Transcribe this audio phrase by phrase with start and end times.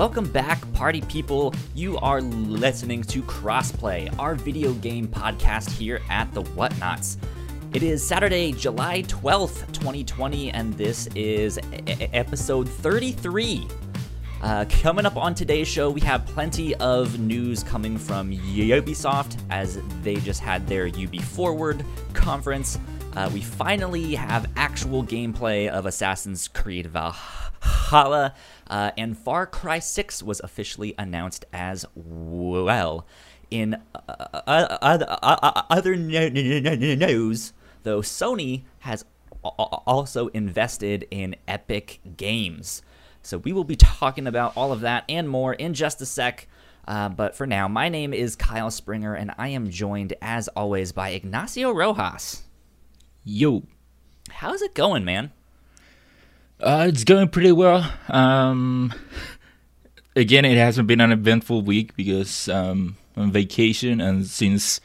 [0.00, 1.52] Welcome back, party people.
[1.74, 7.18] You are listening to Crossplay, our video game podcast here at the Whatnots.
[7.74, 11.58] It is Saturday, July 12th, 2020, and this is
[12.14, 13.68] episode 33.
[14.40, 19.80] Uh, coming up on today's show, we have plenty of news coming from Ubisoft as
[20.02, 22.78] they just had their UB Forward conference.
[23.16, 27.49] Uh, we finally have actual gameplay of Assassin's Creed Valhalla,
[27.92, 28.30] uh,
[28.68, 33.06] and Far Cry 6 was officially announced as well.
[33.50, 33.82] In
[34.46, 37.52] other news,
[37.82, 39.04] though, Sony has
[39.42, 42.82] also invested in Epic Games.
[43.22, 46.48] So we will be talking about all of that and more in just a sec.
[46.86, 50.92] Uh, but for now, my name is Kyle Springer, and I am joined, as always,
[50.92, 52.44] by Ignacio Rojas.
[53.22, 53.64] Yo.
[54.30, 55.32] How's it going, man?
[56.62, 57.90] Uh, it's going pretty well.
[58.08, 58.92] Um,
[60.14, 64.80] again, it hasn't been an eventful week because um, I'm on vacation, and since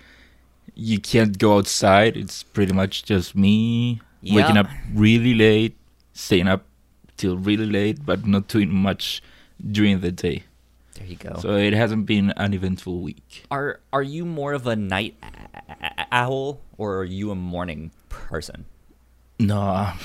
[0.73, 5.77] you can't go outside, it's pretty much just me waking up really late,
[6.13, 6.65] staying up
[7.17, 9.21] till really late, but not doing much
[9.59, 10.43] during the day.
[10.95, 11.35] There you go.
[11.39, 13.45] So it hasn't been an eventful week.
[13.51, 15.15] are are you more of a night
[16.11, 18.65] owl or are you a morning person?
[19.39, 19.97] No, I'm-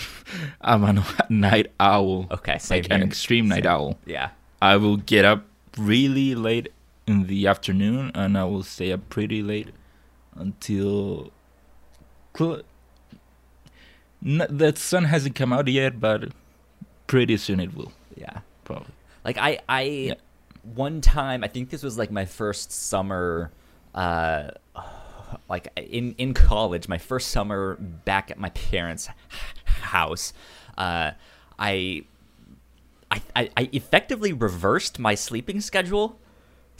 [0.61, 2.27] I'm a night owl.
[2.31, 3.73] Okay, same like an extreme night Same.
[3.73, 3.99] owl.
[4.07, 4.31] Yeah.
[4.63, 5.45] I will get up
[5.79, 6.73] really late
[7.07, 9.69] in the afternoon and I will stay up pretty late
[10.35, 11.33] until
[12.37, 12.63] cl-
[14.25, 16.31] N- the sun hasn't come out yet, but
[17.07, 18.41] pretty soon it will Yeah.
[18.65, 18.93] probably.
[19.25, 20.15] Like I, I Yeah.
[20.75, 23.51] one time I think this was like my first summer,
[23.95, 24.51] uh,
[25.49, 29.09] like in in college, my first summer back at my parents'
[29.65, 30.33] house.
[30.79, 31.13] Uh,
[31.59, 32.05] I,
[33.11, 36.20] I, I I effectively reversed my sleeping schedule.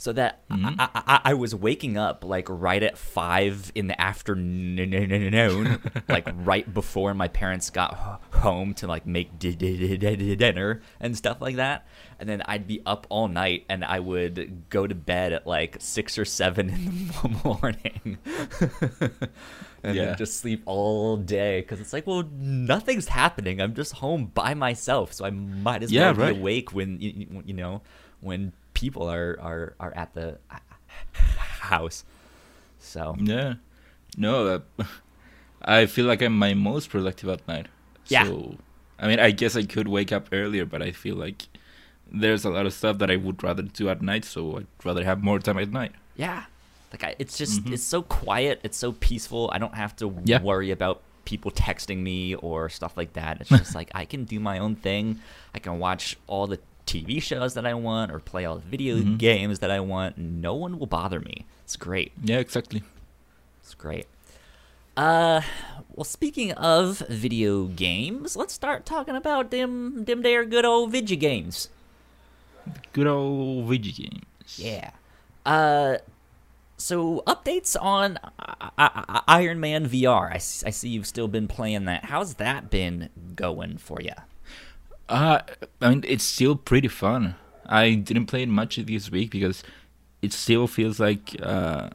[0.01, 0.77] So that Mhm.
[0.79, 5.79] I, I, I was waking up like right at five in the afternoon,
[6.09, 10.81] like right before my parents got home to like make di- di- di- di- dinner
[10.99, 11.85] and stuff like that.
[12.19, 15.77] And then I'd be up all night, and I would go to bed at like
[15.79, 18.17] six or seven in the morning,
[19.83, 20.05] and Yeah.
[20.05, 23.61] then just sleep all day because it's like, well, nothing's happening.
[23.61, 26.37] I'm just home by myself, so I might as Yeah, well be right.
[26.37, 27.81] awake when you- you know
[28.19, 30.37] when people are are are at the
[31.71, 32.03] house.
[32.79, 33.53] So Yeah.
[34.17, 34.61] No,
[35.61, 37.67] I feel like I'm my most productive at night.
[38.07, 38.25] Yeah.
[38.25, 38.55] So,
[38.99, 41.47] I mean, I guess I could wake up earlier, but I feel like
[42.11, 45.03] there's a lot of stuff that I would rather do at night, so I'd rather
[45.05, 45.93] have more time at night.
[46.17, 46.43] yeah,
[46.91, 47.71] like I, it's just Mhm.
[47.73, 49.49] it's so quiet, it's so peaceful.
[49.53, 50.41] I don't have to Yeah.
[50.41, 53.39] worry about people texting me or stuff like that.
[53.39, 55.19] It's just like I can do my own thing.
[55.55, 56.59] I can watch all the
[56.91, 59.17] TV shows that I want or play all the video Mhm.
[59.17, 60.17] games that I want.
[60.17, 61.45] No one will bother me.
[61.63, 62.11] It's great.
[62.23, 62.83] Yeah, exactly.
[63.63, 64.07] It's great.
[64.97, 65.41] Uh,
[65.95, 71.17] well, speaking of video games, let's start talking about them them there good old video
[71.17, 71.69] games.
[72.93, 74.25] Good old video games.
[74.57, 74.91] Yeah.
[75.45, 75.97] Uh,
[76.77, 80.29] so updates on I- I- I- Iron Man VR.
[80.31, 82.05] I, s- I see you've still been playing that.
[82.05, 84.13] How's that been going for you?
[85.11, 85.41] Uh,
[85.81, 87.35] I mean, it's still pretty fun.
[87.65, 89.61] I didn't play it much this week because
[90.21, 91.89] it still feels like, uh,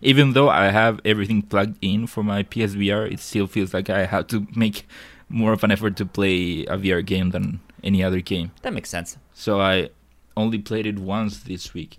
[0.00, 4.06] even though I have everything plugged in for my PSVR, it still feels like I
[4.06, 4.88] have to make
[5.28, 8.52] more of an effort to play a VR game than any other game.
[8.62, 9.18] That makes sense.
[9.34, 9.90] So I
[10.34, 11.98] only played it once this week.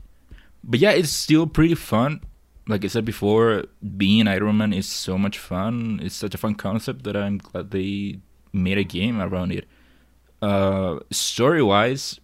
[0.63, 2.21] But yeah, it's still pretty fun.
[2.67, 3.65] Like I said before,
[3.95, 5.99] being Iron Man is so much fun.
[6.01, 9.67] It's such a fun concept that I'm glad they made a game around it.
[10.41, 12.19] Uh, story wise,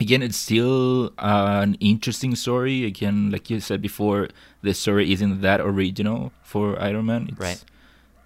[0.00, 2.84] again, it's still uh, an interesting story.
[2.84, 4.28] Again, like you said before,
[4.62, 7.28] the story isn't that original for Iron Man.
[7.30, 7.64] It's Right.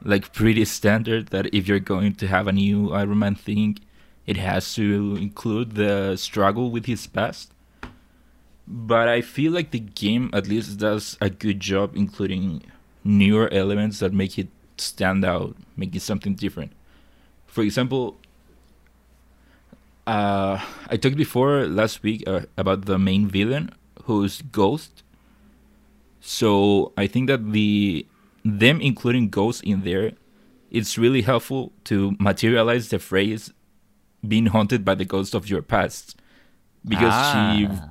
[0.02, 3.78] like pretty standard that if you're going to have a new Iron Man thing,
[4.26, 7.52] it has to include the struggle with his past.
[8.66, 12.62] But I feel like the game at least does a good job including
[13.04, 16.72] newer elements that make it stand out, make it something different.
[17.46, 18.16] For example,
[20.06, 20.58] uh,
[20.88, 23.70] I talked before last week uh, about the main villain,
[24.04, 25.02] who's Ghost.
[26.20, 28.06] So I think that the
[28.44, 30.12] them including Ghost in there,
[30.70, 33.52] it's really helpful to materialize the phrase
[34.26, 36.16] "being haunted by the ghost of your past,"
[36.86, 37.88] because she, Ah.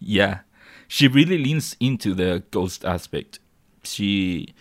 [0.00, 0.40] yeah,
[0.88, 3.38] she really leans into the ghost aspect.
[3.84, 4.54] She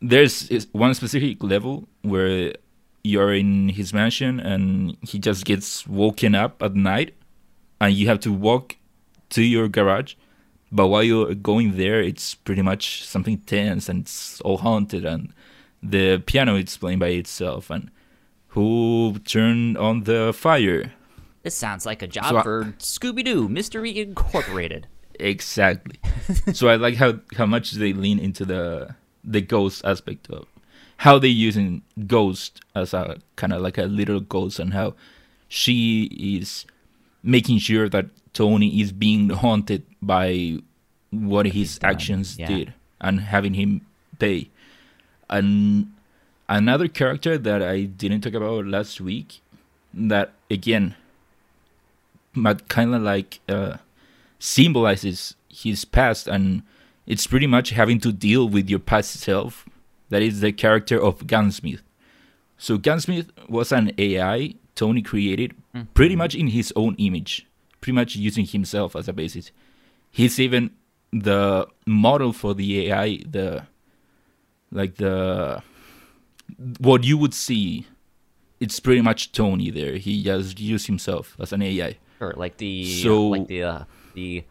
[0.00, 2.54] there's one specific level where
[3.04, 7.14] you're in his mansion and he just gets woken up at night
[7.80, 8.76] and you have to walk
[9.30, 10.14] to your garage.
[10.70, 15.32] But while you're going there, it's pretty much something tense and it's all haunted, and
[15.82, 17.70] the piano is playing by itself.
[17.70, 17.90] And
[18.48, 20.92] who turned on the fire?
[21.42, 24.86] This sounds like a job So I- for Scooby Doo Mystery Incorporated.
[25.20, 25.98] Exactly.
[26.52, 30.46] so I like how how much they lean into the the ghost aspect of
[30.98, 34.94] how they using ghost as a kind of like a little ghost and how
[35.48, 36.66] she is
[37.22, 40.58] making sure that Tony is being haunted by
[41.10, 42.46] what his actions yeah.
[42.46, 43.80] did and having him
[44.18, 44.50] pay.
[45.30, 45.92] And
[46.48, 49.40] another character that I didn't talk about last week
[49.94, 50.94] that again
[52.34, 53.78] but kind of like uh,
[54.38, 56.62] symbolizes his past and
[57.06, 59.68] it's pretty much having to deal with your past self
[60.10, 61.82] that is the character of gunsmith
[62.56, 65.54] so gunsmith was an ai tony created
[65.94, 67.46] pretty much in his own image
[67.80, 69.50] pretty much using himself as a basis
[70.10, 70.70] he's even
[71.12, 73.62] the model for the ai the
[74.72, 75.62] like the
[76.80, 77.86] what you would see
[78.60, 82.84] it's pretty much tony there he just used himself as an ai Or like the
[83.02, 83.84] So- like the uh,
[84.14, 84.42] the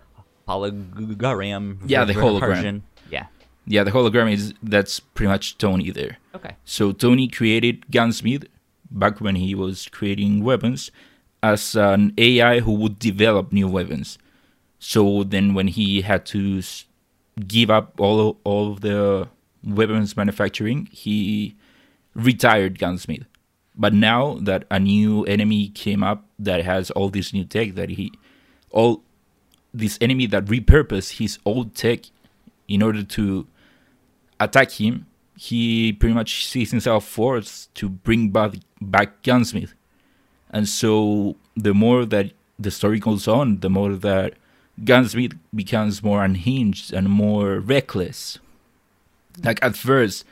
[0.48, 1.78] hologram.
[1.86, 2.40] Yeah, the hologram.
[2.40, 2.84] version.
[3.12, 3.26] Yeah.
[3.68, 6.56] Yeah the hologram is that's pretty much tony there Okay.
[6.66, 8.46] So Tony created Gunsmith
[8.92, 10.92] back when he was creating weapons
[11.42, 14.20] as an AI who would develop new weapons.
[14.78, 16.62] So then when he had to
[17.48, 19.30] give up all all of the
[19.64, 21.56] weapons manufacturing, he
[22.14, 23.26] retired Gunsmith.
[23.76, 27.90] But now that a new enemy came up that has all this new tech that
[27.90, 28.12] he
[28.70, 29.02] all
[29.74, 32.02] this enemy that repurposed his old tech
[32.68, 33.48] in order to
[34.40, 35.06] attack him,
[35.36, 39.74] he pretty much sees himself forced to bring back, back Gunsmith.
[40.50, 44.34] And so the more that the story goes on, the more that
[44.84, 48.40] Gunsmith becomes more unhinged and more reckless.
[49.44, 50.26] Like at first,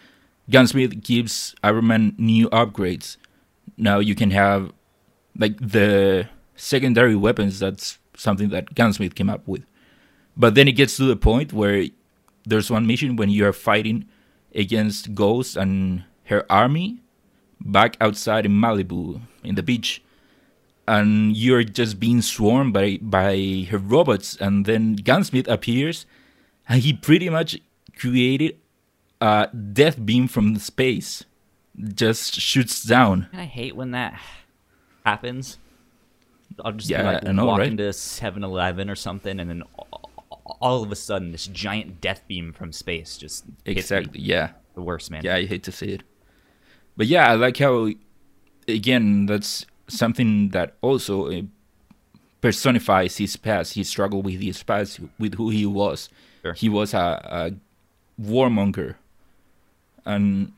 [0.49, 3.17] Gunsmith gives Iron Man new upgrades.
[3.77, 4.71] Now you can have
[5.37, 7.59] like the secondary weapons.
[7.59, 9.65] That's something that Gunsmith came up with.
[10.37, 11.87] But then it gets to the point where
[12.45, 14.05] there's one mission when you are fighting
[14.53, 17.01] against Ghost and her army
[17.59, 20.01] back outside in Malibu in the beach.
[20.87, 24.35] And you're just being swarmed by, by her robots.
[24.37, 26.05] And then Gunsmith appears
[26.69, 27.57] and he pretty much
[27.97, 28.57] created
[29.19, 31.23] a death beam from space.
[31.77, 33.27] Just shoots down.
[33.31, 34.19] And I hate when that
[35.05, 35.57] happens.
[36.63, 37.67] I'll just Yeah, be like I know, walk right?
[37.67, 39.63] into 7-Eleven or something, and then
[40.45, 43.45] all- of a sudden, this giant death beam from space just.
[43.65, 44.19] Exactly.
[44.21, 44.51] Yeah.
[44.75, 45.21] The worst, man.
[45.23, 46.03] Yeah, I hate to see it.
[46.97, 47.89] But yeah, I like how,
[48.67, 51.41] again, that's something that also uh,
[52.41, 53.73] personifies his past.
[53.73, 56.09] He struggled with his past, with who he was.
[56.41, 56.53] Sure.
[56.53, 56.97] He was a,
[58.19, 58.95] a warmonger.
[60.05, 60.51] And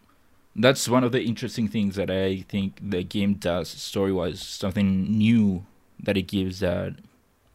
[0.56, 5.04] that's one of the interesting things that I think the game does story wise, something
[5.18, 5.66] new
[6.04, 6.96] that it gives that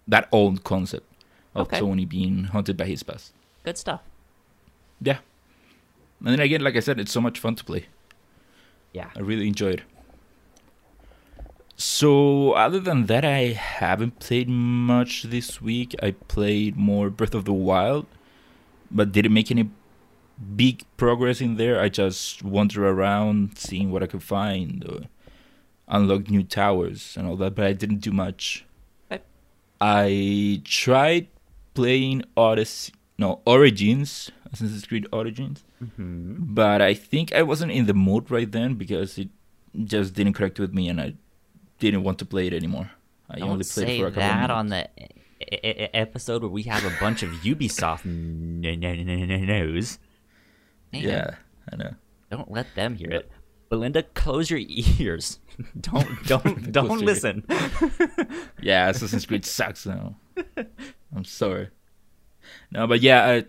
[0.08, 1.06] that old concept
[1.54, 1.81] of Okay.
[1.81, 3.32] Tony being haunted by his past.
[3.64, 4.00] Good stuff.
[5.00, 5.19] Yeah.
[6.25, 7.87] And then again, like I said, it's so much fun to play.
[8.92, 9.11] Yeah.
[9.16, 9.82] I really enjoyed.
[11.76, 15.97] So, other than that, I haven't played much this week.
[16.02, 18.06] I played more Breath of the Wild,
[18.90, 19.68] but didn't make any
[20.54, 21.80] big progress in there.
[21.80, 25.00] I just wandered around, seeing what I could find, uh,
[25.88, 28.64] unlock new towers and all that, but I didn't do much.
[29.11, 29.23] Okay.
[29.80, 31.28] I tried
[31.75, 35.64] playing Odyssey, no, Origins, Assassin's Creed Origins
[35.97, 39.29] hmm but I think I wasn't in the mood right then because it
[39.85, 41.14] just didn't connect with me, and I
[41.79, 42.91] didn't want to play it anymore.
[43.31, 44.88] I Don't only played for a couple that of on the
[45.97, 49.99] episode where we have a bunch of Ubisoft news.
[50.93, 51.35] Yeah,
[51.73, 51.95] I know.
[52.31, 53.31] Don't let them hear it.
[53.69, 55.38] Belinda, close your ears.
[55.81, 57.45] don't don't don't listen.
[58.61, 60.17] Yeah, Assassin's Creed sucks now.
[61.14, 61.69] I'm sorry.
[62.71, 63.45] No, but yeah, I,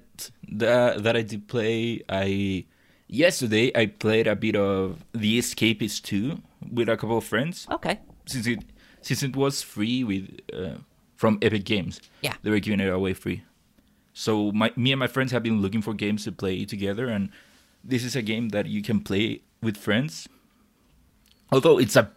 [0.52, 2.02] that that I did play.
[2.10, 2.66] I
[3.08, 6.42] yesterday I played a bit of The Escapist 2
[6.72, 7.68] with a couple of friends.
[7.72, 8.00] Okay.
[8.26, 8.60] since it
[9.02, 10.78] since it was free with uh,
[11.16, 12.00] from Epic Games.
[12.22, 12.34] Yeah.
[12.44, 13.44] they were giving it away free.
[14.14, 17.30] So my me and my friends have been looking for games to play together, and
[17.84, 20.28] this is a game that you can play with friends.
[21.52, 22.12] Although it's a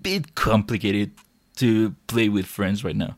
[0.00, 1.12] bit complicated
[1.56, 3.16] to play with friends right now.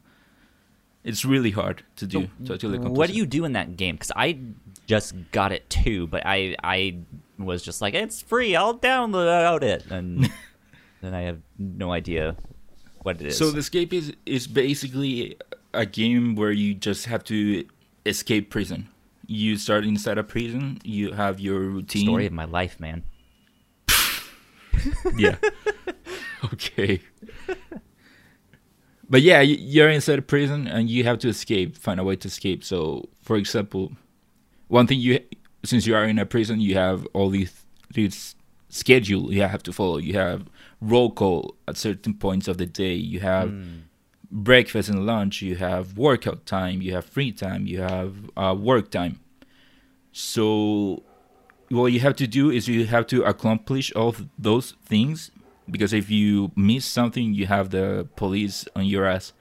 [1.04, 2.28] It's really hard to do.
[2.44, 3.94] to actually What do you do in that game?
[3.94, 4.38] Because I
[4.86, 6.98] just got it too, but I I
[7.38, 8.56] was just like, it's free.
[8.56, 10.30] I'll download it, and
[11.00, 12.36] then I have no idea
[13.02, 13.38] what it is.
[13.38, 15.36] So the Escapists is basically
[15.72, 17.64] a game where you just have to
[18.06, 18.88] escape prison.
[19.26, 20.80] You start inside a prison.
[20.84, 22.06] You have your routine.
[22.06, 23.04] story of my life, man.
[25.16, 25.36] yeah.
[26.52, 27.00] okay.
[29.10, 32.28] But yeah, you're inside a prison and you have to escape, find a way to
[32.28, 32.62] escape.
[32.62, 33.92] So, for example,
[34.68, 35.20] one thing you,
[35.64, 38.34] since you are in a prison, you have all these this
[38.68, 39.96] schedule you have to follow.
[39.96, 40.44] You have
[40.82, 42.94] roll call at certain points of the day.
[42.94, 43.80] You have Mm.
[44.30, 45.40] breakfast and lunch.
[45.40, 46.82] You have workout time.
[46.82, 47.66] You have free time.
[47.66, 49.20] You have uh, work time.
[50.12, 51.02] So
[51.70, 55.30] what you have to do is you have to accomplish all those things
[55.70, 59.32] because if you miss something you have the police on your ass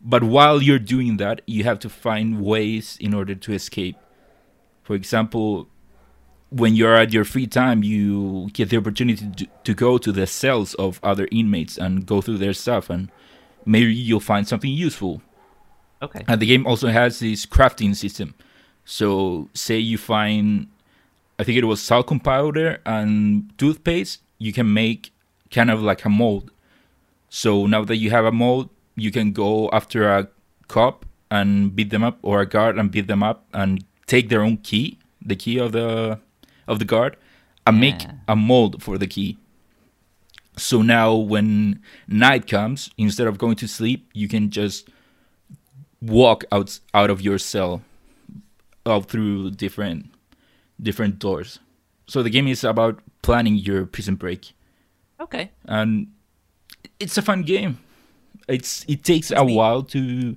[0.00, 3.96] but while you're doing that you have to find ways in order to escape
[4.82, 5.68] for example
[6.50, 10.26] when you're at your free time you get the opportunity to, to go to the
[10.26, 13.10] cells of other inmates and go through their stuff and
[13.64, 15.20] maybe you'll find something useful
[16.02, 16.24] Okay.
[16.28, 18.34] and the game also has this crafting system.
[18.84, 20.68] So, say you find,
[21.38, 25.10] I think it was talcum powder and toothpaste, you can make
[25.56, 26.50] kind of like a mold.
[27.30, 30.28] So now that you have a mold, you can go after a
[30.68, 34.42] cop and beat them up, or a guard and beat them up, and take their
[34.42, 36.20] own key, the key of the
[36.68, 37.16] of the guard,
[37.66, 39.38] and make a mold for the key.
[40.56, 44.88] So now when night comes, instead of going to sleep, you can just
[46.00, 47.82] walk out out of your cell
[48.84, 50.10] out through different
[50.80, 51.58] different doors.
[52.06, 54.52] So the game is about planning your prison break,
[55.20, 55.50] Okay.
[55.64, 56.08] and
[57.00, 57.78] it's a fun game.
[58.48, 59.56] It's it takes That's a neat.
[59.56, 60.36] while to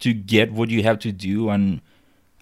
[0.00, 1.80] to get what you have to do and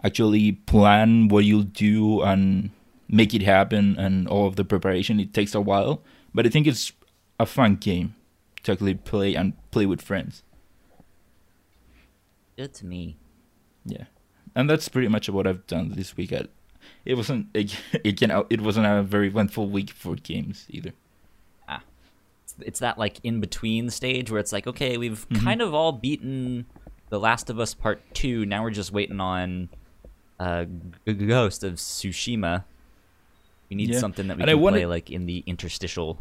[0.05, 2.71] actually plan what you'll do and
[3.09, 5.19] make it happen and all of the preparation.
[5.21, 6.03] It takes a while,
[6.35, 6.93] but I think it's
[7.41, 8.15] a fun game
[8.63, 10.43] to actually play and play with friends.
[12.57, 13.17] Good to me.
[13.85, 14.05] Yeah,
[14.55, 16.33] and that's pretty much what I've done this week.
[16.33, 16.47] I,
[17.05, 18.31] it wasn't it, again.
[18.51, 20.93] It wasn't a very eventful week for games either.
[22.61, 25.45] It's, that like in between stage where it's like, okay, we've Mm-hmm.
[25.45, 26.67] kind of all beaten
[27.11, 28.47] The Last of Us Part Two.
[28.47, 29.69] Now we're just waiting on
[30.41, 30.65] uh,
[31.07, 32.65] Ghost of Tsushima.
[33.69, 33.99] We need Yeah.
[34.01, 36.19] something that we And I can wanted- play like in the interstitial.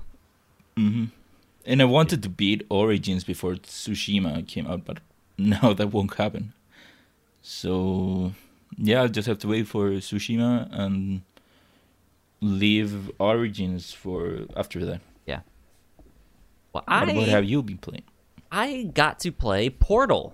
[0.77, 1.06] hmm
[1.65, 5.00] And I wanted to beat Origins before Tsushima came out, but
[5.38, 6.54] now that won't happen.
[7.42, 8.34] So
[8.77, 11.22] yeah, I'll just have to wait for Tsushima and
[12.42, 15.01] leave Origins for after that.
[16.75, 18.03] Well, I what have you been playing?
[18.51, 20.34] I got to play Portal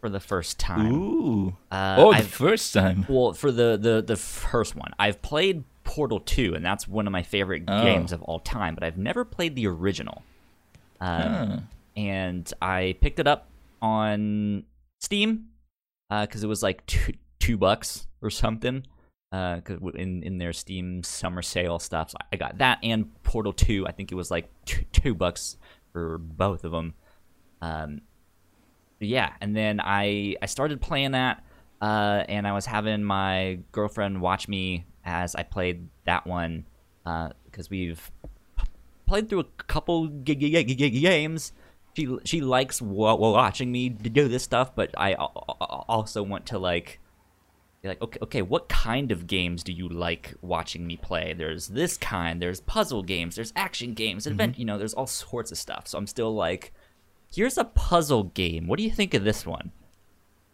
[0.00, 0.92] for the first time.
[0.92, 1.56] Ooh!
[1.70, 3.06] Uh, oh, the I've- first time.
[3.08, 7.12] Well, for the, the the first one, I've played Portal 2, and that's one of
[7.12, 7.82] my favorite Oh.
[7.82, 8.74] games of all time.
[8.74, 10.22] But I've never played the original.
[11.00, 11.58] Um, Ah.
[11.96, 13.48] and I picked it up
[13.80, 14.64] on
[15.00, 15.46] Steam
[16.10, 18.84] because it was like two, two bucks or something.
[19.32, 23.52] Uh, w in in their Steam summer sale stuff, so I got that and Portal
[23.52, 23.86] Two.
[23.86, 25.56] I think it was like two, two bucks
[25.92, 26.94] for both of them.
[27.62, 28.00] Um,
[28.98, 31.44] yeah, and then I I started playing that,
[31.80, 36.66] uh, and I was having my girlfriend watch me as I played that one
[37.04, 38.10] because we've
[39.06, 41.52] played through a couple g- g- g- games.
[41.96, 46.46] She she likes wa- watching me do this stuff, but I al- al- also want
[46.46, 46.98] to like
[47.82, 51.32] be like okay okay what kind of games do you like watching me play?
[51.32, 52.40] There's this kind.
[52.40, 53.36] There's puzzle games.
[53.36, 54.26] There's action games.
[54.26, 54.58] Advent.
[54.58, 55.86] You know, there's all sorts of stuff.
[55.88, 56.72] So I'm still like,
[57.34, 58.66] here's a puzzle game.
[58.66, 59.72] What do you think of this one?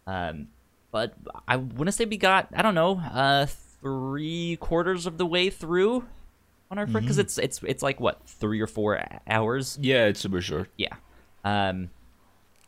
[0.05, 0.47] Um,
[0.91, 1.13] but
[1.47, 3.45] I want to say we got I don't know uh
[3.81, 6.05] three quarters of the way through
[6.71, 10.41] on our because it's it's it's like what three or four hours Yeah, it's super
[10.41, 10.69] short.
[10.77, 10.95] yeah
[11.45, 11.89] um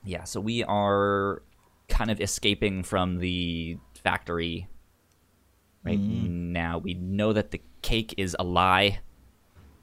[0.03, 1.41] yeah so we are
[1.89, 4.67] kind of escaping from the factory
[5.83, 8.99] right now we know that the cake is a lie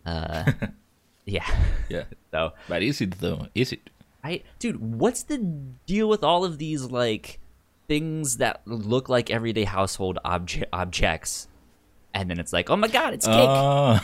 [0.04, 0.44] uh
[1.24, 1.46] yeah
[1.88, 3.46] Yeah, so but is it though?
[3.54, 3.90] Is it?
[4.22, 5.38] I dude, what's the
[5.86, 7.38] deal with all of these like
[7.88, 11.46] things that look like everyday household obje- objects?
[12.12, 13.48] And then it's like, oh my god, it's cake.
[13.48, 14.00] Uh,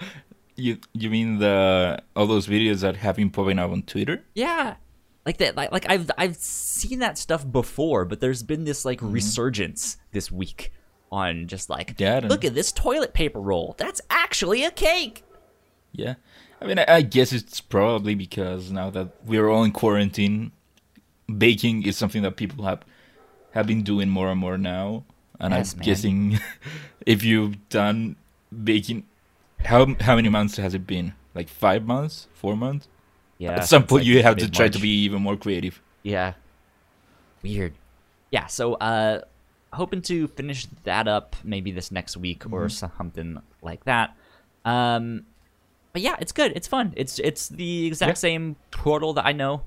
[0.56, 4.24] you you mean the all those videos that have been popping up on Twitter?
[4.34, 4.76] yeah.
[5.24, 8.98] Like that like, like I've I've seen that stuff before, but there's been this like
[8.98, 9.12] mm-hmm.
[9.12, 10.72] resurgence this week
[11.12, 13.74] on just like Yeah, look at this toilet paper roll.
[13.78, 15.22] That's actually a cake.
[15.92, 16.14] Yeah,
[16.60, 20.52] I mean, I, I guess it's probably because now that we're all in quarantine,
[21.38, 22.82] baking is something that people have
[23.52, 25.04] have been doing more and more now.
[25.38, 25.86] And Yes, I'm man.
[25.86, 26.40] guessing
[27.06, 28.16] if you've done
[28.64, 29.04] baking,
[29.64, 31.14] how how many months has it been?
[31.34, 32.88] Like five months, four months?
[33.42, 33.52] Yeah.
[33.58, 35.80] At some point, like you have to try to be even more creative.
[36.04, 36.34] Yeah.
[37.42, 37.74] Weird.
[38.30, 39.20] Yeah, so uh
[39.72, 44.14] hoping to finish that up maybe this next week or something like that.
[44.64, 45.24] Um
[45.92, 46.52] but yeah, it's good.
[46.54, 46.92] It's fun.
[46.96, 48.14] It's it's the exact Yeah.
[48.28, 49.62] same portal that I know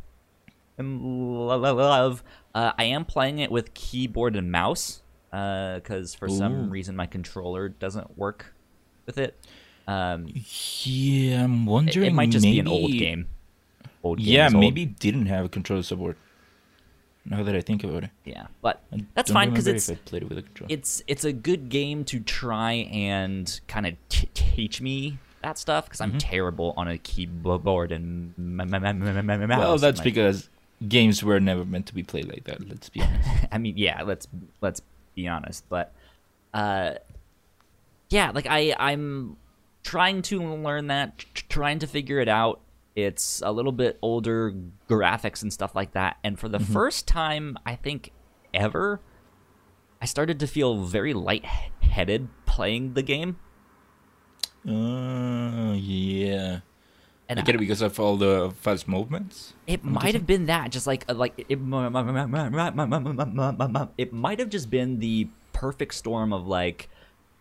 [0.78, 1.02] and
[1.48, 2.24] lo- lo- love.
[2.54, 5.02] Uh, I am playing it with keyboard and mouse
[5.32, 8.54] because for some reason my controller doesn't work
[9.06, 9.36] with it.
[9.88, 10.28] Um,
[10.84, 12.08] Yeah, I'm wondering.
[12.08, 13.28] it might just be an old game.
[14.06, 14.54] Old Yeah, old.
[14.56, 16.16] maybe it didn't have a controller support.
[17.28, 20.30] Now that I think about it, Yeah, but I that's fine because it's played it
[20.30, 20.72] with a controller.
[20.72, 25.86] it's it's a good game to try and kind of t- teach me that stuff
[25.86, 26.18] because I'm Mm-hmm.
[26.20, 29.58] terrible on a keyboard and mouse.
[29.58, 30.50] well, that's because
[30.88, 32.68] games were never meant to be played like that.
[32.70, 33.28] Let's be honest.
[33.52, 34.28] I mean, yeah, let's
[34.62, 34.82] let's
[35.16, 35.94] be honest, but
[36.54, 36.94] uh,
[38.12, 39.38] yeah, like I I'm
[39.84, 41.18] trying to learn that,
[41.50, 42.62] trying to figure it out.
[42.96, 44.54] It's a little bit older
[44.90, 48.12] graphics and stuff like that, and for the first time I think
[48.54, 49.02] ever,
[50.02, 53.38] I started to feel very lightheaded playing the game.
[54.68, 56.60] uh, yeah.
[57.28, 59.54] And I get it because of all the fast movements.
[59.66, 61.48] It might have been that, just like uh, like it,
[63.98, 66.88] it might have just been the perfect storm of like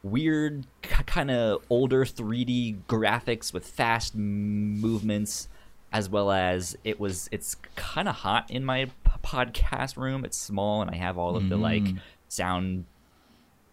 [0.05, 5.49] weird, kind of older 3D graphics with fast m- movements,
[5.93, 7.29] as well as it was.
[7.33, 8.91] It's kind of hot in my p-
[9.23, 10.25] podcast room.
[10.25, 11.83] It's small, and I have all of the like
[12.29, 12.85] sound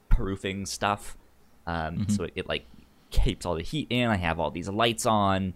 [0.09, 1.17] proofing stuff.
[1.67, 2.65] Um, So it, it like
[3.11, 4.09] keeps all the heat in.
[4.09, 5.53] I have all these lights on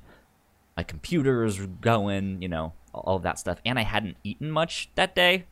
[0.77, 3.59] my computer is going, you know, all of that stuff.
[3.65, 5.45] And I hadn't eaten much that day.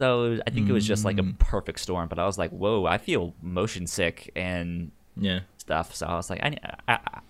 [0.00, 2.08] So I think it was just like a perfect storm.
[2.08, 5.40] But I was like, whoa, I feel motion sick and Yeah.
[5.58, 5.94] stuff.
[5.94, 6.56] So I was like, I,
[6.88, 7.20] I, I,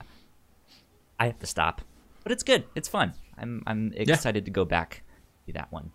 [1.18, 1.82] I have to stop.
[2.22, 2.64] But it's good.
[2.76, 3.14] It's fun.
[3.36, 5.02] I'm I'm excited to go back
[5.46, 5.90] to that one.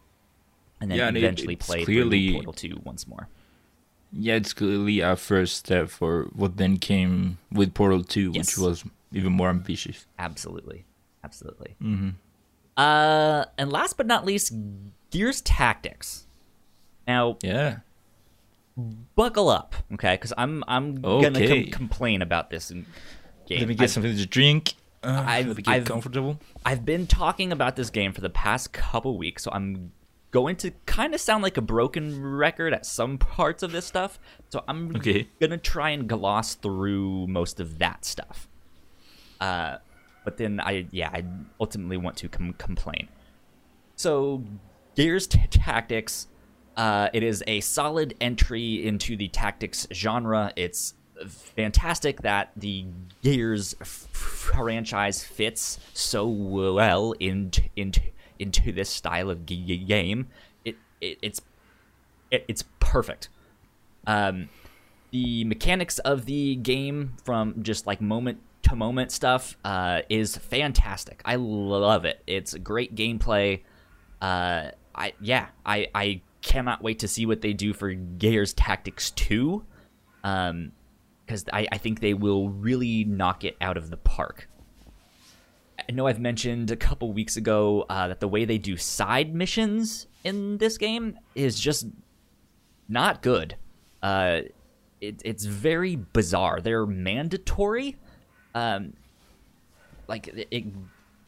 [0.82, 3.30] And then Yeah, it- eventually it's play clearly- Portal 2 once more.
[4.12, 8.47] Yeah, it's clearly our first step for what then came with Portal 2, Yes.
[8.47, 10.06] which was even more ambitious.
[10.19, 10.86] Absolutely.
[11.23, 11.76] Absolutely.
[11.82, 12.10] Mm-hmm.
[12.78, 14.54] Uh, and last but not least,
[15.12, 16.28] Gears Tactics.
[17.08, 17.78] Now, Yeah.
[19.15, 20.15] buckle up, okay?
[20.15, 22.86] Because I'm I'm gonna com- complain about this game.
[23.50, 24.74] Let me get I've, something to drink.
[25.04, 26.39] Uh, I've- get I've- comfortable.
[26.65, 29.91] I've been talking about this game for the past couple weeks, so I'm
[30.32, 34.20] going to kind of sound like a broken record at some parts of this stuff.
[34.50, 35.30] So I'm Okay.
[35.39, 38.50] gonna try and gloss through most of that stuff.
[39.39, 39.78] Uh,
[40.26, 41.24] but then I yeah I
[41.62, 43.08] ultimately want to com- complain.
[43.96, 44.44] So
[44.96, 46.28] Gears t- Tactics,
[46.75, 50.51] uh, it is a solid entry into the tactics genre.
[50.55, 50.93] It's
[51.27, 52.85] fantastic that the
[53.23, 58.01] Gears franchise fits so well into into
[58.39, 60.27] into this style of game.
[60.65, 61.41] It, it it's
[62.31, 63.29] it, it's perfect.
[64.07, 64.49] Um,
[65.11, 71.21] the mechanics of the game from just like moment to moment stuff uh, is fantastic.
[71.23, 72.21] I love it.
[72.27, 73.61] It's great gameplay.
[74.21, 79.10] Uh, I yeah, I I cannot wait to see what they do for Gears Tactics
[79.12, 79.65] Two,
[80.23, 80.71] um,
[81.25, 84.47] because I I think they will really knock it out of the park.
[85.77, 89.36] I know I've mentioned a couple weeks ago uh, that the way they do side
[89.36, 91.88] missions in this game is just
[92.88, 93.55] not good.
[94.01, 94.41] Uh,
[95.01, 96.62] it, it's very bizarre.
[96.62, 97.97] They're mandatory.
[98.53, 98.93] Um,
[100.08, 100.65] like it, it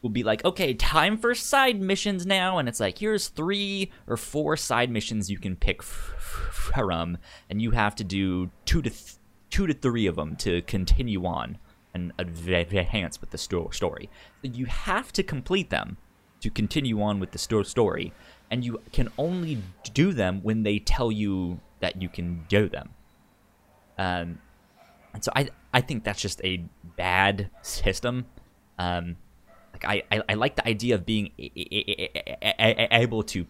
[0.02, 4.16] will be like, okay, time for side missions now, and it's like here's three or
[4.16, 7.18] four side missions you can pick from,
[7.50, 9.14] and you have to do two to th-
[9.50, 11.58] two to three of them to continue on
[11.94, 14.08] and advance with the sto- story.
[14.42, 15.96] You have to complete them
[16.40, 18.12] to continue on with the sto- story,
[18.50, 19.62] and you can only
[19.94, 22.90] do them when they tell you that you can do them.
[23.96, 24.38] Um,
[25.12, 26.64] and so I I think that's just a
[26.96, 28.26] bad system.
[28.78, 29.16] Um,
[29.72, 33.46] like I, I, I like the idea of being able to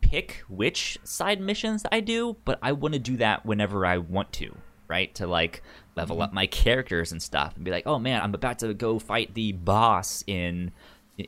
[0.00, 4.32] pick which side missions I do, but I want to do that whenever I want
[4.34, 4.54] to,
[4.88, 5.14] right?
[5.16, 5.62] To like
[5.96, 8.98] level up my characters and stuff, and be like, oh man, I'm about to go
[8.98, 10.72] fight the boss in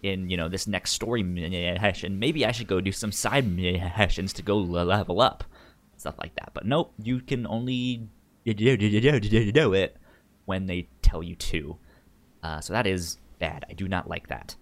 [0.02, 2.18] in you know this next story mission.
[2.18, 5.44] Maybe I should go do some side missions to go level up,
[5.96, 6.50] stuff like that.
[6.54, 8.08] But nope, you can only
[8.44, 8.76] do
[9.52, 9.96] do it
[10.44, 11.76] when they tell you to.
[12.42, 13.66] Uh, so that is bad.
[13.68, 14.54] I do not like that.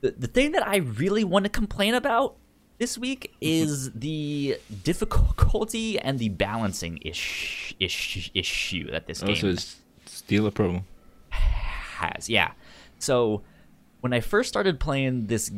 [0.00, 2.36] The, the thing that I really want to complain about
[2.78, 3.36] this week mm-hmm.
[3.40, 9.76] is the difficulty and the balancing ish, ish, issue that this oh, game Also, it's
[10.06, 10.84] still a problem.
[11.30, 12.28] has.
[12.28, 12.52] Yeah.
[12.98, 13.42] So
[14.00, 15.52] when I first started playing this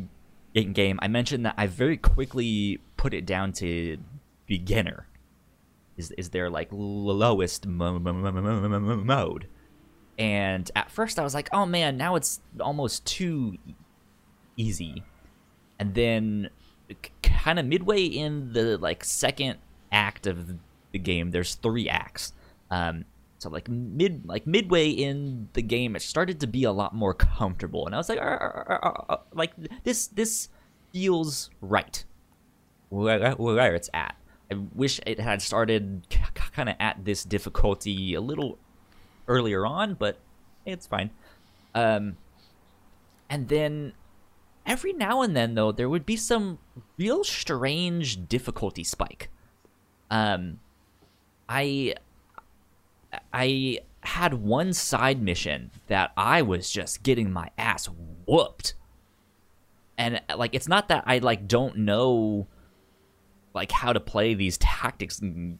[0.53, 3.97] game, I mentioned that I very quickly put it down to
[4.45, 5.07] beginner.
[5.97, 9.47] Is is their like lowest mo- mo- mo- mode?
[10.17, 13.57] And at first I was like, oh man, now it's almost too
[14.55, 15.03] easy.
[15.79, 16.49] And then
[17.21, 19.57] kind of midway in the like second
[19.91, 20.53] act of
[20.91, 22.33] the game, there's three acts.
[22.71, 23.05] Um,
[23.37, 27.13] so like mid like midway in the game, it started to be a lot more
[27.13, 28.19] comfortable, and I was like,
[29.33, 29.51] like
[29.83, 30.49] this this
[30.93, 32.03] feels right
[32.89, 34.15] where, where it's at.
[34.51, 36.07] I wish it had started
[36.53, 38.57] kind of at this difficulty a little
[39.27, 40.17] earlier on, but
[40.65, 41.11] it's fine.
[41.73, 42.17] Um,
[43.29, 43.93] and then
[44.65, 46.59] every now and then, though, there would be some
[46.97, 49.29] real strange difficulty spike.
[50.09, 50.59] Um,
[51.49, 51.95] I
[53.33, 57.89] I had one side mission that I was just getting my ass
[58.25, 58.73] whooped.
[59.97, 62.47] And like it's not that I like don't know
[63.53, 65.59] like how to play these tactics games.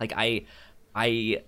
[0.00, 0.46] Like I
[0.94, 1.42] I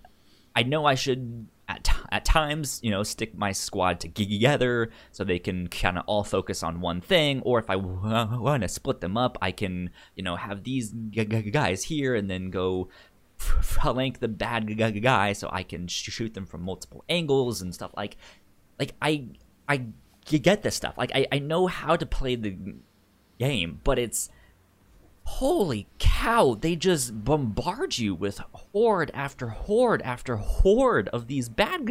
[0.55, 5.25] I know I should at, t- at times, you know, stick my squad together so
[5.25, 7.41] they can kind of all focus on one thing.
[7.43, 10.91] Or if I w- want to split them up, I can, you know, have these
[11.11, 12.89] g- g- guys here and then go
[13.39, 17.75] flank the bad g- guy so I can sh- shoot them from multiple angles and
[17.75, 17.93] stuff.
[17.97, 18.17] Like,
[18.79, 19.29] like I
[19.69, 19.87] I
[20.27, 20.97] get this stuff.
[20.99, 22.57] Like I, I know how to play the
[23.39, 24.29] game, but it's
[25.25, 31.87] holy cow, they just bombard you with horde after horde after horde of these bad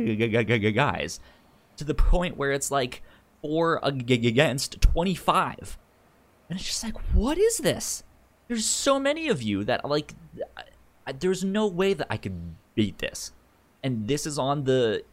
[0.75, 1.19] guys
[1.77, 3.01] to the point where it's like
[3.41, 5.77] four against 25.
[6.49, 8.03] And it's just like, what is this?
[8.47, 10.13] There's so many of you that, like,
[11.19, 13.31] there's no way that I could beat this.
[13.83, 15.03] And this is on the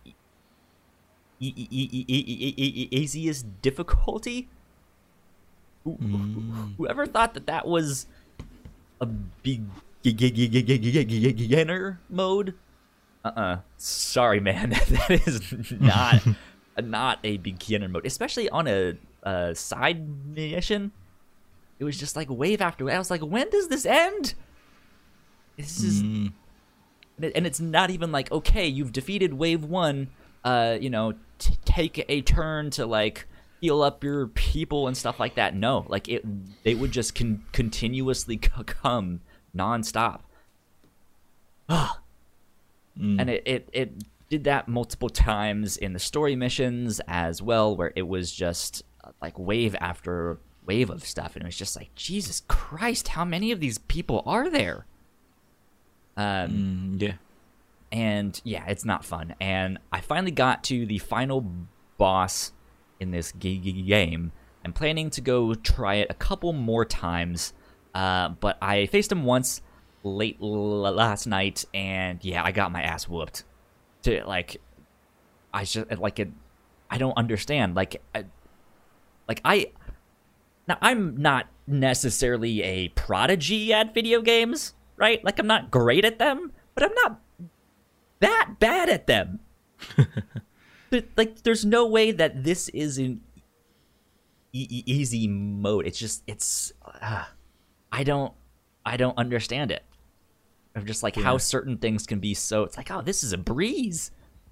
[1.41, 4.49] easiest difficulty
[5.87, 6.77] Mm.
[6.77, 8.07] Whoever thought that that was
[9.01, 9.07] a
[10.03, 12.55] beginner mode?
[13.25, 13.59] Uh-uh.
[13.77, 14.71] Sorry, man.
[14.89, 16.23] that is not
[16.83, 20.93] not a beginner mode, especially on a, a side mission.
[21.79, 22.95] It was just like wave after wave.
[22.95, 24.35] I was like, when does this end?
[25.57, 26.33] This is, mm.
[27.19, 30.09] and it's not even like okay, you've defeated wave one.
[30.43, 33.27] Uh, you know, t- take a turn to like
[33.61, 35.55] heal up your people and stuff like that.
[35.55, 36.25] No, like it,
[36.65, 39.21] they would just con- continuously come
[39.57, 40.21] nonstop.
[41.71, 41.91] mm.
[42.99, 43.93] And it, it it
[44.29, 48.83] did that multiple times in the story missions as well, where it was just
[49.21, 53.53] like wave after wave of stuff, and it was just like Jesus Christ, how many
[53.53, 54.87] of these people are there?
[56.17, 57.15] Um, mm, yeah.
[57.93, 59.35] And yeah, it's not fun.
[59.41, 61.45] And I finally got to the final
[61.99, 62.53] boss
[63.01, 64.33] in this game.
[64.65, 67.55] I'm planning to go try it a couple more times,
[67.95, 69.63] uh, but I faced him once
[70.03, 73.45] late last night, and yeah, I got my ass whooped.
[74.03, 74.61] To like,
[75.53, 76.31] I just like it.
[76.91, 77.75] I don't understand.
[77.75, 78.25] Like, I,
[79.29, 79.73] like I.
[80.69, 85.25] Now I'm not necessarily a prodigy at video games, right?
[85.25, 87.21] Like I'm not great at them, but I'm not
[88.21, 89.41] that bad at them.
[90.91, 93.21] but like there's no way that this is an
[94.53, 95.87] e- easy mode.
[95.87, 97.25] It's just it's uh,
[97.93, 98.33] i don't
[98.85, 99.85] i don't understand it.
[100.75, 101.25] Of just like yeah.
[101.25, 104.11] how certain things can be so it's like oh this is a breeze.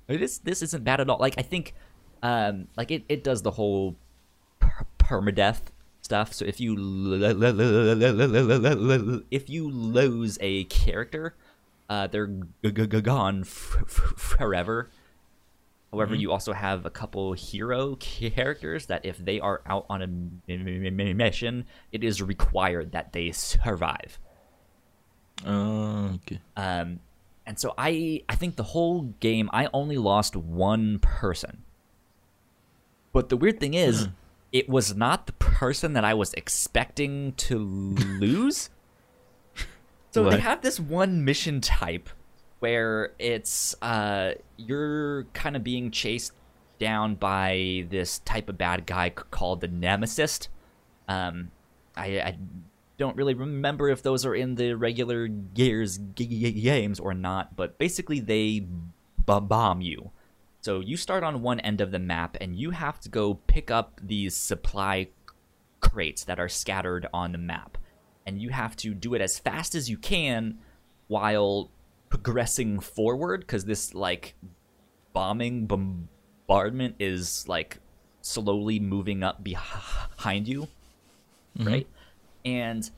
[0.09, 1.19] Like, this this isn't bad at all.
[1.19, 1.75] Like i think
[2.23, 3.97] um like it, it does the whole
[4.61, 5.61] per- permadeath
[6.01, 6.33] stuff.
[6.33, 6.75] So if you
[9.31, 11.35] if you lose a character
[11.91, 12.27] uh they're
[12.67, 14.91] gone forever
[15.93, 16.21] However, mm-hmm.
[16.21, 20.07] you also have a couple hero characters that if they are out on a
[21.15, 24.19] mission, it is required that they survive.
[25.47, 26.41] Uh, okay.
[26.57, 27.01] Um,
[27.47, 31.63] and so I I think the whole game I only lost one person.
[33.13, 34.11] But the weird thing is, hmm.
[34.53, 37.59] it was not the person that I was expecting to
[38.21, 38.69] lose.
[40.11, 40.33] so what?
[40.33, 42.11] they have this one mission type
[42.61, 46.33] where it's uh, you're kind of being chased
[46.79, 50.49] down by this type of bad guy called the Nemesis.
[51.09, 51.51] Um,
[51.97, 52.39] I, I,
[52.99, 58.19] don't really remember if those are in the regular Gears games or not, but basically
[58.19, 58.67] they
[59.25, 60.11] bomb you.
[60.63, 63.71] So you start on one end of the map and you have to go pick
[63.71, 65.11] up these supply
[65.81, 67.79] crates that are scattered on the map.
[68.27, 70.59] And you have to do it as fast as you can
[71.07, 71.71] while
[72.11, 74.35] progressing forward because this like
[75.13, 77.79] bombing bombardment is like
[78.23, 80.69] slowly moving up behind you,
[81.67, 81.87] right?
[82.45, 82.89] And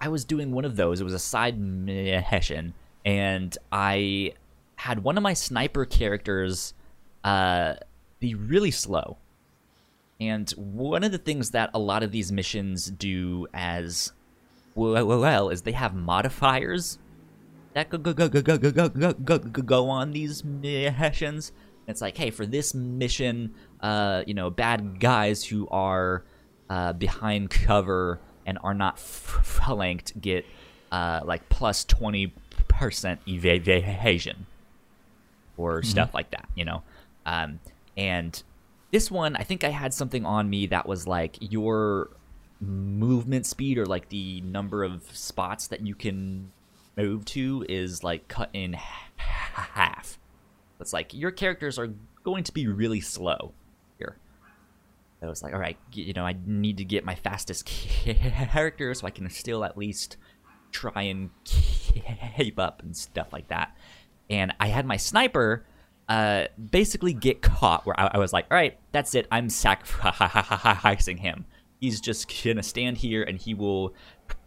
[0.00, 1.00] I was doing one of those.
[1.00, 2.74] It was a side mission,
[3.04, 4.34] and I
[4.76, 6.74] had one of my sniper characters
[7.24, 7.74] uh,
[8.18, 9.18] be really slow.
[10.20, 14.12] And one of the things that a lot of these missions do as
[14.74, 16.98] well, well is they have modifiers
[17.74, 21.52] that go go go go go go go go go go on these missions.
[21.86, 26.24] It's like, hey, for this mission, uh, you know, bad guys who are
[26.68, 30.44] uh, behind cover and are not flanked get
[30.92, 32.32] uh, like plus twenty
[32.68, 34.46] percent evasion
[35.56, 36.82] or stuff like that, you know.
[37.26, 37.60] Um,
[37.96, 38.42] and
[38.90, 42.10] this one, I think I had something on me that was like your
[42.60, 46.50] movement speed or like the number of spots that you can
[46.96, 48.74] move to is like cut in
[49.16, 50.18] half.
[50.80, 51.90] It's like your characters are
[52.24, 53.52] going to be really slow
[53.98, 54.16] here.
[55.22, 59.06] I was like, all right, you know, I need to get my fastest character so
[59.06, 60.16] I can still at least
[60.72, 63.76] try and keep up and stuff like that.
[64.30, 65.66] And I had my sniper
[66.08, 69.26] uh, basically get caught where I, I was like, all right, that's it.
[69.30, 71.44] I'm sacrificing him.
[71.80, 73.94] He's just gonna stand here and he will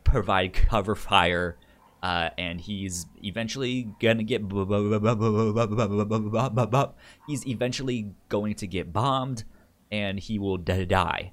[0.03, 1.57] provide cover fire.
[2.03, 4.41] Uh, and he's eventually gonna get
[7.25, 9.45] he's eventually going to get bombed
[9.89, 11.31] and he will die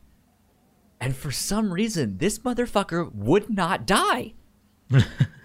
[1.00, 4.32] and for some reason this motherfucker would not die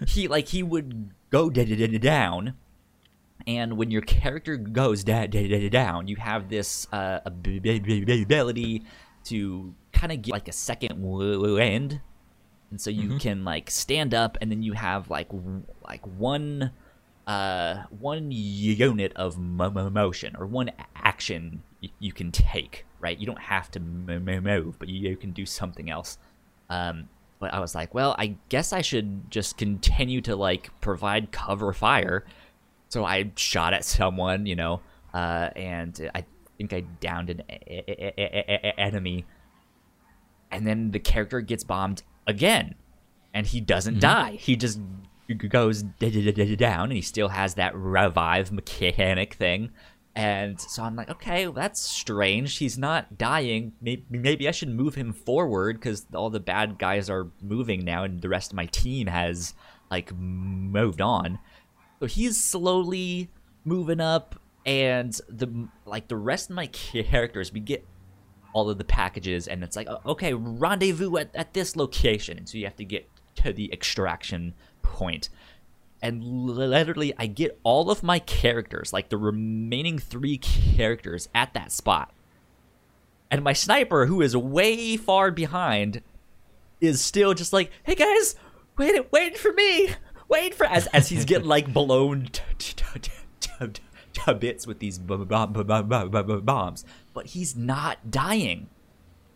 [0.06, 2.54] he like he would go down
[3.46, 8.82] and when your character goes down, you have this uh, ability
[9.24, 12.00] to kind of get like a second wind,
[12.70, 16.72] and so you can like stand up, and then you have like w- like one
[17.26, 22.84] uh one unit of mo- motion or one action y- you can take.
[23.00, 26.18] Right, you don't have to m- move, but you, you can do something else.
[26.70, 31.30] Um, but I was like, well, I guess I should just continue to like provide
[31.30, 32.24] cover fire
[32.88, 34.80] so I shot at someone, you know,
[35.12, 36.24] uh, and I
[36.56, 37.40] think I downed an
[38.78, 39.24] enemy.
[40.50, 42.74] And then the character gets bombed again,
[43.34, 44.00] and he doesn't Mm-hmm.
[44.00, 44.30] die.
[44.32, 44.80] He just
[45.48, 49.70] goes down, and he still has that revive mechanic thing.
[50.14, 52.56] And so I'm like, okay, well, that's strange.
[52.56, 53.72] He's not dying.
[53.82, 58.04] Maybe, maybe I should move him forward because all the bad guys are moving now,
[58.04, 59.52] and the rest of my team has
[59.90, 61.38] like moved on.
[62.00, 63.28] So he's slowly
[63.64, 67.84] moving up, and the like the rest of my characters, we get
[68.56, 72.48] all of the packages, and it's like, uh, okay, rendezvous at, at this location, and
[72.48, 75.28] so you have to get to the extraction point.
[76.00, 81.70] And literally, I get all of my characters, like the remaining three characters, at that
[81.70, 82.14] spot.
[83.30, 86.00] And my sniper, who is way far behind,
[86.80, 88.36] is still just like, "Hey guys,
[88.78, 89.90] wait, wait for me,
[90.28, 92.98] wait for." As as he's getting like blown to, to,
[93.40, 93.72] to,
[94.14, 96.84] to bits with these bombs,
[97.16, 98.68] but he's not dying.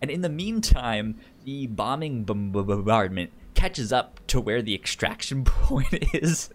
[0.02, 1.16] And in the meantime,
[1.46, 6.50] the bombing bom- bom- bombardment catches up to where the extraction point is.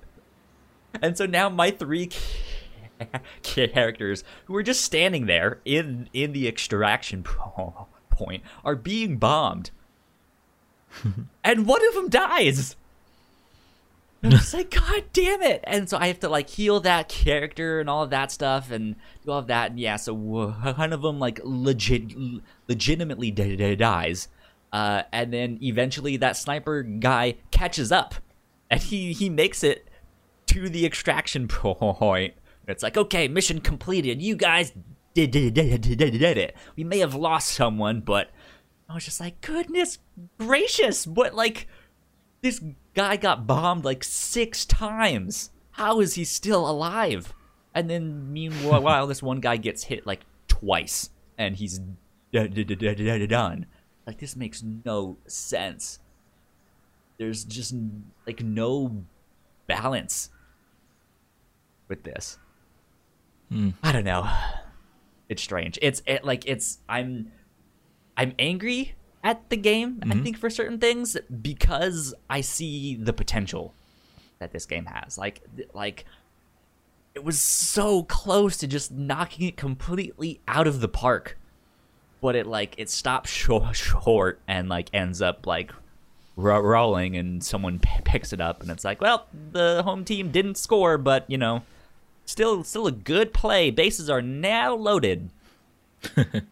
[1.01, 2.11] And so now my three
[3.41, 7.23] characters who are just standing there in in the extraction
[8.11, 9.71] point are being bombed.
[11.43, 12.75] and one of them dies.
[14.25, 15.63] And I'm just like, God damn it!
[15.65, 18.95] And so I have to like heal that character and all of that stuff and
[19.23, 19.69] do all of that.
[19.69, 22.11] And yeah, so one of them like legit,
[22.67, 24.27] legitimately dies,
[24.73, 28.15] uh, and then eventually that sniper guy catches up,
[28.71, 29.87] and he he makes it
[30.47, 32.33] to the extraction point.
[32.67, 34.23] It's like, okay, mission completed.
[34.23, 34.73] You guys
[35.13, 36.55] did did did did, did, did it.
[36.75, 38.31] We may have lost someone, but
[38.89, 39.99] I was just like, goodness
[40.39, 41.67] gracious, what like
[42.41, 42.59] this
[42.95, 45.51] guy got bombed like six times.
[45.71, 47.33] How is he still alive?
[47.73, 51.79] And then meanwhile, this one guy gets hit like twice, and he's
[53.27, 53.67] done.
[54.07, 55.99] Like this makes no sense.
[57.17, 57.73] There's just
[58.25, 59.03] like no
[59.67, 60.29] balance
[61.87, 62.39] with this.
[63.49, 63.69] Hmm.
[63.83, 64.29] I don't know.
[65.29, 65.79] It's strange.
[65.81, 67.31] It's it, like it's I'm
[68.17, 69.99] I'm angry at the game.
[70.01, 70.23] I mm-hmm.
[70.23, 73.73] think for certain things because I see the potential
[74.39, 75.17] that this game has.
[75.17, 75.41] Like
[75.73, 76.05] like
[77.15, 81.37] it was so close to just knocking it completely out of the park,
[82.21, 85.73] but it like it stops short, short and like ends up like
[86.35, 90.29] ro- rolling, and someone p- picks it up, and it's like, well, the home team
[90.29, 91.63] didn't score, but you know,
[92.25, 93.71] still still a good play.
[93.71, 95.29] Bases are now loaded.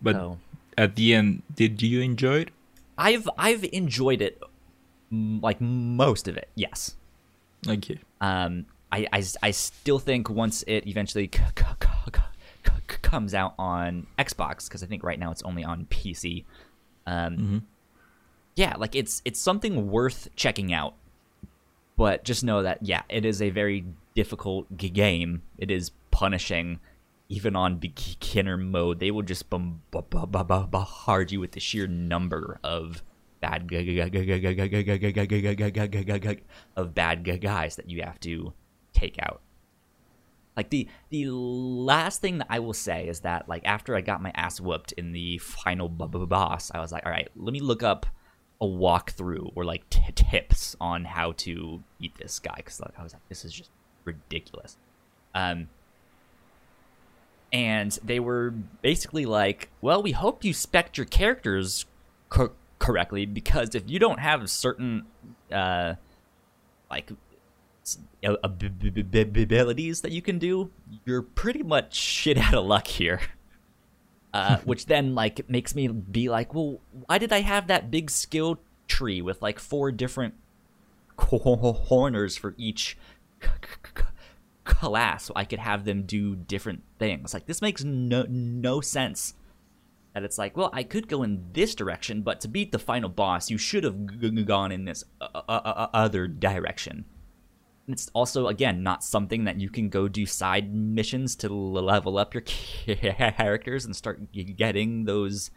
[0.00, 0.38] But So
[0.78, 2.50] at the end, did you enjoy it?
[2.96, 4.40] I've I've enjoyed it,
[5.10, 6.48] like most of it.
[6.54, 6.94] Yes.
[7.68, 7.98] Okay.
[8.20, 11.64] Um, I, I, I still think once it eventually c- c-
[12.14, 16.44] c- comes out on Xbox, because I think right now it's only on PC.
[17.06, 17.66] Um,
[18.56, 20.94] yeah, like it's it's something worth checking out.
[21.96, 25.42] But just know that yeah, it is a very difficult g- game.
[25.58, 26.78] It is punishing,
[27.28, 33.02] even on beginner mode, they will just bombard you with the sheer number of
[33.40, 33.70] bad
[36.76, 38.52] of bad guys that you have to
[38.92, 39.40] take out.
[40.56, 44.22] Like the the last thing that I will say is that like after I got
[44.22, 47.82] my ass whooped in the final boss, I was like, all right, let me look
[47.82, 48.06] up
[48.60, 53.12] a walkthrough or like tips on how to beat this guy because like, I was
[53.12, 53.70] like, this is just
[54.04, 54.76] ridiculous.
[55.34, 55.68] Um,
[57.52, 58.50] and they were
[58.82, 61.86] basically like, well, we hope you spec your characters
[62.28, 65.06] co- correctly because if you don't have certain
[65.52, 65.94] uh,
[66.90, 67.10] like
[68.34, 70.70] abilities that you can do,
[71.04, 73.20] you're pretty much shit out of luck here.
[74.34, 78.10] Uh, which then like makes me be like, well, why did I have that big
[78.10, 80.34] skill tree with like four different
[81.16, 82.98] corners for each
[83.42, 83.48] c-
[83.96, 84.02] c-
[84.68, 87.34] class, so I could have them do different things?
[87.34, 89.34] Like this makes no no sense.
[90.14, 93.08] That it's like, well, I could go in this direction, but to beat the final
[93.08, 97.04] boss, you should have g- gone in this uh, uh, uh, other direction.
[97.86, 102.34] It's also again not something that you can go do side missions to level up
[102.34, 102.42] your
[102.86, 105.50] characters and start getting those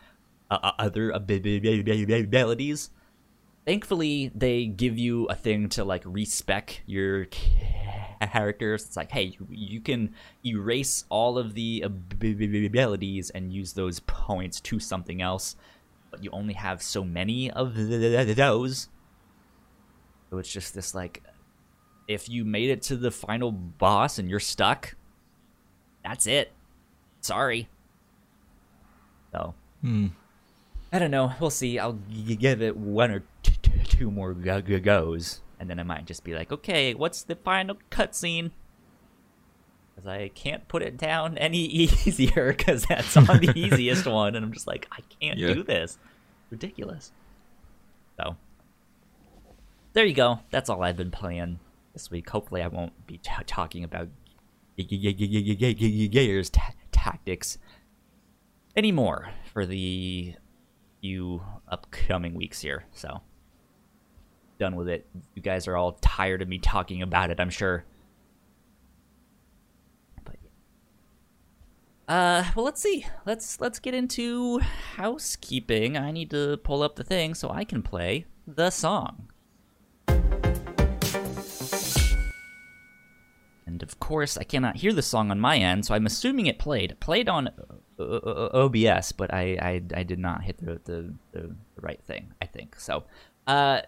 [0.49, 2.89] uh, uh, other abilities.
[3.65, 8.85] Thankfully, they give you a thing to like respec your characters.
[8.85, 14.59] It's like, hey, you, you can erase all of the abilities and use those points
[14.61, 15.55] to something else,
[16.09, 18.89] but you only have so many of those.
[20.29, 21.21] So it's just this like
[22.07, 24.95] if you made it to the final boss and you're stuck,
[26.03, 26.51] that's it.
[27.21, 27.69] Sorry.
[29.31, 30.07] So, Hmm.
[30.91, 31.33] I don't know.
[31.39, 31.79] We'll see.
[31.79, 36.05] I'll g- give it one or t- t- two more goes, and then I might
[36.05, 38.51] just be like, okay, what's the final cutscene?
[39.95, 44.43] Because I can't put it down any easier because that's on the easiest one, and
[44.45, 45.53] I'm just like, I can't Yeah.
[45.53, 45.97] do this.
[46.49, 47.11] Ridiculous.
[48.19, 48.35] So,
[49.93, 50.39] there you go.
[50.51, 51.59] That's all I've been playing
[51.93, 52.29] this week.
[52.29, 54.09] Hopefully, I won't be t- talking about
[54.77, 56.49] Gears
[56.91, 57.57] Tactics
[58.75, 60.35] anymore for the
[61.01, 62.85] few upcoming weeks here.
[62.93, 63.21] So,
[64.59, 65.07] done with it.
[65.35, 67.83] You guys are all tired of me talking about it, I'm sure.
[70.23, 70.37] But
[72.07, 73.05] uh, well, let's see.
[73.25, 75.97] Let's let's get into housekeeping.
[75.97, 79.27] I need to pull up the thing so I can play the song.
[83.65, 86.59] And of course, I cannot hear the song on my end, so I'm assuming it
[86.59, 86.99] played.
[86.99, 87.49] Played on
[88.53, 92.33] OBS, but I, I I did not hit the the, the, the right thing.
[92.41, 93.03] I think so.
[93.47, 93.81] Uh,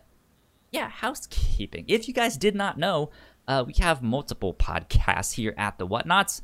[0.71, 1.85] yeah, housekeeping.
[1.87, 3.11] If you guys did not know,
[3.47, 6.41] uh, we have multiple podcasts here at the Whatnots.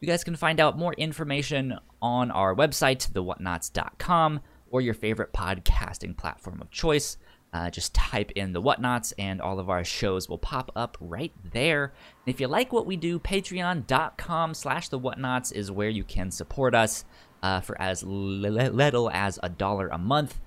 [0.00, 6.16] You guys can find out more information on our website, thewhatnots.com, or your favorite podcasting
[6.16, 7.16] platform of choice.
[7.52, 11.32] Uh, just type in the Whatnots, and all of our shows will pop up right
[11.52, 11.92] there.
[12.24, 16.30] And if you like what we do, patreon.com slash the Whatnots is where you can
[16.30, 17.04] support us
[17.42, 20.40] uh, for as little as a dollar a month.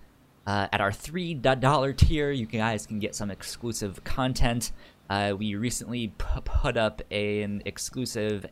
[0.47, 4.71] Uh, at our three dollar tier, you guys can get some exclusive content.
[5.09, 8.45] Uh, we recently put up an exclusive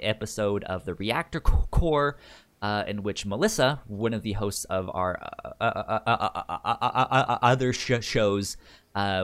[0.00, 2.16] episode of the Reactor Co- Core,
[2.62, 5.20] uh, in which Melissa, one of the hosts of our
[7.42, 8.56] other shows,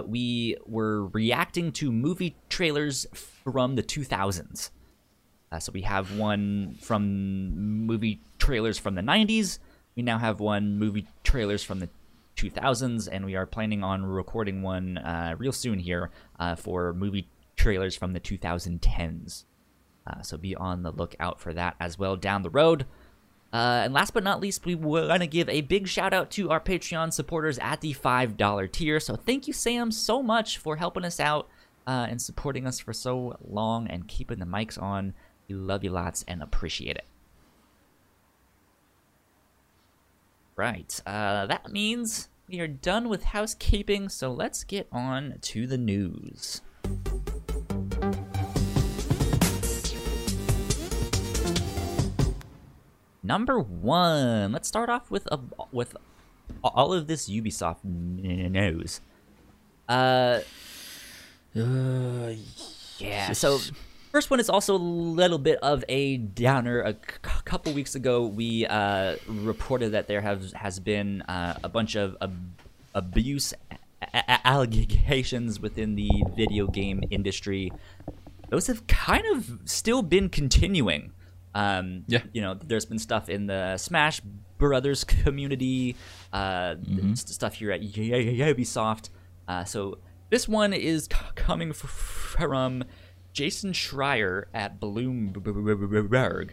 [0.06, 4.70] we were reacting to movie trailers from the 2000s.
[5.60, 9.60] so we have one from movie trailers from the 90s.
[9.94, 11.88] We now have one movie trailers from the
[12.36, 14.98] 2000s, and we are planning on recording one
[15.38, 16.10] real soon here
[16.56, 19.44] for movie trailers from the 2010s.
[20.08, 22.86] Uh, so be on the lookout for that as well down the road.
[23.52, 26.50] Uh, and last but not least, we want to give a big shout out to
[26.50, 29.00] our Patreon supporters at the $5 tier.
[29.00, 31.48] So thank you, Sam, so much for helping us out
[31.86, 35.14] uh, and supporting us for so long and keeping the mics on.
[35.48, 37.06] We love you lots and appreciate it.
[40.54, 41.00] Right.
[41.06, 46.60] Uh, that means we are done with housekeeping, so let's get on to the news.
[53.28, 54.50] Number one.
[54.52, 55.38] Let's start off with a
[55.70, 55.94] with
[56.64, 59.00] all of this Ubisoft news.
[59.88, 60.40] Uh,
[61.56, 62.32] Uh,
[62.98, 63.32] yeah.
[63.32, 63.58] So
[64.12, 64.82] first one is also a
[65.20, 66.80] little bit of a downer.
[66.80, 66.98] A c-
[67.44, 72.16] couple weeks ago, we uh, reported that there have has been uh, a bunch of
[72.20, 72.60] ab-
[72.94, 73.78] abuse a-
[74.14, 77.72] a- allegations within the video game industry.
[78.50, 81.12] Those have kind of still been continuing.
[81.58, 82.22] Um, Yeah.
[82.32, 84.20] You know, there's been stuff in the Smash
[84.58, 85.96] Brothers community,
[86.32, 86.76] uh,
[87.12, 89.08] s- stuff here at Ubisoft.
[89.48, 89.98] Uh, so
[90.30, 92.84] this one is c- coming f- from
[93.32, 96.50] Jason Schreier at Bloomberg.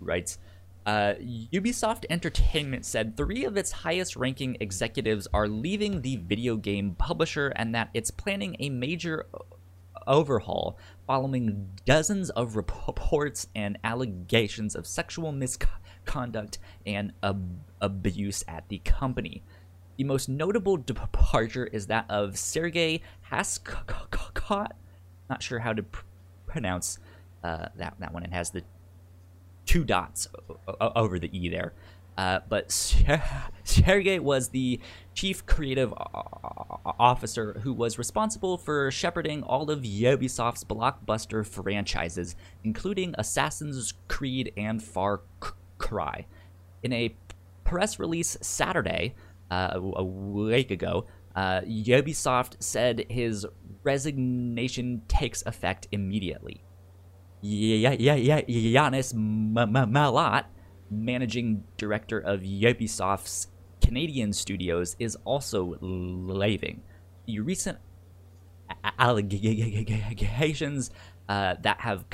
[0.00, 0.38] Writes,
[0.86, 1.14] uh,
[1.52, 7.52] Ubisoft Entertainment said three of its highest ranking executives are leaving the video game publisher
[7.56, 9.26] and that it's planning a major
[10.06, 10.76] overhaul
[11.06, 19.42] following dozens of reports and allegations of sexual misconduct and ab- abuse at the company.
[19.96, 24.70] The most notable departure is that of Sergei Hascoët.
[25.28, 26.04] Not sure how to pr-
[26.46, 26.98] pronounce
[27.44, 28.22] uh, that that one.
[28.22, 28.62] It has the
[29.66, 31.72] two dots o- o- over the e there.
[32.16, 33.22] Uh, but Ser-
[33.64, 34.80] Sergey was the
[35.14, 42.34] chief creative officer who was responsible for shepherding all of Ubisoft's blockbuster franchises,
[42.64, 45.22] including Assassin's Creed and Far
[45.78, 46.26] Cry.
[46.82, 47.14] In a
[47.64, 49.14] press release Saturday,
[49.50, 51.06] uh, a a week ago,
[51.36, 53.46] uh, Ubisoft said his
[53.82, 56.62] resignation takes effect immediately.
[57.40, 60.44] Yeah, yeah, yeah, Yannis M- M- Mallat,
[60.92, 63.48] managing director of Ubisoft's
[63.80, 66.82] Canadian studios, is also leaving.
[67.26, 67.78] The recent
[68.98, 70.90] allegations
[71.28, 72.04] uh, that have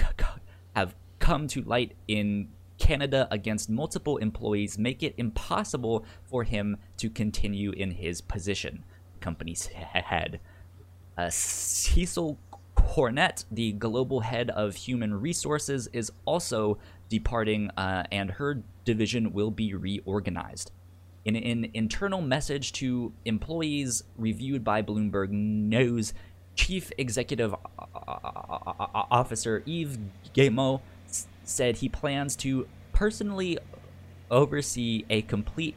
[0.74, 2.48] have come to light in
[2.78, 8.84] Canada against multiple employees make it impossible for him to continue in his position.
[9.20, 10.40] Company's head.
[11.16, 12.38] Uh, Cecil
[12.76, 16.78] Cornet, the global head of human resources, is also
[17.08, 20.70] departing, uh, and her division will be reorganized.
[21.24, 26.14] In an internal message to employees reviewed by Bloomberg News,
[26.54, 27.56] Chief Executive uh,
[27.94, 29.98] uh, uh, Officer Yves
[30.32, 30.80] Guillemot
[31.44, 33.58] said he plans to personally
[34.30, 35.74] oversee a complete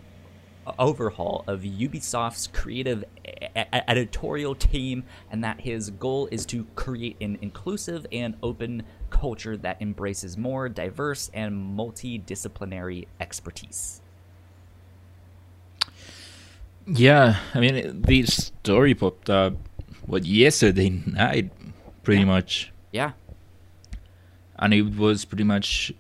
[0.78, 3.04] overhaul of Ubisoft's creative
[3.56, 8.84] editorial team, and that his goal is to create an inclusive and open
[9.22, 14.02] culture that embraces more diverse and multidisciplinary expertise.
[16.88, 19.54] Yeah, I mean, this story popped up
[20.06, 21.52] what yesterday night,
[22.04, 22.26] pretty Yeah.
[22.26, 23.12] much, Yeah,
[24.58, 25.94] and it was pretty much,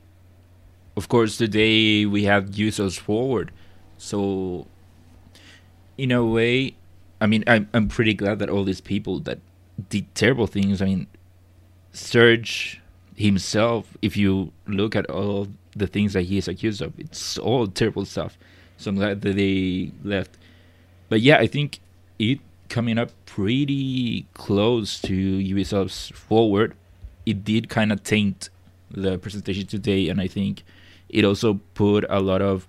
[0.97, 3.51] of course, today we have users forward,
[3.97, 4.67] so
[5.97, 6.75] in a way,
[7.21, 9.39] I mean, I'm I'm pretty glad that all these people that
[9.89, 10.81] did terrible things.
[10.81, 11.07] I mean,
[11.93, 12.80] Serge
[13.15, 17.67] himself, if you look at all the things that he is accused of, it's all
[17.67, 18.37] terrible stuff.
[18.77, 20.37] So I'm glad that they left.
[21.09, 21.79] But yeah, I think
[22.19, 22.39] it
[22.69, 26.73] coming up pretty close to Ubisoft's forward,
[27.25, 28.49] it did kind of taint
[28.89, 30.63] the presentation today, and I think
[31.09, 32.67] it also put a lot of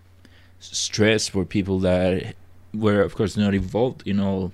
[0.58, 2.34] stress for people that
[2.74, 4.52] were, of course, not involved in all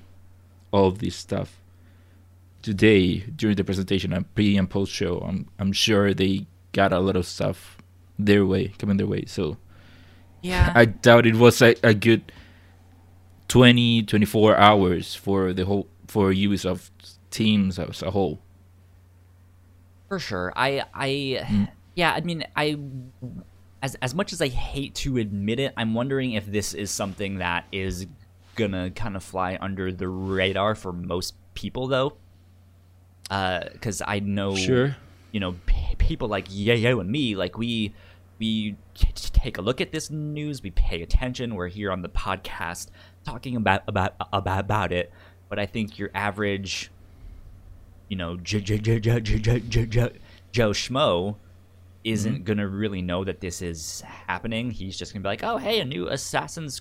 [0.71, 1.58] all of this stuff.
[2.63, 6.99] Today, during the presentation and pre and post show, I'm I'm sure they got a
[6.99, 7.79] lot of stuff
[8.19, 9.25] their way, coming their way.
[9.27, 9.57] So
[10.43, 10.73] yeah.
[10.75, 12.33] I doubt it was a, a good
[13.49, 16.91] 20, 24 hours for the whole for Ubisoft
[17.31, 18.41] teams as a whole.
[20.09, 20.53] For sure.
[20.57, 21.09] I I
[21.45, 21.69] mm.
[21.95, 22.79] yeah, I mean I
[23.83, 27.39] as as much as I hate to admit it, I'm wondering if this is something
[27.39, 28.07] that is
[28.55, 32.17] gonna kind of fly under the radar for most people though
[33.29, 34.97] because uh, I know, sure.
[35.33, 37.95] you know, p- people like Yayo and me, like we
[38.39, 41.55] we take a look at this news, we pay attention.
[41.55, 42.89] We're here on the podcast
[43.25, 45.13] talking about about about about it.
[45.49, 46.91] But I think your average,
[48.09, 48.61] you know, Joe
[50.71, 51.37] Schmo
[52.05, 52.43] isn't mm-hmm.
[52.45, 54.71] gonna really know that this is happening.
[54.71, 56.81] He's just gonna be like, "Oh, hey, a new Assassin's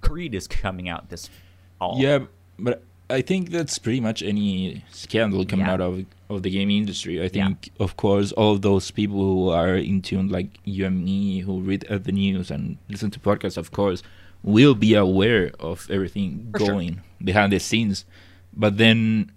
[0.00, 1.30] Creed is coming out this
[1.78, 2.26] fall." Yeah,
[2.58, 5.72] but I think that's pretty much any scandal coming Yeah.
[5.74, 7.22] out of of the gaming industry.
[7.22, 11.38] I think, of course, all those people who are in tune, like you and me,
[11.40, 14.02] who read the news and listen to podcasts, of course,
[14.42, 16.68] will be aware of everything For sure.
[16.68, 18.04] going behind the scenes.
[18.54, 19.32] But then,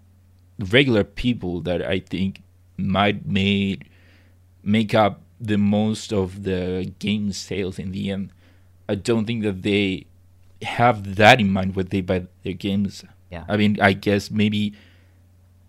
[0.60, 2.42] regular people that I think
[2.78, 3.90] might make
[4.64, 8.32] make up the most of the game sales in the end.
[8.90, 10.08] I don't think that they
[10.62, 13.06] have that in mind when they buy their games.
[13.32, 13.46] Yeah.
[13.48, 14.74] I mean, I guess maybe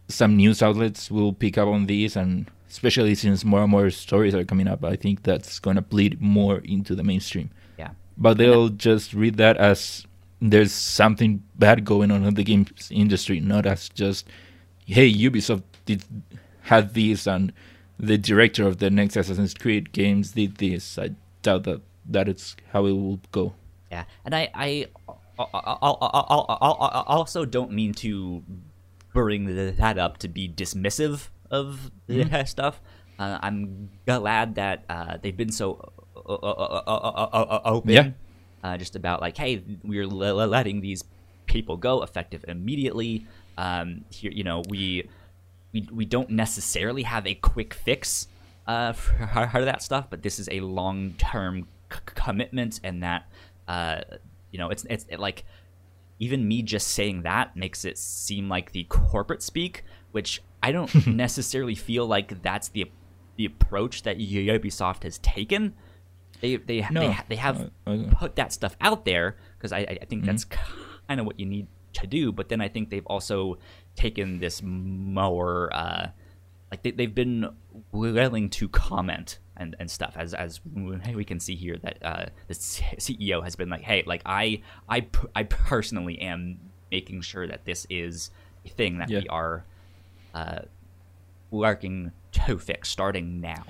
[0.08, 4.34] some news outlets will pick up on these, and especially since more and more stories
[4.34, 7.50] are coming up, I think that's going to bleed more into the mainstream.
[7.78, 7.90] Yeah.
[8.18, 10.06] But they'll just read that as
[10.40, 14.26] there's something bad going on in the games industry, not as just,
[14.86, 16.04] hey, Ubisoft did
[16.62, 17.52] had this and
[17.98, 20.98] the director of the next Assassin's Creed games did this.
[20.98, 21.10] I
[21.42, 23.54] doubt that that is how it will go.
[23.90, 24.86] Yeah, and I, I,
[25.52, 28.42] I, I, I also don't mean to
[29.12, 32.30] bring that up to be dismissive of Mm-hmm.
[32.30, 32.80] that stuff.
[33.18, 38.10] Uh, I'm glad that uh, they've been so uh, uh, uh, open, Yeah.
[38.64, 40.10] uh, just about like, hey, we're l-
[40.48, 41.04] letting these
[41.46, 43.26] people go effective immediately.
[43.58, 45.08] Um, here, you know, we
[45.72, 48.28] we we don't necessarily have a quick fix
[48.66, 53.28] uh, for, for that stuff, but this is a long term c- commitment, and that
[53.68, 54.00] uh,
[54.52, 55.44] you know, it's it's it, like
[56.20, 61.06] even me just saying that makes it seem like the corporate speak, which I don't
[61.08, 62.90] necessarily feel like that's the
[63.36, 65.74] the approach that Ubisoft has taken.
[66.40, 67.70] They they No, they, they have
[68.12, 71.66] put that stuff out there because I, I think that's kind of what you need
[71.94, 72.30] to do.
[72.30, 73.58] But then I think they've also
[73.96, 76.08] taken this more uh,
[76.70, 77.48] like they, they've been
[77.90, 80.60] willing to comment and, and stuff as as
[81.14, 85.06] we can see here that uh, the CEO has been like, hey, like I I
[85.34, 86.58] I personally am
[86.90, 88.30] making sure that this is
[88.66, 89.20] a thing that Yeah.
[89.20, 89.64] we are
[90.34, 90.60] uh,
[91.50, 93.64] working to fix starting now.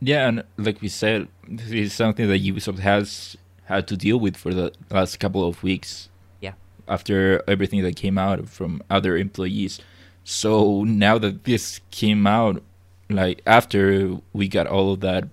[0.00, 4.36] Yeah, and like we said, this is something that Ubisoft has had to deal with
[4.36, 6.08] for the last couple of weeks
[6.40, 6.54] Yeah.
[6.88, 9.78] after everything that came out from other employees.
[10.24, 12.62] So now that this came out,
[13.10, 15.24] like after we got all of that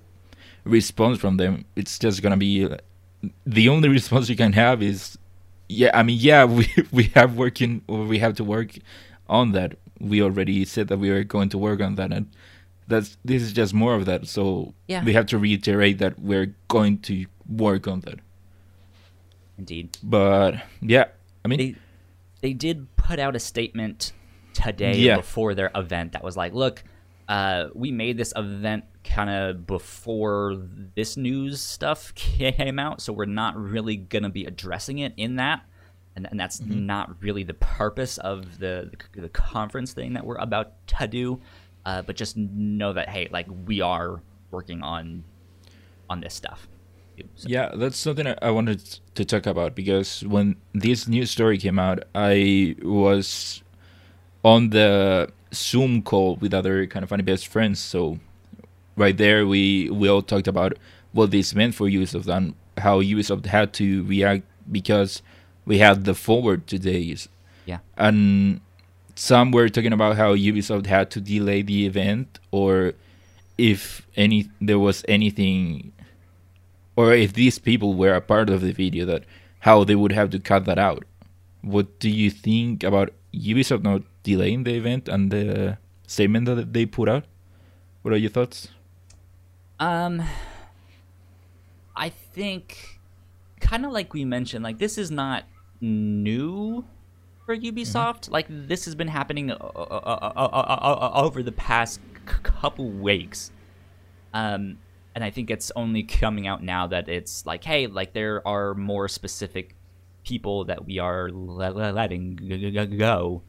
[0.63, 2.67] response from them, it's just gonna be
[3.45, 5.17] the only response you can have is,
[5.69, 5.91] yeah.
[5.93, 8.78] I mean, yeah, we we have working or we have to work
[9.30, 9.75] on that.
[9.99, 12.28] We already said that we are going to work on that, and
[12.88, 14.28] that's this is just more of that.
[14.28, 15.03] So Yeah.
[15.03, 18.19] we have to reiterate that we're going to work on that.
[19.57, 19.97] Indeed.
[20.03, 21.05] But yeah,
[21.43, 21.75] I mean, they
[22.41, 24.13] they did put out a statement
[24.53, 25.17] today Yeah.
[25.17, 26.84] before their event that was like, look,
[27.28, 30.55] uh, we made this event kind of before
[30.95, 35.65] this news stuff came out, so we're not really gonna be addressing it in that,
[36.15, 40.38] and, and that's not really the purpose of the, the the conference thing that we're
[40.38, 41.39] about to do.
[41.86, 44.21] Uh, but just know that hey, like we are
[44.51, 45.23] working on
[46.09, 46.67] on this stuff.
[47.36, 51.80] So- Yeah, that's something I wanted to talk about because when this news story came
[51.80, 53.63] out, I was
[54.43, 57.80] on the Zoom call with other kind of funny best friends.
[57.80, 58.20] So
[58.95, 60.74] right there, we we all talked about
[61.14, 65.22] what this meant for Ubisoft and how Ubisoft had to react because
[65.66, 67.16] we had the forward today,
[67.66, 67.80] Yeah.
[67.98, 68.62] and
[69.16, 72.93] some were talking about how Ubisoft had to delay the event or
[73.58, 75.91] if any there was anything
[76.95, 79.24] or if these people were a part of the video that
[79.60, 81.04] how they would have to cut that out.
[81.62, 85.78] What do you think about Ubisoft not delaying the event and the
[86.08, 87.26] statement that they put out?
[88.02, 88.70] What are your thoughts?
[89.80, 90.24] Um,
[91.96, 93.00] I think,
[93.60, 95.44] kind of like we mentioned, like this is not
[95.82, 96.86] new
[97.46, 98.30] for Ubisoft.
[98.32, 103.52] Like this has been happening o- o- o- over the past c- couple weeks.
[104.34, 104.78] Um,
[105.16, 108.74] and I think it's only coming out now that it's like, hey, like there are
[108.76, 109.74] more specific
[110.28, 112.36] people that we are le- le- letting
[112.97, 113.43] go.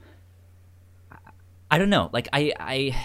[1.10, 1.16] I-
[1.72, 2.08] I don't know.
[2.12, 2.96] Like I, I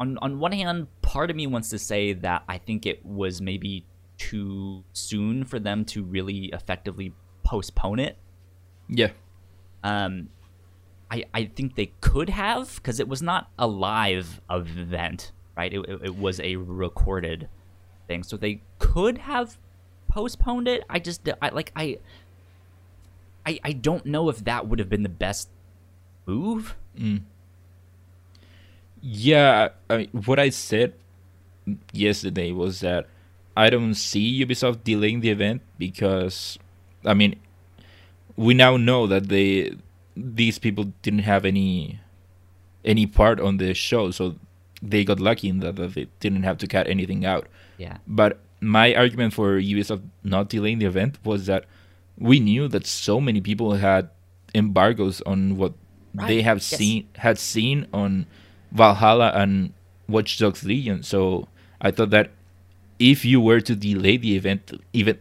[0.00, 3.40] on on one hand, part of me wants to say that I think it was
[3.40, 3.86] maybe
[4.16, 7.12] too soon for them to really effectively
[7.44, 8.18] postpone it.
[8.88, 9.10] Yeah.
[9.84, 10.28] Um,
[11.10, 15.72] I I think they could have because it was not a live event, right?
[15.72, 17.48] It, it, it was a recorded
[18.08, 19.56] thing, so they could have
[20.08, 20.84] postponed it.
[20.88, 21.98] I just I like I.
[23.46, 25.48] I, I don't know if that would have been the best
[26.26, 26.76] move.
[26.98, 27.22] Mm.
[29.00, 30.92] Yeah, I mean, what I said
[31.92, 33.06] yesterday was that
[33.56, 36.58] I don't see Ubisoft delaying the event because,
[37.04, 37.36] I mean,
[38.36, 39.76] we now know that they
[40.16, 42.00] these people didn't have any
[42.84, 44.36] any part on the show, so
[44.82, 47.46] they got lucky in that, that they didn't have to cut anything out.
[47.78, 47.98] Yeah.
[48.06, 51.64] But my argument for Ubisoft not delaying the event was that
[52.18, 54.10] we knew that so many people had
[54.54, 55.74] embargoes on what
[56.14, 56.66] they have yes.
[56.66, 58.26] seen had seen on
[58.72, 59.72] Valhalla and
[60.08, 61.02] Watch Dogs Legion.
[61.02, 61.48] So
[61.80, 62.30] I thought that
[62.98, 65.18] if you were to delay the event, even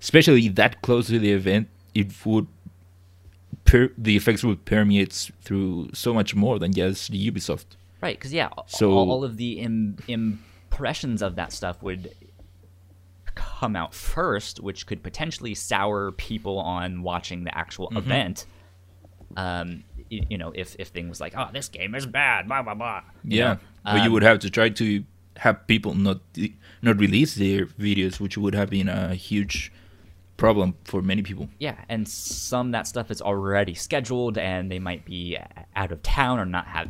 [0.00, 2.48] especially that close to the event, it would
[3.64, 7.76] per- the effects would permeate through so much more than just the Ubisoft.
[8.00, 12.12] Right, because yeah, So- all, all of the Im- impressions of that stuff would
[13.60, 17.98] come out first, which could potentially sour people on watching the actual Mm-hmm.
[17.98, 18.46] event.
[19.36, 22.74] Um, y- you know, if if things like, oh, this game is bad, blah blah
[22.74, 23.02] blah.
[23.24, 23.58] Yeah, know?
[23.84, 25.04] but you Um, would have to try to
[25.36, 26.20] have people not
[26.82, 29.72] not release their videos, which would have been a huge
[30.36, 31.48] problem for many people.
[31.58, 35.36] Yeah, and some that stuff is already scheduled, and they might be
[35.76, 36.88] out of town or not have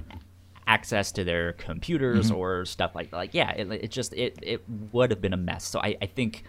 [0.66, 3.16] access to their computers or stuff like that.
[3.16, 4.62] Like, yeah, it, it just it it
[4.93, 5.64] would have been a mess.
[5.64, 6.45] So I, I think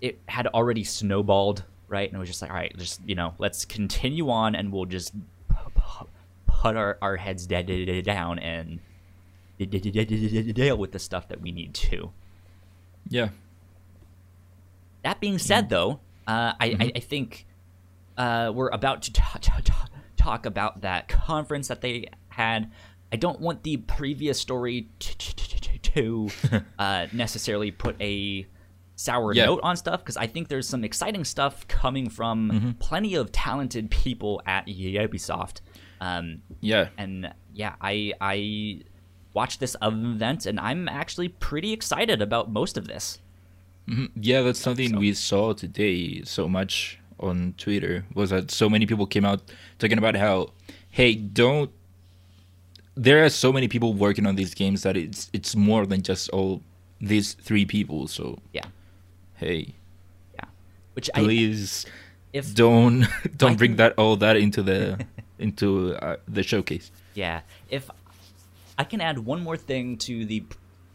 [0.00, 2.08] it had already snowballed, right?
[2.08, 4.86] And it was just like, all right, just you know, let's continue on, and we'll
[4.86, 5.14] just
[6.46, 8.80] put our our heads down and
[9.58, 12.10] deal with the stuff that we need to.
[13.08, 13.30] Yeah,
[15.02, 17.46] That being said, though, uh, I, I, I think
[18.16, 19.72] uh, we're about to t- t- t-
[20.16, 22.70] talk about that conference that they had.
[23.12, 26.28] I don't want the previous story to
[26.78, 28.46] uh, necessarily put a
[29.06, 29.46] sour Yeah.
[29.46, 33.90] note on stuff because I think there's some exciting stuff coming from plenty of talented
[33.90, 35.60] people at Ubisoft.
[36.02, 38.36] Um, yeah, and yeah, I I
[39.32, 43.18] watched this event and I'm actually pretty excited about most of this.
[43.88, 44.10] Mhm.
[44.16, 44.42] yeah.
[44.42, 44.98] That's something so.
[44.98, 49.40] we saw today so much on Twitter was that so many people came out
[49.78, 50.52] talking about how,
[50.90, 51.70] hey, don't.
[52.96, 56.28] There are so many people working on these games that it's it's more than just
[56.30, 56.60] all
[57.00, 58.08] these three people.
[58.08, 58.66] So Yeah.
[59.40, 59.74] Hey,
[60.34, 60.44] Yeah,
[60.94, 61.86] which I please
[62.32, 65.04] if don't don't I bring can- that all that into the
[65.38, 66.92] into uh, the showcase.
[67.14, 67.40] yeah.
[67.68, 67.90] If
[68.78, 70.44] I can add one more thing to the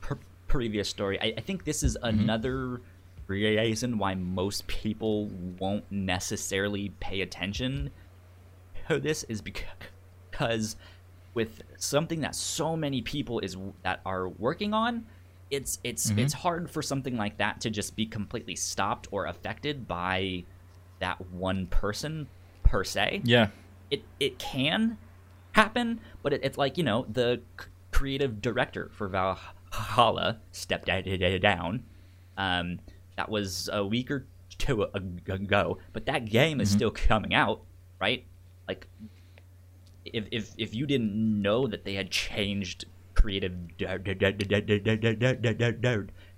[0.01, 2.81] pr- previous story, I, I think this is another
[3.27, 5.27] reason why most people
[5.59, 7.89] won't necessarily pay attention
[8.87, 10.75] to this is because
[11.33, 15.05] with something that so many people is that are working on
[15.55, 19.87] it's it's it's hard for something like that to just be completely stopped or affected
[19.87, 20.43] by
[20.99, 22.27] that one person
[22.63, 23.49] per se Yeah,
[23.89, 24.97] it it can
[25.53, 30.89] happen, but it, it's like you know the c- creative director for Valhalla stepped
[31.39, 31.83] down.
[32.37, 32.79] Um,
[33.15, 34.27] that was a week or
[34.57, 37.61] two ago, but that game is still coming out,
[37.99, 38.25] right?
[38.67, 38.87] Like,
[40.03, 42.85] if if if you didn't know that they had changed
[43.25, 43.53] creative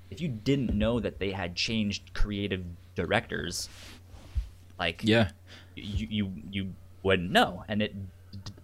[0.10, 2.64] if you didn't know that they had changed creative
[2.96, 3.68] directors
[4.80, 5.32] like yeah
[5.76, 6.74] you you, you
[7.04, 7.94] wouldn't know and it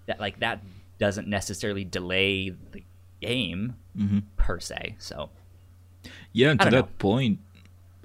[0.06, 0.64] that like that
[1.00, 2.82] doesn't necessarily delay the
[3.20, 4.20] game mm-hmm.
[4.38, 5.30] per se so
[6.32, 6.90] yeah and to that know.
[6.98, 7.40] point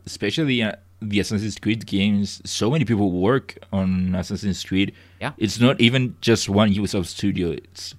[0.04, 5.60] especially uh, the assassin's creed games so many people work on assassin's creed yeah it's
[5.60, 7.94] not even just one ubisoft studio it's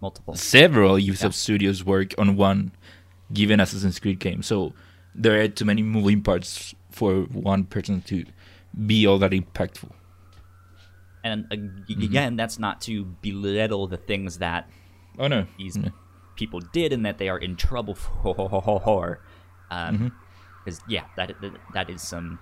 [0.00, 0.34] multiple.
[0.34, 1.30] several Ubisoft Yeah.
[1.30, 2.72] studios work on one
[3.32, 4.42] given Assassin's Creed game.
[4.42, 4.72] So
[5.14, 8.24] there are too many moving parts for one person to
[8.86, 9.90] be all that impactful.
[11.22, 12.02] And uh, ag- mm-hmm.
[12.02, 14.68] again, that's not to belittle the things that
[15.18, 15.46] Oh no.
[15.58, 15.76] these
[16.36, 19.20] people did and that they are in trouble for.
[19.72, 20.08] Um, mm-hmm.
[20.64, 21.30] because yeah, that
[21.74, 22.40] that is some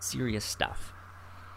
[0.00, 0.94] serious stuff.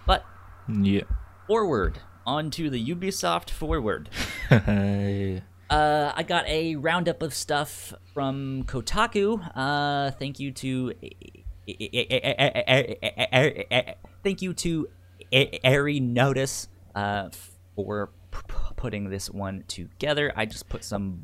[0.05, 0.25] But
[0.67, 1.03] Yeah.
[1.47, 4.09] forward onto the Ubisoft forward.
[5.69, 9.51] Uh, I got a roundup of stuff from Kotaku.
[9.53, 10.93] Uh, thank you to
[14.23, 14.87] thank you to
[15.65, 17.29] Ari Notis uh,
[17.75, 18.11] for
[18.77, 20.31] putting this one together.
[20.37, 21.23] I just put some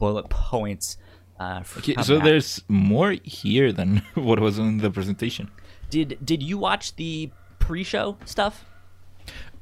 [0.00, 0.96] bullet points.
[1.38, 2.24] Uh, Okay, so that.
[2.24, 5.50] there's more here than what was in the presentation.
[5.90, 7.30] did did you watch the
[7.60, 8.64] pre-show stuff?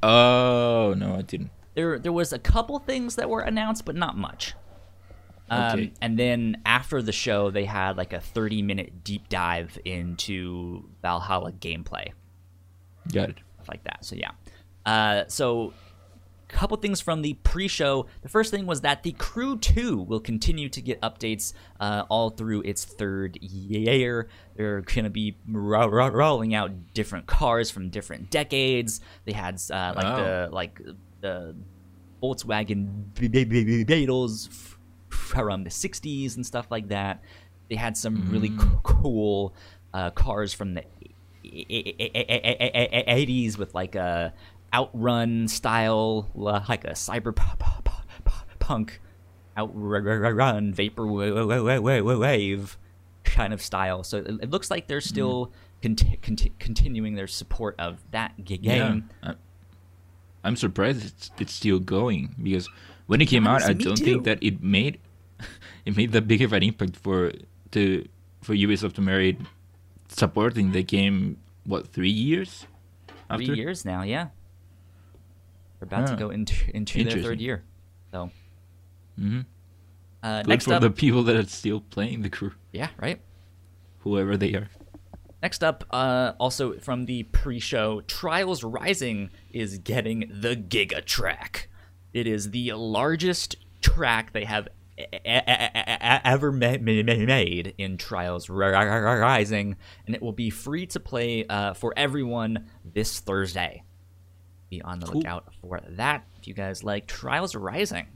[0.03, 1.51] Oh no, I didn't.
[1.75, 4.55] there there was a couple things that were announced, but not much.
[5.51, 5.93] Um, Okay.
[6.01, 11.53] And then after the show, they had like a 30 minute deep dive into Valhalla
[11.53, 12.13] gameplay,
[13.13, 13.37] Got it.
[13.57, 14.05] stuff like that.
[14.05, 14.31] So yeah.
[14.87, 15.73] Uh, so
[16.53, 18.07] couple things from the pre-show.
[18.23, 22.31] The first thing was that the Crew 2 will continue to get updates uh, all
[22.31, 24.29] through its third year.
[24.57, 29.01] They're going to be ro- ro- rolling out different cars from different decades.
[29.25, 30.17] They had uh, like Oh.
[30.17, 30.81] the like
[31.21, 31.57] the
[32.23, 33.05] Volkswagen
[33.87, 34.49] Beetles
[35.09, 37.23] from the 60s and stuff like that.
[37.69, 38.83] They had some really Mm.
[38.83, 39.55] cool
[39.95, 40.85] uh, cars from the
[41.45, 44.33] 80s with like a
[44.75, 48.91] outrun style, uh, like a cyberpunk
[49.57, 52.79] outrun vapor wave
[53.25, 54.05] kind of style.
[54.05, 55.53] So it, looks like they're still hmm.
[55.83, 59.11] conti- conti- continuing their support of that game.
[59.23, 59.35] Yeah.
[60.45, 62.69] I'm surprised it's, it's still going because
[63.07, 64.05] when it came out, I don't too.
[64.05, 64.99] think that it made
[65.85, 67.33] it made that big of an impact for
[67.73, 68.07] to
[68.43, 69.37] for Ubisoft to merit
[70.09, 71.39] supporting the game.
[71.65, 72.67] What three years?
[73.37, 74.29] Three years now, yeah.
[75.83, 77.65] We're about to go into into their third year.
[78.13, 78.31] So
[79.21, 79.47] Mhm.
[80.23, 83.21] uh, next for up, the people that are still playing the crew, yeah, right.
[84.01, 84.69] whoever they are.
[85.43, 91.69] Next up, uh, also from the pre-show, Trials Rising is getting the Giga Track.
[92.13, 97.75] It is the largest track they have e- e- e- ever ma- ma- ma- made
[97.77, 99.75] in Trials Ri- Ri- Rising,
[100.07, 103.83] and it will be free to play uh, for everyone this Thursday.
[104.73, 105.17] Be on the Cool.
[105.21, 108.07] lookout for that if you guys like Trials Rising.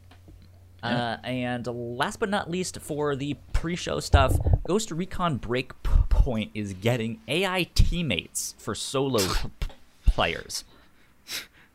[0.82, 4.34] Uh, and last but not least, for the pre-show stuff,
[4.66, 9.20] Ghost Recon Breakpoint is getting AI teammates for solo
[10.06, 10.64] players.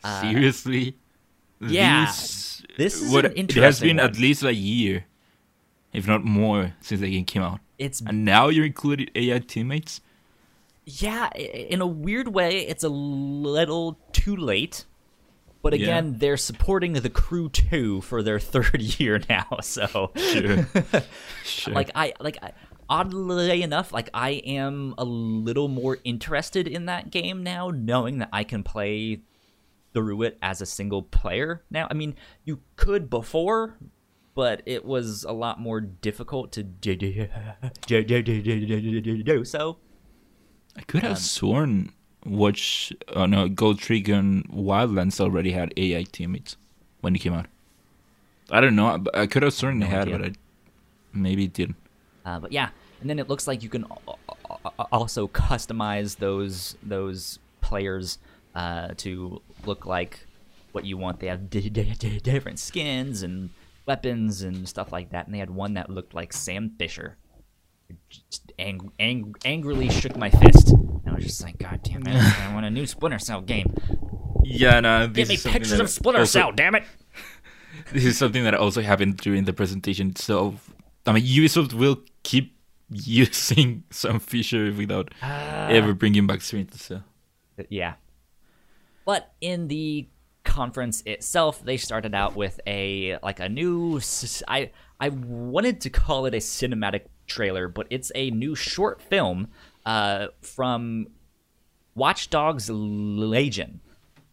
[0.04, 0.96] Seriously?
[1.62, 4.06] Uh, yeah, This, this is what, It has been one.
[4.08, 5.06] at least a year,
[5.94, 7.60] if not more, since the game came out.
[7.78, 10.02] It's And now you're including AI teammates?
[10.86, 14.86] Yeah, in a weird way, it's a little too late.
[15.62, 15.84] But Yeah.
[15.86, 19.60] again, they're supporting the Crew 2 for their third year now.
[19.62, 20.68] So Sure.
[21.44, 21.74] sure.
[21.74, 22.54] like I like I,
[22.90, 28.30] oddly enough, like I am a little more interested in that game now, knowing that
[28.34, 29.22] I can play
[29.94, 31.88] through it as a single player now.
[31.92, 33.78] I mean, you could before,
[34.34, 37.28] but it was a lot more difficult to do
[39.44, 39.78] so.
[40.78, 41.94] I could um, have sworn
[42.26, 46.56] Watch, oh no, Ghost Recon Wildlands already had AI teammates
[47.02, 47.48] when it came out.
[48.52, 50.18] I don't know, but I could have sworn No they had, idea.
[50.20, 50.34] but I
[51.14, 51.78] maybe it didn't.
[52.24, 52.70] Uh, but yeah,
[53.00, 54.20] and then it looks like you can al-
[54.78, 58.20] al- also customize those those players
[58.54, 60.28] uh, to look like
[60.74, 61.20] what you want.
[61.22, 63.50] They have di- di- di- different skins and
[63.88, 65.26] weapons and stuff like that.
[65.26, 67.18] And they had one that looked like Sam Fisher.
[68.60, 70.70] Ang- ang- angrily shook my fist.
[70.70, 72.16] And I was just like, God damn it!
[72.16, 73.74] I want a new Splinter Cell game.
[74.44, 76.84] Yeah, no, Give me pictures of Splinter Cell, damn it!
[77.94, 80.70] This is something that also happened during the presentation itself.
[81.06, 82.56] I mean, Ubisoft will keep
[82.90, 85.68] using Sam Fisher without Ah.
[85.68, 87.04] ever bringing back Splinter Cell.
[87.70, 87.96] yeah.
[89.06, 90.08] But in the
[90.44, 94.00] conference itself, they started out with a like a new.
[94.48, 99.48] I I wanted to call it a cinematic trailer, but it's a new short film
[99.86, 101.08] uh, from
[101.96, 103.80] Watch Dogs Legion,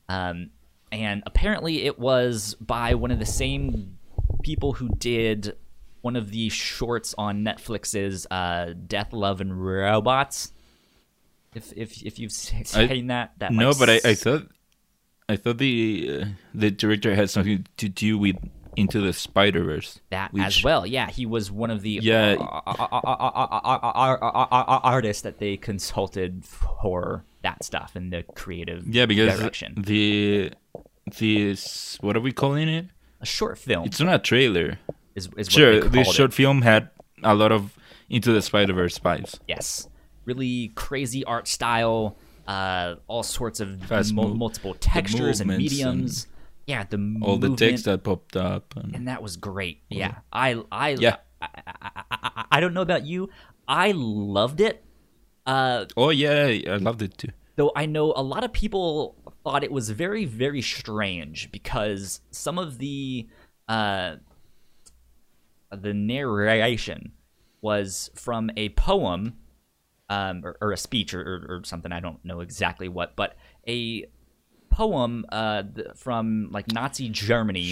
[0.09, 0.51] um,
[0.93, 3.99] and apparently it was by one of the same
[4.43, 5.57] people who did
[6.01, 10.53] one of the shorts on Netflix's uh, Death, Love, and Robots.
[11.55, 14.47] If if if you've s- I- seen that, that No, but I, I s- thought
[15.29, 16.25] I thought the uh,
[16.55, 18.37] the director had something to do with
[18.79, 20.01] Into the Spider Verse.
[20.11, 20.87] that as well.
[20.87, 22.37] Yeah, he was one of the Yeah.
[23.99, 29.75] artists that they consulted for that stuff and the creative Yeah, because direction.
[29.79, 30.53] the
[31.19, 32.87] this what are we calling it?
[33.21, 34.79] A short film It's not a trailer.
[35.15, 36.35] is, is Sure, this short it.
[36.35, 36.91] film had
[37.23, 37.77] a lot of
[38.11, 39.39] Into the Spider Verse vibes.
[39.47, 39.89] Yes,
[40.25, 42.17] really crazy art style.
[42.47, 46.27] Uh, all sorts of mul- multiple textures and mediums.
[46.69, 48.77] Yeah, the All the movement, text that popped up.
[48.77, 49.81] And, and that was great.
[49.89, 51.17] Yeah, I I Yeah.
[51.41, 53.31] I, I, I, I, I don't know about you.
[53.67, 54.85] I loved it.
[55.47, 57.29] Uh, oh yeah, I loved it too.
[57.57, 62.59] though I know a lot of people thought it was very, very strange because some
[62.59, 63.29] of the
[63.67, 64.17] uh,
[65.71, 67.13] the narration
[67.63, 69.39] was from a poem
[70.11, 71.93] um, or, or a speech or, or something.
[71.93, 74.05] I don't know exactly what, but a
[74.79, 75.65] poem uh,
[75.97, 77.71] from like Nazi Germany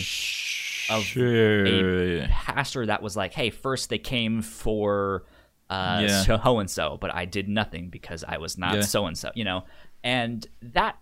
[0.91, 1.65] of Sure.
[1.65, 5.25] a pastor that was like, "Hey, first they came for
[5.71, 9.31] uh, so and so, but I did nothing because I was not so and so,"
[9.37, 9.65] you know,
[10.03, 10.99] and that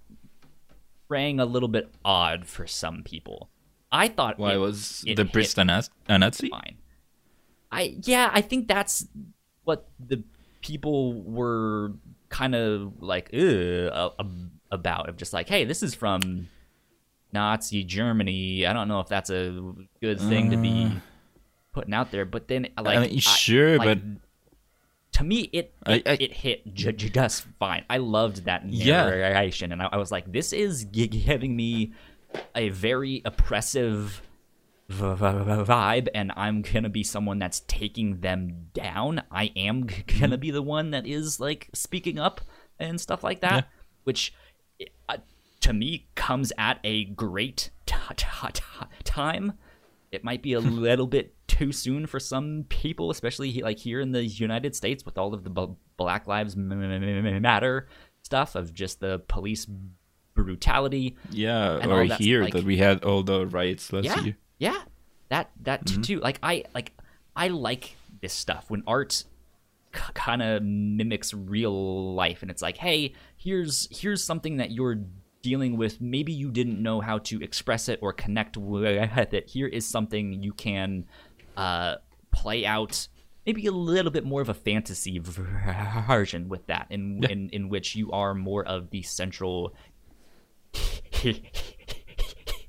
[1.09, 3.49] rang a little bit odd for some people.
[3.91, 6.51] I thought Why it was it the priest a Naz- Nazi?
[6.51, 6.77] fine.
[7.73, 9.07] I yeah, I think that's
[9.65, 10.23] what the
[10.61, 11.93] people were
[12.29, 14.27] kind of like Ugh, a- a-
[14.75, 16.49] about of just like, hey, this is from
[17.33, 18.67] Nazi Germany.
[18.67, 20.91] I don't know if that's a good thing to be
[21.73, 23.01] putting out there, but then like Uh.
[23.01, 23.99] I mean, sure, like, but
[25.13, 27.85] to me it it, I- it hit ju- ju- just fine.
[27.89, 29.05] I loved that Yeah.
[29.09, 31.93] narration, and I, I was like, this is giving me
[32.55, 34.23] a very oppressive
[34.91, 39.23] vibe and I'm gonna be someone that's taking them down.
[39.31, 39.87] I am
[40.21, 42.41] gonna be the one that is like speaking up
[42.79, 43.63] and stuff like that, yeah.
[44.05, 44.35] which
[45.09, 45.19] uh,
[45.61, 48.63] to me comes at a great t- t- t-
[49.05, 49.55] time.
[50.13, 54.13] It might be a little bit too soon for some people, especially like here in
[54.13, 57.89] the United States with all of the B- Black Lives Matter
[58.23, 59.67] stuff of just the police
[60.35, 61.17] brutality.
[61.31, 64.37] Yeah, or here like, that we had all the riots last yeah, year.
[64.59, 64.83] Yeah,
[65.29, 66.03] that that mm-hmm.
[66.03, 66.21] too.
[66.21, 66.93] Like I like
[67.37, 69.25] I like this stuff when art c-
[70.15, 73.13] kind of mimics real life, and it's like, hey,
[73.45, 75.01] here's here's something that you're
[75.43, 76.01] dealing with.
[76.01, 79.49] Maybe you didn't know how to express it or connect with it.
[79.49, 81.05] Here is something you can
[81.57, 81.97] uh,
[82.33, 83.09] play out
[83.47, 87.29] maybe a little bit more of a fantasy version with that in yeah.
[87.29, 89.75] in, in which you are more of the central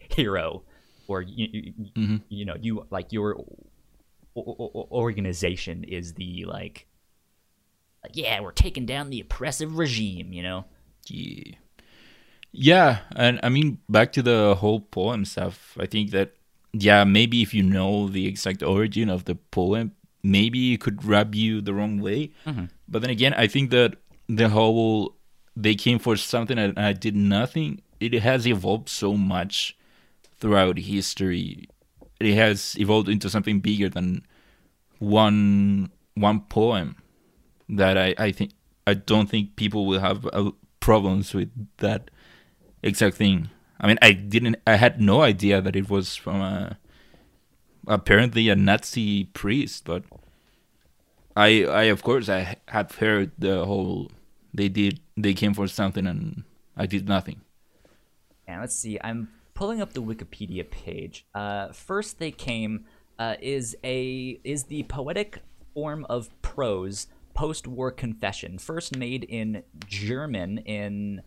[0.09, 0.63] hero
[1.07, 2.17] or you, mm-hmm.
[2.29, 3.37] you know you like your
[4.35, 6.87] organization is the like
[8.13, 10.65] yeah we're taking down the oppressive regime you know
[11.07, 11.55] yeah
[12.51, 16.33] yeah and i mean back to the whole poem stuff i think that
[16.73, 19.91] yeah maybe if you know the exact origin of the poem
[20.23, 22.65] maybe it could rub you the wrong way mm-hmm.
[22.87, 23.95] but then again i think that
[24.27, 25.15] the whole
[25.55, 29.77] they came for something and i did nothing it has evolved so much
[30.39, 31.67] throughout history.
[32.19, 34.25] It has evolved into something bigger than
[34.99, 36.95] one one poem.
[37.67, 38.51] That I, I think
[38.85, 42.11] I don't think people will have uh, problems with that
[42.83, 43.49] exact thing.
[43.79, 44.57] I mean, I didn't.
[44.65, 46.77] I had no idea that it was from a
[47.87, 50.03] apparently a Nazi priest, but
[51.35, 54.11] I, I of course, I have heard the whole.
[54.53, 54.99] They did.
[55.17, 56.43] They came for something, and
[56.77, 57.41] I did nothing.
[58.47, 58.99] And let's see.
[59.03, 61.25] I'm pulling up the Wikipedia page.
[61.33, 62.85] Uh, first, they came
[63.19, 65.39] uh, is a is the poetic
[65.73, 71.21] form of prose post-war confession, first made in German in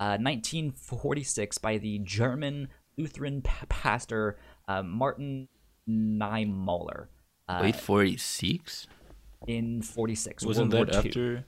[0.00, 5.48] uh, 1946 by the German Lutheran p- pastor uh, Martin
[5.88, 7.06] Niemöller.
[7.48, 8.88] Uh, Wait, 46?
[9.46, 10.44] In 46.
[10.44, 11.44] Wasn't World that after?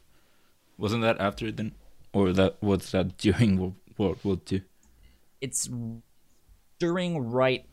[0.79, 1.73] Wasn't that after then,
[2.13, 4.63] or that was that during World, World War II?
[5.41, 5.69] It's
[6.79, 7.67] during right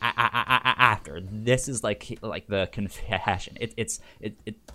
[0.00, 1.20] after.
[1.20, 3.56] This is like like the confession.
[3.60, 4.56] It, it's it it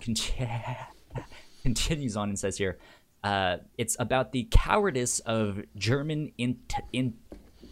[1.62, 2.78] continues on and says here,
[3.24, 6.60] uh, it's about the cowardice of German in-
[6.92, 7.14] in-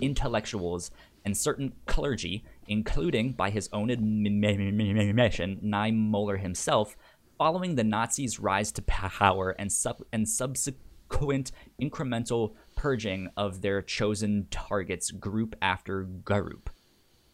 [0.01, 0.91] intellectuals
[1.25, 6.97] and certain clergy, including by his own admission, Niemöller himself,
[7.37, 14.47] following the Nazis' rise to power and sub- and subsequent incremental purging of their chosen
[14.51, 16.71] targets group after group.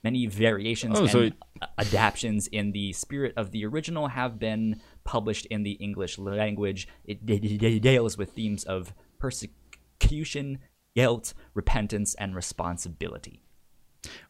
[0.07, 1.31] Many variations oh, and so
[1.79, 6.87] adaptations in the spirit of the original have been published in the English language.
[7.05, 10.59] It, it deals with themes of persecution,
[10.95, 13.43] guilt, repentance, and responsibility.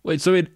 [0.03, 0.49] Wait, so it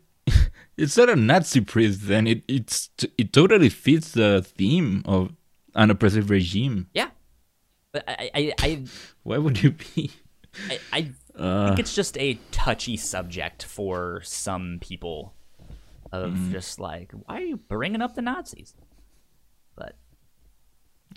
[0.79, 2.27] it's not a Nazi priest then?
[2.27, 5.33] It it's it totally fits the theme of
[5.75, 6.89] an oppressive regime.
[6.95, 7.11] Yeah,
[7.93, 8.85] but I, I, I
[9.23, 10.13] why would you be?
[10.71, 11.11] I, I
[11.41, 15.35] uh, think it's just a touchy subject for some people
[16.13, 16.53] of mm.
[16.53, 18.75] just like, why are you bringing up the Nazis?
[19.77, 19.97] But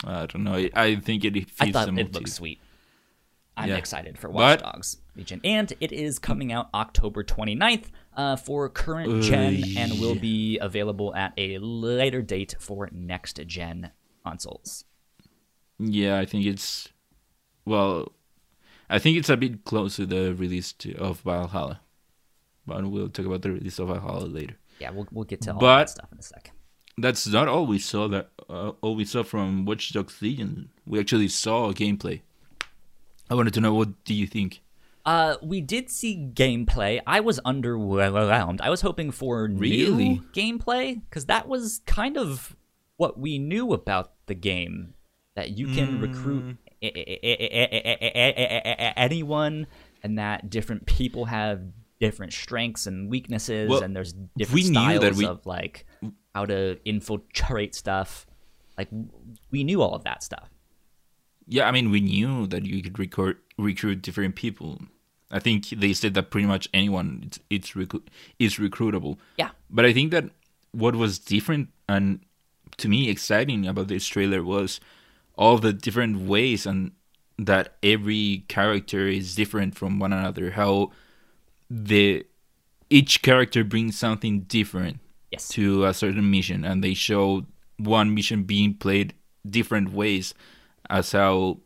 [0.06, 0.70] I don't know.
[0.74, 2.60] I think it I thought it looks sweet.
[3.56, 3.76] I'm yeah.
[3.76, 5.40] excited for Watch but, Dogs Legion.
[5.44, 7.86] And it is coming out October 29th
[8.18, 13.40] uh, for current uh, gen and will be available at a later date for next
[13.46, 13.92] gen
[14.26, 14.86] consoles.
[15.78, 16.90] Yeah, I think it's
[17.66, 18.12] well,
[18.94, 21.82] I think it's a bit close to the release to, of Valhalla,
[22.68, 24.56] but we'll talk about the release of Valhalla later.
[24.78, 26.54] Yeah, we'll we'll get to all but that stuff in a second.
[27.00, 28.08] That's not all we saw.
[28.08, 30.70] That uh, all we saw from Watch Dogs Legion.
[30.86, 32.22] We actually saw gameplay.
[33.32, 34.62] I wanted to know what do you think?
[35.08, 37.02] Uh, we did see gameplay.
[37.08, 38.62] I was underwhelmed.
[38.62, 40.10] I was hoping for really?
[40.10, 42.56] new gameplay because that was kind of
[42.98, 44.94] what we knew about the game.
[45.34, 46.02] That you can mm.
[46.04, 46.58] recruit
[48.96, 49.68] anyone,
[50.04, 51.62] and that different people have
[52.00, 55.26] different strengths and weaknesses, well, and there's different styles we...
[55.26, 55.86] of like
[56.36, 58.26] how to infiltrate stuff.
[58.78, 58.90] Like
[59.52, 60.50] we knew all of that stuff.
[61.48, 64.80] Yeah, I mean, we knew that you could record, recruit different people.
[65.32, 68.08] I think they said that pretty much anyone it's it's, recru-
[68.40, 69.18] it's recruitable.
[69.38, 70.26] Yeah, but I think that
[70.72, 72.20] what was different and
[72.78, 74.80] to me exciting about this trailer was
[75.36, 76.92] all the different ways and
[77.38, 80.92] that every character is different from one another how
[81.70, 82.24] the
[82.90, 85.00] each character brings something different
[85.32, 85.48] Yes.
[85.50, 89.16] to a certain mission, and they show one mission being played
[89.50, 90.36] different ways.
[90.92, 91.58] As how,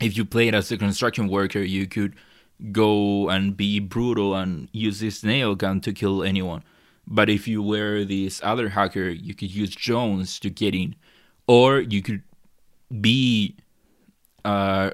[0.00, 2.14] if you play it as a construction worker, you could
[2.72, 6.64] go and be brutal and use this nail gun to kill anyone.
[7.06, 10.94] But if you were this other hacker, you could use drones to get in,
[11.46, 12.22] or you could
[13.00, 13.56] be
[14.44, 14.90] uh,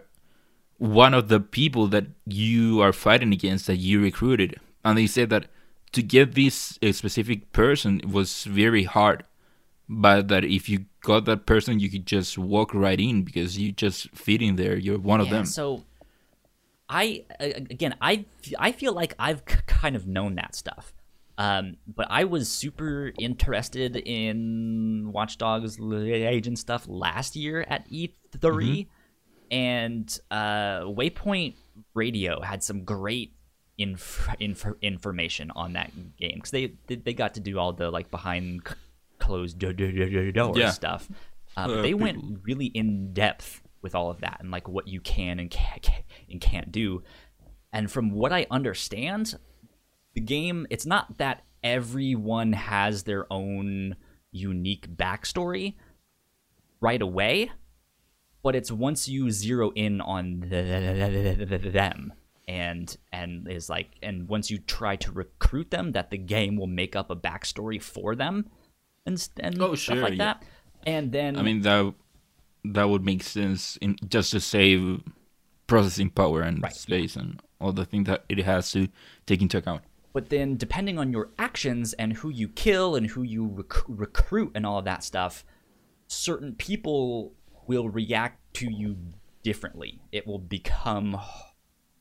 [0.79, 4.61] one of the people that you are fighting against that you recruited.
[4.85, 5.47] And they said that
[5.93, 9.25] to get this a specific person was very hard,
[9.89, 13.73] but that if you got that person, you could just walk right in because you
[13.73, 14.77] just fit in there.
[14.77, 15.47] You're one of them.
[15.47, 15.85] So,
[16.89, 18.25] I again, I
[18.59, 20.94] I feel like I've kind of known that stuff,
[21.39, 28.15] um, but I was super interested in Watch Dogs Legion stuff last year at E3,
[28.33, 28.83] Mm-hmm.
[29.51, 31.55] and uh, Waypoint
[31.95, 33.33] Radio had some great
[33.79, 38.11] inf- inf- information on that game because they they got to do all the like
[38.11, 38.75] behind c-
[39.19, 40.71] closed do- do- do- do- doors Yeah.
[40.71, 41.09] stuff.
[41.57, 44.89] Uh, but Uh, they went really in depth with all of that and like what
[44.89, 45.89] you can and can't,
[46.31, 47.03] and can't do.
[47.73, 49.35] And from what I understand,
[50.15, 53.97] the game it's not that everyone has their own
[54.33, 55.75] unique backstory
[56.81, 57.51] right away,
[58.43, 62.13] but it's once you zero in on them
[62.47, 66.67] and and is like and once you try to recruit them that the game will
[66.67, 68.47] make up a backstory for them
[69.07, 70.35] and and Oh, stuff sure, like yeah.
[70.35, 70.43] that.
[70.87, 71.95] And then I mean that
[72.65, 75.03] that would make sense in just to save
[75.67, 76.73] processing power and Right.
[76.75, 78.89] space and all the things that it has to
[79.27, 79.83] take into account.
[80.15, 84.53] But then, depending on your actions and who you kill and who you rec- recruit
[84.55, 85.45] and all of that stuff,
[86.07, 87.33] certain people
[87.67, 88.97] will react to you
[89.43, 90.01] differently.
[90.13, 91.19] It will become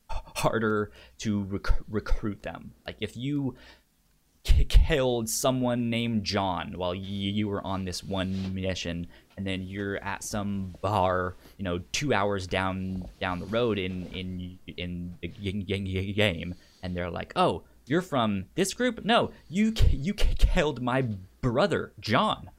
[0.08, 2.72] harder to rec- recruit them.
[2.86, 3.56] Like if you
[4.44, 9.62] k- killed someone named John while y- you were on this one mission, and then
[9.62, 15.18] you're at some bar, you know, two hours down down the road in in in
[15.20, 19.04] the game, and they're like, "Oh, you're from this group?
[19.04, 21.02] No, you you killed my
[21.40, 22.50] brother John."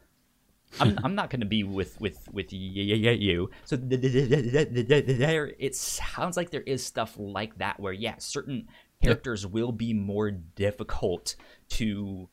[0.79, 3.49] I'm, I'm not going to be with with with you.
[3.63, 7.15] So th- th- th- th- th- th- th- there, it sounds like there is stuff
[7.17, 8.67] like that where yeah, certain
[9.01, 11.35] characters will be more difficult
[11.69, 12.29] to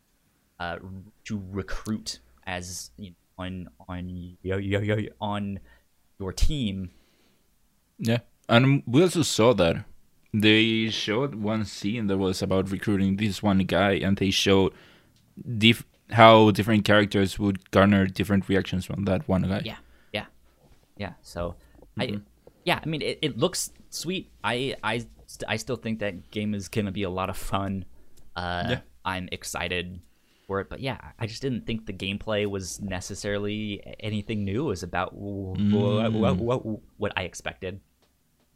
[0.58, 0.78] uh,
[1.24, 4.28] to recruit as you know, on on
[5.20, 5.60] on
[6.18, 6.90] your team.
[7.98, 8.18] Yeah,
[8.48, 9.84] and we also saw that
[10.32, 14.72] they showed one scene that was about recruiting this one guy, and they showed
[16.10, 19.62] how different characters would garner different reactions from that one guy.
[19.64, 19.76] Yeah,
[20.12, 20.26] yeah,
[20.96, 21.12] yeah.
[21.22, 21.54] So
[21.98, 22.20] I
[22.64, 24.30] yeah, I mean it, it looks sweet.
[24.44, 27.84] I I st- I still think that game is gonna be a lot of fun.
[28.36, 28.80] Uh, Yeah.
[29.04, 30.00] I'm excited
[30.46, 34.66] for it, but yeah, I just didn't think the gameplay was necessarily anything new.
[34.66, 37.80] It was about w- w- what, what, what I expected.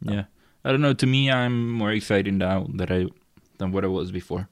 [0.01, 0.25] Yeah.
[0.67, 0.93] I don't know.
[0.93, 3.05] To me, I'm more excited now that I
[3.57, 4.49] than what I was before.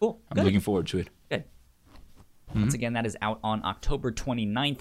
[0.00, 0.20] Cool.
[0.28, 0.44] I'm Good.
[0.44, 1.08] looking forward to it.
[1.30, 1.44] Good.
[2.52, 4.80] Once again, that is out on October 29th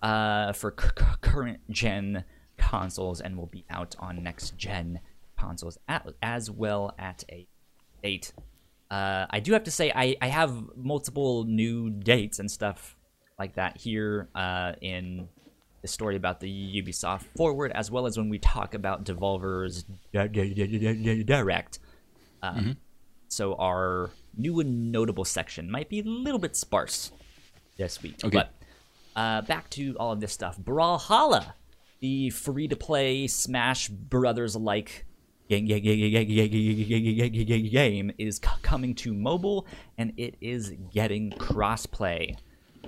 [0.00, 2.22] uh, for c- c- current gen
[2.56, 5.00] consoles and will be out on next gen
[5.36, 7.48] consoles at, as well at a
[8.00, 8.32] date.
[8.92, 12.96] Uh, I do have to say, I, I have multiple new dates and stuff
[13.40, 15.28] like that here uh, in
[15.82, 20.28] the story about the Ubisoft Forward, as well as when we talk about Devolver's di-
[20.28, 21.78] di- di- di- di- Direct.
[22.42, 22.76] Um,
[23.28, 27.10] So our new and notable section might be a little bit sparse
[27.78, 28.16] this week.
[28.22, 28.30] Okay.
[28.30, 28.54] But
[29.16, 30.58] uh, back to all of this stuff.
[30.58, 31.54] Brawlhalla,
[32.00, 35.06] the free-to-play Smash Brothers like
[35.48, 35.82] game, game
[38.18, 39.66] is coming to mobile,
[39.98, 42.36] and it is getting crossplay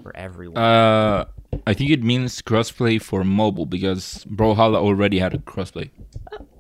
[0.03, 0.63] for everyone.
[0.63, 1.27] Uh,
[1.67, 5.91] I think it means crossplay for mobile because Brawlhalla already had a crossplay.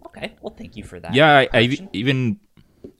[0.06, 1.14] okay, well, thank you for that.
[1.14, 2.38] Yeah, I, I even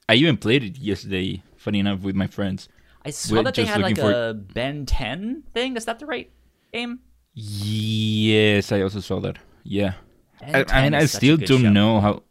[0.09, 1.43] I even played it yesterday.
[1.57, 2.69] Funny enough, with my friends.
[3.07, 5.77] I saw we're that they had like a Ben 10 thing.
[5.77, 6.31] Is that the right
[6.73, 7.01] game?
[7.35, 9.39] Yes, I also saw that.
[9.63, 9.95] Yeah,
[10.43, 11.71] I, I mean, I is such a still don't show.
[11.71, 12.23] know how.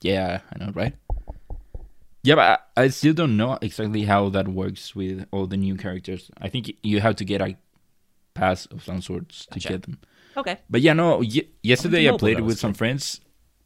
[0.00, 0.94] Yeah, I know, right?
[2.22, 5.76] Yeah, but I, I still don't know exactly how that works with all the new
[5.76, 6.30] characters.
[6.40, 7.56] I think you have to get a
[8.34, 9.68] pass of some sorts to Gotcha.
[9.68, 9.98] get them.
[10.36, 10.58] Okay.
[10.70, 11.18] But yeah, no.
[11.18, 13.20] Y- yesterday I played it with some friends.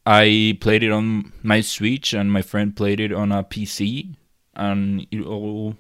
[0.07, 4.15] I played it on my Switch, and my friend played it on a PC,
[4.55, 5.77] and it all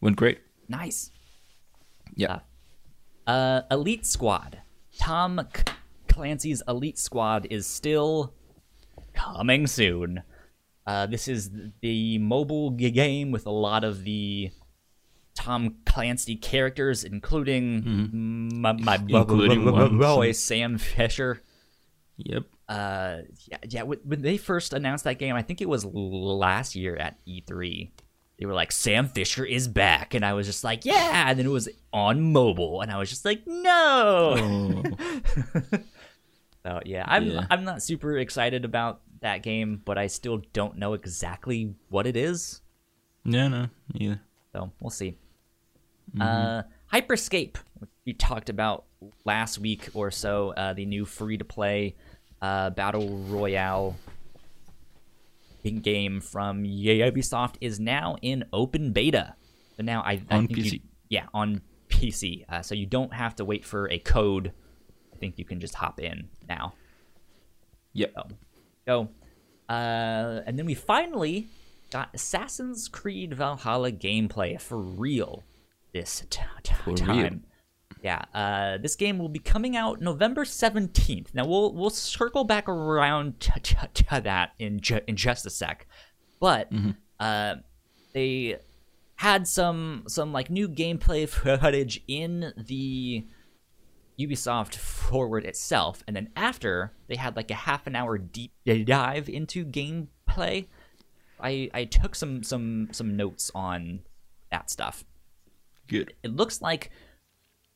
[0.00, 0.40] went great.
[0.68, 1.10] Nice.
[2.14, 2.40] Yeah.
[3.26, 4.58] Uh, Elite Squad.
[4.98, 5.62] Tom C-
[6.08, 8.32] Clancy's Elite Squad is still
[9.14, 10.22] coming soon.
[10.90, 11.50] Uh, this is
[11.82, 14.50] the mobile game with a lot of the
[15.34, 21.42] Tom Clancy characters, including my, my bu- Including bu- bu- one, boy Sam Fisher.
[22.16, 22.42] Yep.
[22.68, 23.82] Uh, yeah, yeah.
[23.84, 27.90] When when they first announced that game, I think it was last year at E3.
[28.38, 31.46] They were like, "Sam Fisher is back," and I was just like, "Yeah!" And then
[31.46, 34.82] it was on mobile, and I was just like, "No!" Oh.
[36.62, 37.46] So yeah, I'm Yeah.
[37.50, 42.16] I'm not super excited about that game, but I still don't know exactly what it
[42.16, 42.60] is.
[43.24, 44.14] yeah, no, yeah.
[44.52, 45.16] So we'll see.
[46.16, 46.22] Mm-hmm.
[46.22, 46.62] Uh,
[46.92, 47.56] Hyperscape,
[48.04, 48.84] we talked about
[49.24, 51.94] last week or so, uh, the new free to play
[52.42, 53.96] uh, battle royale
[55.82, 59.34] game from Ubisoft is now in open beta.
[59.76, 62.44] So now I, I On think you- yeah, on PC.
[62.48, 64.52] Uh, so you don't have to wait for a code.
[65.12, 66.72] I think you can just hop in now.
[67.92, 68.12] Yep.
[68.14, 68.22] So,
[68.86, 69.08] so
[69.68, 71.46] uh, and then we finally
[71.90, 75.42] got Assassin's Creed Valhalla gameplay for real
[75.92, 76.96] this t- t- For real.
[76.96, 77.44] time.
[78.02, 81.34] Yeah, uh, this game will be coming out November seventeenth.
[81.34, 85.50] Now we'll we'll circle back around to, to, to that in ju- in just a
[85.50, 85.86] sec,
[86.40, 86.70] but
[87.18, 87.56] uh,
[88.14, 88.56] they
[89.16, 91.28] had some some like new gameplay
[91.60, 93.26] footage in the
[94.20, 99.28] Ubisoft Forward itself, and then after they had like a half an hour deep dive
[99.28, 100.66] into gameplay.
[101.40, 104.00] I I took some some some notes on
[104.50, 105.04] that stuff.
[105.86, 106.14] Good.
[106.22, 106.90] It looks like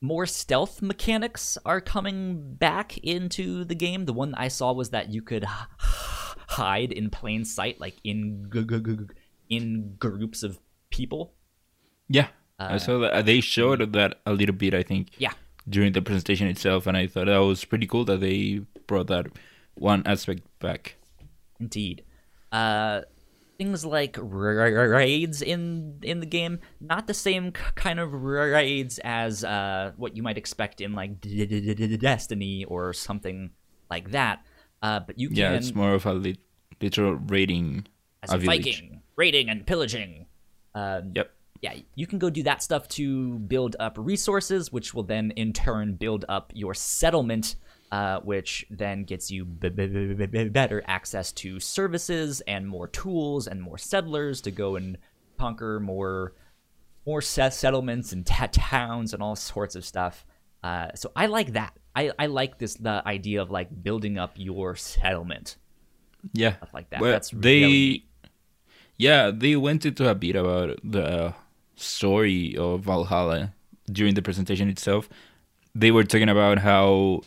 [0.01, 4.05] more stealth mechanics are coming back into the game.
[4.05, 8.51] The one I saw was that you could hide in plain sight, like in
[9.49, 10.59] in groups of
[10.91, 11.35] people.
[12.09, 12.29] Yeah.
[12.59, 14.75] I saw that uh, they showed that a little bit.
[14.75, 15.11] I think.
[15.19, 15.33] Yeah,
[15.69, 19.27] during the presentation itself, and I thought that was pretty cool that they brought that
[19.75, 20.97] one aspect back.
[21.61, 22.05] Indeed.
[22.53, 23.03] Uh,
[23.59, 28.99] things like ra- ra- raids in in the game, not the same kind of raids
[29.05, 33.51] as uh, what you might expect in like Destiny or something
[33.91, 34.45] like that.
[34.83, 36.39] Uh, but you can, Yeah, it's more of a lit-
[36.81, 37.87] literal raiding
[38.23, 38.39] as a a.
[38.41, 40.27] Viking, raiding and pillaging.
[40.75, 41.31] Um, Yep.
[41.65, 45.53] Yeah, you can go do that stuff to build up resources, which will then in
[45.55, 47.57] turn build up your settlement,
[47.91, 53.47] uh, which then gets you b- b- b- better access to services and more tools
[53.47, 54.99] and more settlers to go and
[55.39, 56.35] conquer more
[57.07, 60.27] more set settlements and ta- towns and all sorts of stuff.
[60.62, 61.73] Uh, so I like that.
[61.97, 65.57] I, I like this the idea of like building up your settlement
[66.35, 66.57] Yeah.
[66.57, 67.01] stuff like that.
[67.01, 68.07] Well, That's they, really
[68.99, 71.35] yeah, they went into a bit about the
[71.77, 73.53] story of Valhalla
[73.91, 75.09] during the presentation itself.
[75.75, 77.22] They were talking about how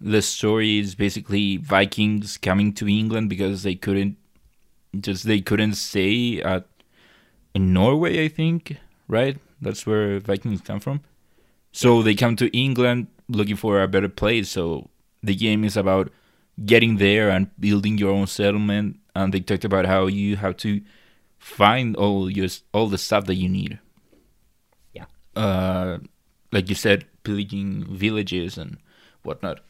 [0.00, 4.16] the story is basically Vikings coming to England because they couldn't
[5.00, 6.66] just they couldn't stay at
[7.54, 8.76] in Norway, I think,
[9.08, 9.38] right?
[9.60, 11.00] That's where Vikings come from.
[11.72, 14.50] So they come to England looking for a better place.
[14.50, 14.90] So
[15.22, 16.10] the game is about
[16.64, 18.98] getting there and building your own settlement.
[19.14, 20.82] And they talked about how you have to
[21.46, 23.78] find all your all the stuff that you need.
[24.92, 25.06] Yeah.
[25.36, 25.98] Uh,
[26.50, 28.78] like you said, pillaging villages and
[29.22, 29.60] whatnot.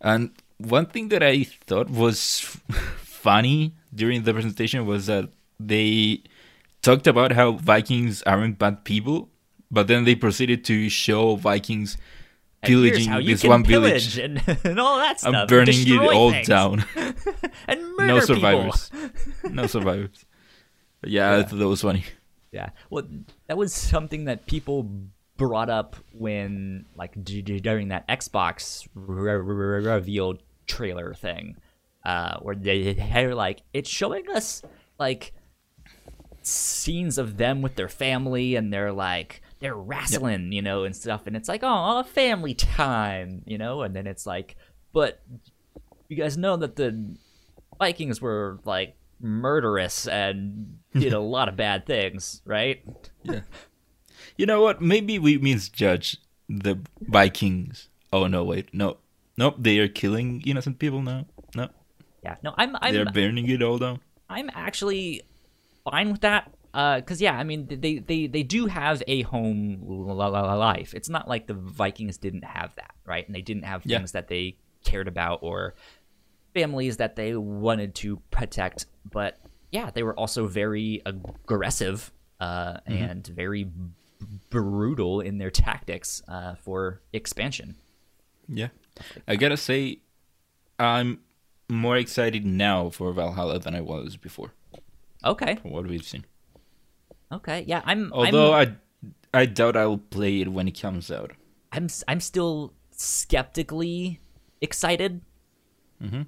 [0.00, 2.40] And one thing that I thought was
[2.98, 5.28] funny during the presentation was that
[5.60, 6.22] they
[6.80, 9.28] talked about how Vikings aren't bad people,
[9.70, 11.98] but then they proceeded to show Vikings
[12.62, 15.34] pillaging this one pillage village and, and all that stuff.
[15.34, 16.84] I'm burning it all things down.
[17.68, 18.90] and murder no survivors.
[19.44, 20.24] no survivors.
[21.04, 22.04] Yeah, I thought that was funny.
[22.52, 22.70] Yeah.
[22.90, 23.04] Well,
[23.46, 24.88] that was something that people
[25.38, 30.34] brought up when, like, d- d- during that Xbox re- re- reveal
[30.66, 31.56] trailer thing,
[32.04, 34.62] uh, where they they're like, it's showing us
[34.98, 35.32] like
[36.42, 41.26] scenes of them with their family, and they're like they're wrestling, you know, and stuff,
[41.26, 44.56] and it's like, oh, family time, you know, and then it's like,
[44.92, 45.22] but
[46.08, 47.16] you guys know that the
[47.78, 52.84] Vikings were like murderous and did a lot of bad things, right?
[53.22, 53.40] Yeah.
[54.36, 54.80] You know what?
[54.82, 56.18] Maybe we misjudge
[56.48, 57.88] the Vikings.
[58.12, 58.98] Oh no, wait, no,
[59.38, 59.56] nope.
[59.58, 61.26] They are killing innocent people now.
[61.54, 61.68] No,
[62.22, 62.36] Yeah.
[62.42, 64.00] No, I'm they're burning it all down.
[64.28, 65.22] I'm actually
[65.84, 66.52] fine with that.
[66.74, 70.94] Uh, cause yeah, I mean they they they do have a home life.
[70.94, 73.26] It's not like the Vikings didn't have that, right?
[73.26, 73.98] And they didn't have Yeah.
[73.98, 75.74] things that they cared about or
[76.54, 78.86] families that they wanted to protect.
[79.10, 79.38] But
[79.70, 83.70] yeah, they were also very aggressive uh, and very b-
[84.50, 87.76] brutal in their tactics uh, for expansion.
[88.48, 88.68] Yeah,
[89.26, 89.98] I gotta say,
[90.78, 91.20] I'm
[91.68, 94.52] more excited now for Valhalla than I was before.
[95.24, 95.56] Okay.
[95.56, 96.24] from what we've seen.
[97.30, 97.64] Okay.
[97.66, 98.12] Yeah, I'm.
[98.12, 98.78] Although I'm,
[99.32, 101.32] I, I doubt I'll play it when it comes out.
[101.70, 104.20] I'm, I'm still skeptically
[104.60, 105.22] excited.
[106.02, 106.26] Mhm.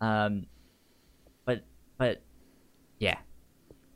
[0.00, 0.46] Um,
[1.98, 2.22] but
[2.98, 3.18] yeah,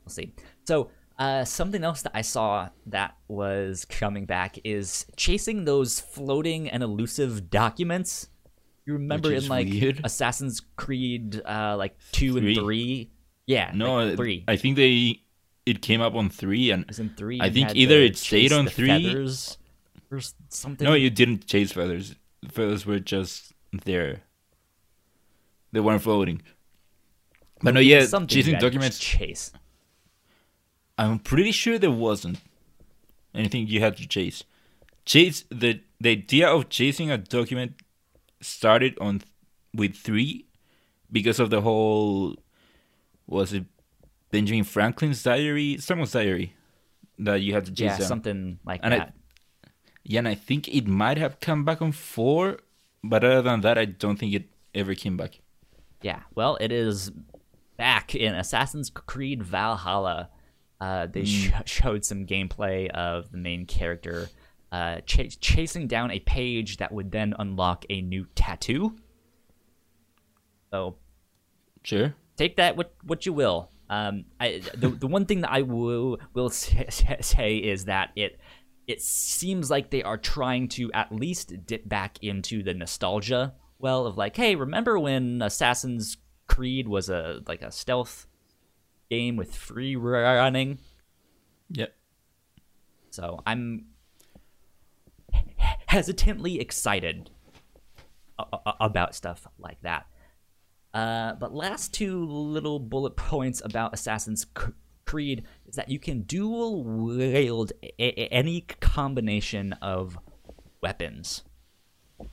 [0.05, 0.33] we'll see.
[0.67, 0.91] So.
[1.17, 6.81] Uh, something else that I saw that was coming back is chasing those floating and
[6.81, 8.29] elusive documents.
[8.85, 9.99] You remember in like weird.
[10.05, 12.53] Assassin's Creed, uh, like two Three.
[12.53, 13.11] and three.
[13.45, 14.45] Yeah, No, like three.
[14.47, 15.21] I think they
[15.65, 17.41] it came up on three, and in three.
[17.41, 19.57] I think either it stayed on three- feathers
[20.09, 20.85] or something.
[20.85, 22.15] no, you didn't chase feathers.
[22.49, 23.51] Feathers were just
[23.83, 24.21] there.
[25.73, 26.41] They weren't floating.
[27.61, 28.99] But no, yeah, chasing you documents.
[28.99, 29.51] Chase.
[30.97, 32.39] I'm pretty sure there wasn't
[33.33, 34.43] anything you had to chase.
[35.05, 37.73] Chase the the idea of chasing a document
[38.41, 39.21] started on
[39.73, 40.45] with three
[41.11, 42.35] because of the whole
[43.27, 43.65] was it
[44.31, 46.53] Benjamin Franklin's diary, someone's diary
[47.17, 49.13] that you had to chase Yeah, something like And I- that.
[50.03, 52.59] Yeah, and I think it might have come back on four,
[53.03, 55.39] but other than that, I don't think it ever came back.
[56.01, 57.11] Yeah, well, it is
[57.79, 60.29] back in Assassin's Creed Valhalla.
[60.79, 64.29] Uh, they sh- showed some gameplay of the main character
[64.71, 68.95] uh, ch- chasing down a page that would then unlock a new tattoo.
[70.71, 70.97] So
[71.83, 72.13] Sure.
[72.37, 73.71] take that what what you will.
[73.89, 76.85] Um, I, the the one thing that I will will say,
[77.21, 78.39] say is that it
[78.87, 84.05] it seems like they are trying to at least dip back into the nostalgia well
[84.05, 86.17] of like, hey, remember when Assassin's
[86.49, 88.27] Creed was a like a stealth
[89.09, 90.79] game with free running?
[91.71, 91.95] Yep.
[93.11, 93.85] So I'm
[95.87, 97.29] hesitantly excited
[98.79, 100.07] about stuff like that.
[100.93, 104.45] Uh, but last two little bullet points about Assassin's
[105.05, 110.17] Creed is that you can dual wield any combination of
[110.81, 111.43] weapons.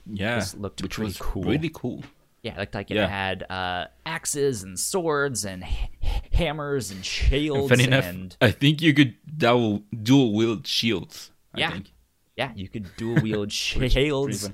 [0.07, 0.37] Yeah.
[0.37, 1.45] This looked which was cool.
[1.45, 2.03] really cool.
[2.47, 3.09] Yeah, it looked like it Yeah.
[3.09, 5.91] had uh, axes and swords and h-
[6.33, 11.31] hammers and shields Funny enough, and I think you could dual dual wield shields.
[11.55, 11.71] I Yeah.
[11.73, 11.93] think.
[12.37, 14.49] yeah, you could dual wield shields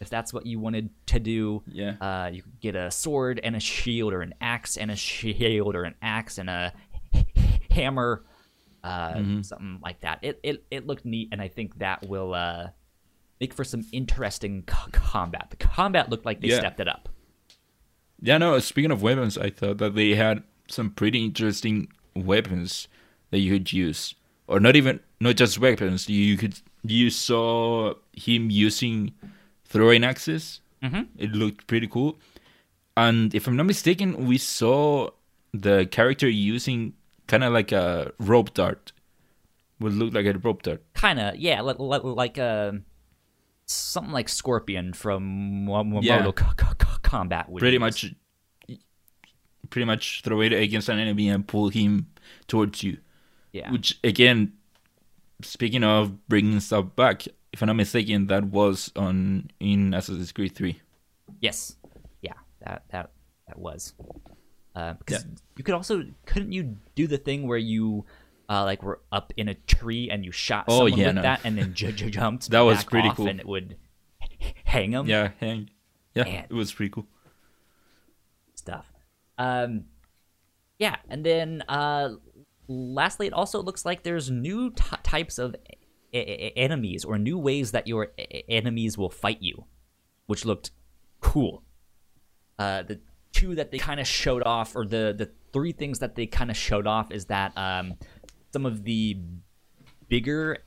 [0.00, 1.62] if that's what you wanted to do.
[1.66, 1.94] Yeah.
[2.00, 5.74] Uh, you could get a sword and a shield, or an axe and a shield,
[5.74, 6.72] or an axe and a
[7.70, 8.24] hammer,
[8.84, 9.42] uh, Mm-hmm.
[9.42, 10.18] something like that.
[10.22, 12.68] It, it it looked neat, and I think that will uh,
[13.40, 15.46] make for some interesting co- combat.
[15.50, 16.58] The combat looked like they Yeah.
[16.58, 17.08] stepped it up.
[18.20, 22.88] Yeah, no, speaking of weapons, I thought that they had some pretty interesting weapons
[23.30, 24.14] that you could use.
[24.46, 26.08] Or not even not just weapons.
[26.08, 29.12] You could you saw him using
[29.64, 30.60] throwing axes.
[30.82, 31.08] Mhm.
[31.18, 32.18] It looked pretty cool.
[32.96, 35.10] And if I'm not mistaken, we saw
[35.52, 36.94] the character using
[37.26, 38.92] kind of like a rope dart.
[39.80, 40.82] Would look like a rope dart.
[40.94, 42.72] Kind of, yeah, like like, like uh,
[43.66, 45.66] something like Scorpion from
[46.02, 46.24] Yeah.
[47.08, 47.48] Kombat.
[47.48, 48.14] Would Pretty much
[49.70, 52.06] pretty much throw it against an enemy and pull him
[52.46, 52.98] towards you.
[53.52, 53.70] yeah.
[53.70, 54.52] Which again,
[55.42, 60.54] speaking of bringing stuff back, if I'm not mistaken, that was on in Assassin's Creed
[60.54, 60.80] 3.
[61.40, 61.76] Yes.
[62.22, 62.32] Yeah,
[62.64, 63.10] that that
[63.46, 63.94] that was.
[64.74, 65.26] Uh, because
[65.56, 68.04] you could also couldn't you do the thing where you
[68.48, 71.22] uh, like were up in a tree and you shot Oh, someone yeah, with no.
[71.22, 73.26] that and then j- j- jumped That was pretty cool.
[73.28, 73.76] and it would
[74.64, 75.68] hang them Yeah, hang.
[76.18, 76.46] Yeah, Man.
[76.50, 77.06] it was pretty cool.
[78.54, 78.92] stuff.
[79.38, 79.84] Um,
[80.78, 82.10] yeah, and then uh,
[82.68, 85.54] lastly, it also looks like there's new t- types of
[86.12, 89.64] e- e- enemies or new ways that your e- enemies will fight you,
[90.26, 90.70] which looked
[91.20, 91.62] cool.
[92.58, 93.00] Uh, the
[93.32, 96.50] two that they kind of showed off, or the the three things that they kind
[96.50, 97.94] of showed off, is that um,
[98.52, 99.16] some of the
[100.08, 100.58] bigger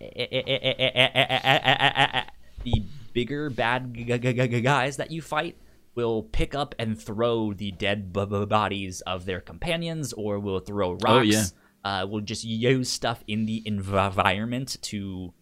[2.64, 2.84] the
[3.14, 5.58] bigger bad g- g- g- g- guys that you fight
[5.96, 10.60] will pick up and throw the dead b- b- bodies of their companions or will
[10.60, 11.44] throw rocks Oh, yeah.
[11.84, 15.34] uh, will just use stuff in the environment to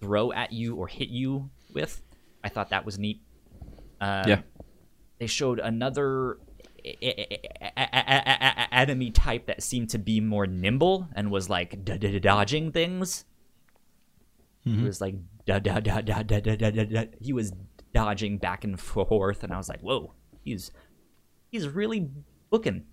[0.00, 2.02] throw at you or hit you with
[2.42, 3.22] i thought that was neat
[4.00, 4.40] um, yeah.
[5.18, 6.38] they showed another
[8.72, 13.24] enemy type that seemed to be more nimble and was like dodging things.
[14.66, 15.14] It was like
[15.46, 17.04] da da da da da da da da.
[17.20, 17.52] He was
[17.92, 20.12] dodging back and forth, and I was like, "Whoa,
[20.44, 20.70] he's
[21.50, 22.08] he's really
[22.50, 22.84] booking."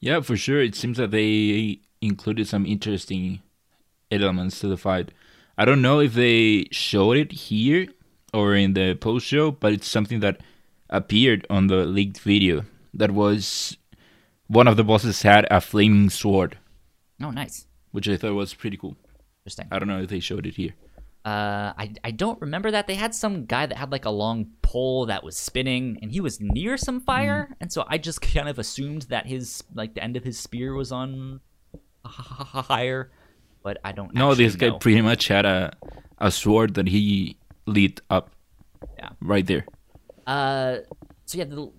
[0.00, 0.62] Yeah, for sure.
[0.62, 3.42] It seems that they included some interesting
[4.10, 5.10] elements to the fight.
[5.56, 7.88] I don't know if they showed it here
[8.32, 10.40] or in the post show, but it's something that
[10.88, 13.76] appeared on the leaked video that was
[14.46, 16.56] one of the bosses had a flaming sword,
[17.20, 17.66] Oh, nice.
[17.90, 18.96] which I thought was pretty cool.
[19.40, 19.66] Interesting.
[19.72, 20.74] I don't know if they showed it here.
[21.24, 24.46] Uh, I I don't remember that they had some guy that had like a long
[24.62, 28.48] pole that was spinning, and he was near some fire, and so I just kind
[28.48, 31.40] of assumed that his like the end of his spear was on
[32.04, 33.10] higher,
[33.62, 34.14] but I don't.
[34.14, 34.28] Know.
[34.28, 34.78] No, this guy know.
[34.78, 35.72] pretty much had a
[36.18, 37.36] a sword that he
[37.66, 38.30] lit up.
[38.96, 39.10] Yeah.
[39.20, 39.66] Right there.
[40.26, 40.78] Uh,
[41.24, 41.70] so yeah, the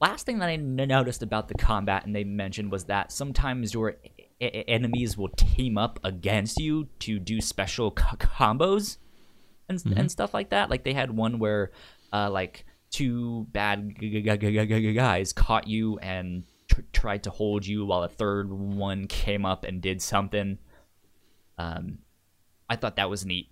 [0.00, 3.96] last thing that I noticed about the combat and they mentioned was that sometimes your
[4.40, 8.98] enemies will team up against you to do special co- combos
[9.68, 10.70] and and stuff like that.
[10.70, 11.70] Like they had one where,
[12.12, 17.22] uh, like two bad g- g- g- g- g- guys caught you and tr- tried
[17.24, 20.58] to hold you while a third one came up and did something.
[21.58, 21.98] Um,
[22.68, 23.48] I thought that was neat.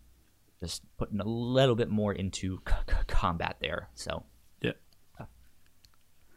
[0.60, 3.88] Just putting a little bit more into c- c- combat there.
[3.94, 4.24] So,
[4.60, 4.72] Yeah.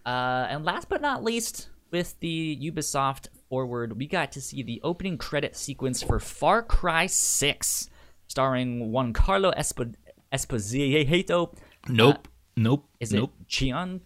[0.06, 4.80] uh, and last but not least, with the Ubisoft forward, we got to see the
[4.84, 7.90] opening credit sequence for Far Cry 6,
[8.28, 9.96] starring Juan Carlo Espo-
[10.34, 11.56] Esposito.
[11.88, 12.28] Nope.
[12.56, 12.88] nope.
[13.00, 13.34] Is nope.
[13.42, 14.02] it Gian?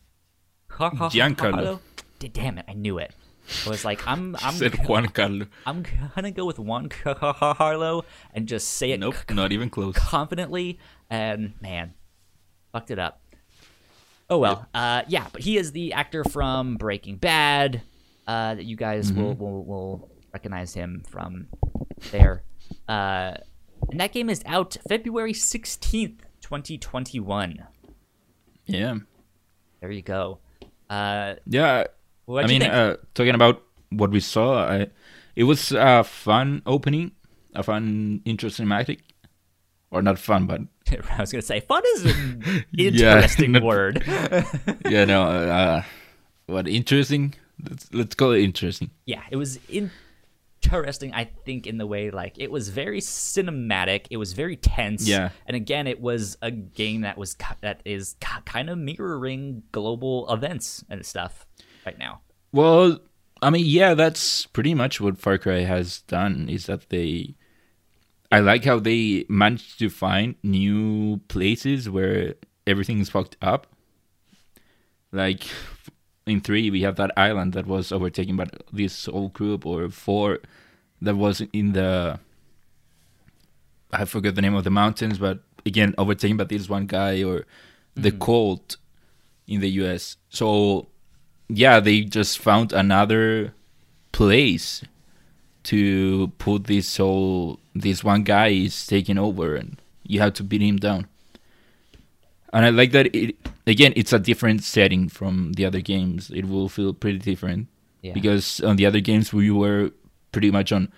[0.70, 1.80] Giancarlo.
[2.34, 2.66] Damn it!
[2.68, 3.14] I knew it.
[3.66, 5.48] I was like, I'm, I'm, Said Juan Carlo.
[5.66, 5.84] I'm
[6.16, 8.04] gonna go with Juan Carlo
[8.34, 9.16] and just say it Nope.
[9.28, 9.96] c- Not even close.
[9.96, 10.80] confidently,
[11.10, 11.94] and man,
[12.72, 13.22] fucked it up.
[14.30, 17.82] Oh well, uh, yeah, but he is the actor from Breaking Bad.
[18.30, 21.48] Uh, that you guys will, will will recognize him from
[22.12, 22.44] there.
[22.88, 23.34] Uh,
[23.90, 27.66] and that game is out February sixteenth, twenty twenty one.
[28.66, 29.02] Yeah.
[29.82, 30.38] There you go.
[30.90, 31.86] Uh, Yeah.
[32.30, 34.88] I you mean, uh, talking about what we saw, I,
[35.36, 37.14] it was a fun opening,
[37.56, 39.00] a fun intro cinematic,
[39.90, 40.62] or not fun, but
[41.18, 44.04] I was gonna say fun is an Yeah, interesting not- word.
[44.86, 45.82] yeah, no, uh,
[46.46, 47.34] what interesting?
[47.68, 48.92] Let's let's call it interesting.
[49.06, 51.14] yeah, it was interesting.
[51.14, 54.06] I think in the way like it was very cinematic.
[54.10, 55.08] It was very tense.
[55.08, 55.30] Yeah.
[55.48, 58.16] and again, it was a game that was that is
[58.46, 61.46] kind of mirroring global events and stuff
[61.86, 62.22] right now.
[62.52, 63.00] Well,
[63.42, 66.50] I mean, yeah, that's pretty much what Far Cry has done.
[66.50, 67.36] Is that they?
[68.32, 72.36] I like how they managed to find new places where
[72.68, 73.68] everything's fucked up.
[75.12, 75.46] Like
[76.30, 80.40] in three, we have that island that was overtaken by this whole group, or four,
[81.02, 82.20] that was in the.
[83.92, 87.46] I forget the name of the mountains, but again, overtaken by this one guy, or
[87.96, 88.20] the mm-hmm.
[88.20, 88.78] cult
[89.48, 90.18] in the U.S.
[90.30, 90.88] So
[91.50, 93.54] yeah, they just found another
[94.12, 94.84] place
[95.64, 100.62] to put this whole this one guy is taking over and you have to beat
[100.62, 101.08] him down.
[102.52, 103.36] And I like that it
[103.68, 106.32] again it's a different setting from the other games.
[106.34, 107.68] It will feel pretty different.
[108.02, 108.14] Yeah.
[108.14, 109.92] Because on the other games we were
[110.32, 110.92] pretty much on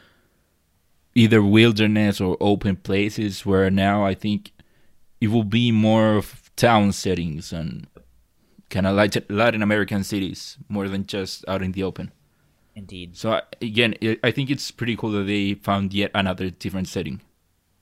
[1.16, 4.52] either wilderness or open places where now I think
[5.20, 7.88] it will be more of town settings and
[8.70, 12.12] kind of like Latin American cities more than just out in the open.
[12.76, 13.18] Indeed.
[13.18, 17.22] So again, I I think it's pretty cool that they found yet another different setting.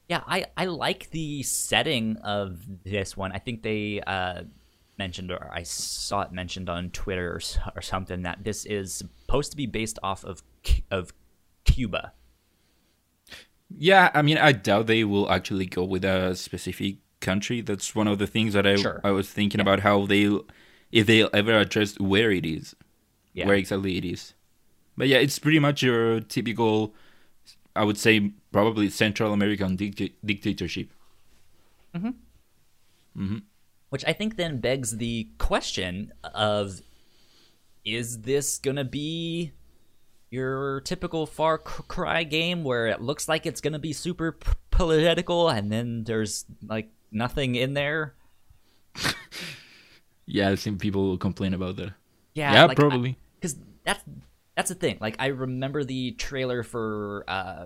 [0.09, 3.31] Yeah, I, I like the setting of this one.
[3.31, 4.41] I think they uh,
[4.97, 7.41] mentioned, or I saw it mentioned on Twitter or,
[7.75, 10.41] or something, that this is supposed to be based off of
[10.89, 11.13] of
[11.63, 12.13] Cuba.
[13.77, 17.61] Yeah, I mean, I doubt they will actually go with a specific country.
[17.61, 18.99] That's one of the things that I Sure.
[19.03, 20.27] I was thinking about how they,
[20.91, 22.75] if they'll ever address where it is,
[23.33, 23.45] Yeah.
[23.45, 24.33] where exactly it is.
[24.97, 26.95] But yeah, it's pretty much your typical,
[27.75, 30.89] I would say, probably Central American dict- dictatorship.
[33.89, 36.81] Which I think then begs the question of
[37.83, 39.51] is this going to be
[40.29, 44.51] your typical Far Cry game where it looks like it's going to be super p-
[44.69, 48.13] political and then there's like nothing in there?
[50.31, 51.93] Yeah, I've seen people complain about that.
[52.35, 53.17] Yeah, Yeah, like, probably.
[53.41, 54.03] because that's
[54.55, 54.99] that's the thing.
[55.01, 57.65] Like I remember the trailer for uh,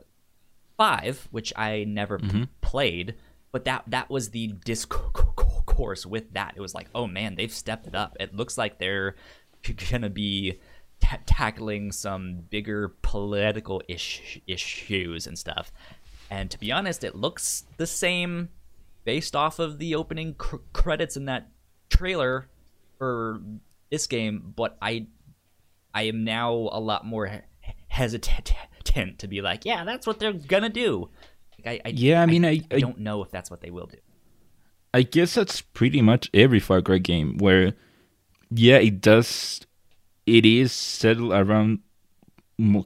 [0.78, 2.44] five, which I never Mm-hmm.
[2.62, 3.16] played,
[3.52, 6.54] but that that was the discourse with that.
[6.56, 8.16] It was like, oh man, they've stepped it up.
[8.20, 9.16] It looks like they're
[9.92, 10.60] gonna be
[11.00, 15.72] ta tackling some bigger political ish- issues and stuff.
[16.30, 18.50] And to be honest, it looks the same
[19.06, 21.50] based off of the opening cr- credits in that
[21.90, 22.48] trailer
[22.98, 23.42] for
[23.92, 25.08] this game, but I
[25.94, 27.74] I am now a lot more he-
[28.86, 31.10] hesitant to be like, yeah, that's what they're gonna do.
[31.66, 33.72] Like, I, I Yeah, I mean, I- I I- don't know if that's what they
[33.72, 33.98] will do.
[34.94, 37.74] I guess that's pretty much every Far Cry game where,
[38.52, 39.62] yeah, it does
[40.26, 41.80] it is settled around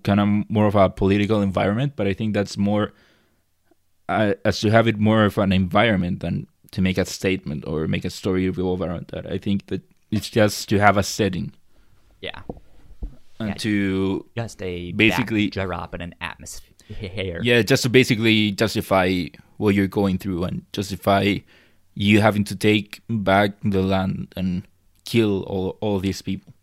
[0.03, 2.93] kind of more of a political environment, but I think that's more
[4.09, 7.87] uh, as to have it more of an environment than to make a statement or
[7.87, 9.29] make a story revolve around that.
[9.31, 11.51] I think that it's just to have a setting
[12.21, 12.41] Yeah,
[13.39, 13.53] Yeah.
[13.55, 17.41] to just a Basically- backdrop and an atmosphere.
[17.43, 19.25] yeah, just to basically justify
[19.57, 21.37] what you're going through and justify
[21.93, 24.63] you having to take back the land and
[25.05, 26.53] kill all all these people.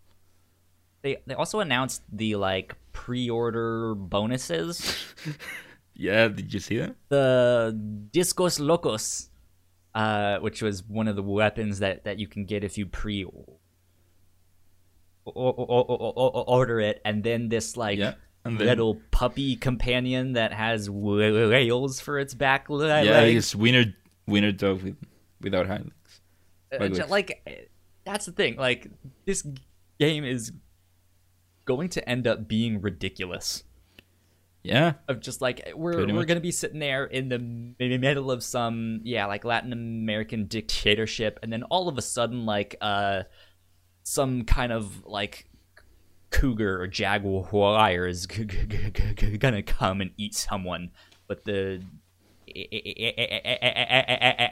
[1.03, 4.97] They they also announced the like pre-order bonuses.
[5.97, 6.97] Yeah, did you see that?
[7.09, 7.71] the
[8.11, 9.31] Discos Locos,
[9.95, 13.25] uh, which was one of the weapons that, that you can get if you pre
[15.27, 18.15] o- o- o- o- order it, and then this like Yeah,
[18.45, 23.37] then- little puppy companion that has whales for its back le- Yeah, legs.
[23.37, 23.95] it's winner
[24.27, 24.97] winner dog with
[25.41, 25.69] without.
[25.71, 25.79] Uh,
[26.79, 27.09] the ju- way.
[27.09, 27.51] like uh,
[28.05, 28.57] that's the thing.
[28.57, 28.89] Like
[29.27, 29.47] this
[30.01, 30.53] game is
[31.65, 33.65] going to end up being ridiculous.
[34.63, 36.29] Yeah, of just like we're Pretty we're much.
[36.29, 37.39] gonna be sitting there in the
[37.99, 42.75] middle of some yeah like Latin American dictatorship, and then all of a sudden like
[42.81, 43.25] uh
[44.05, 45.47] some kind of like
[46.31, 50.91] cougar or jaguar is g- g- g- g- g- gonna come and eat someone,
[51.27, 51.83] but the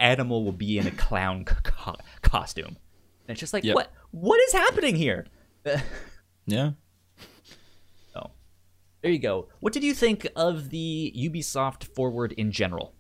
[0.00, 2.76] animal will be in a clown co- co- costume.
[3.28, 3.74] And it's just like Yep.
[3.76, 5.26] what what is happening here?
[6.46, 6.70] yeah.
[8.16, 8.30] Oh,
[9.02, 9.48] there you go.
[9.60, 12.94] What did you think of the Ubisoft forward in general?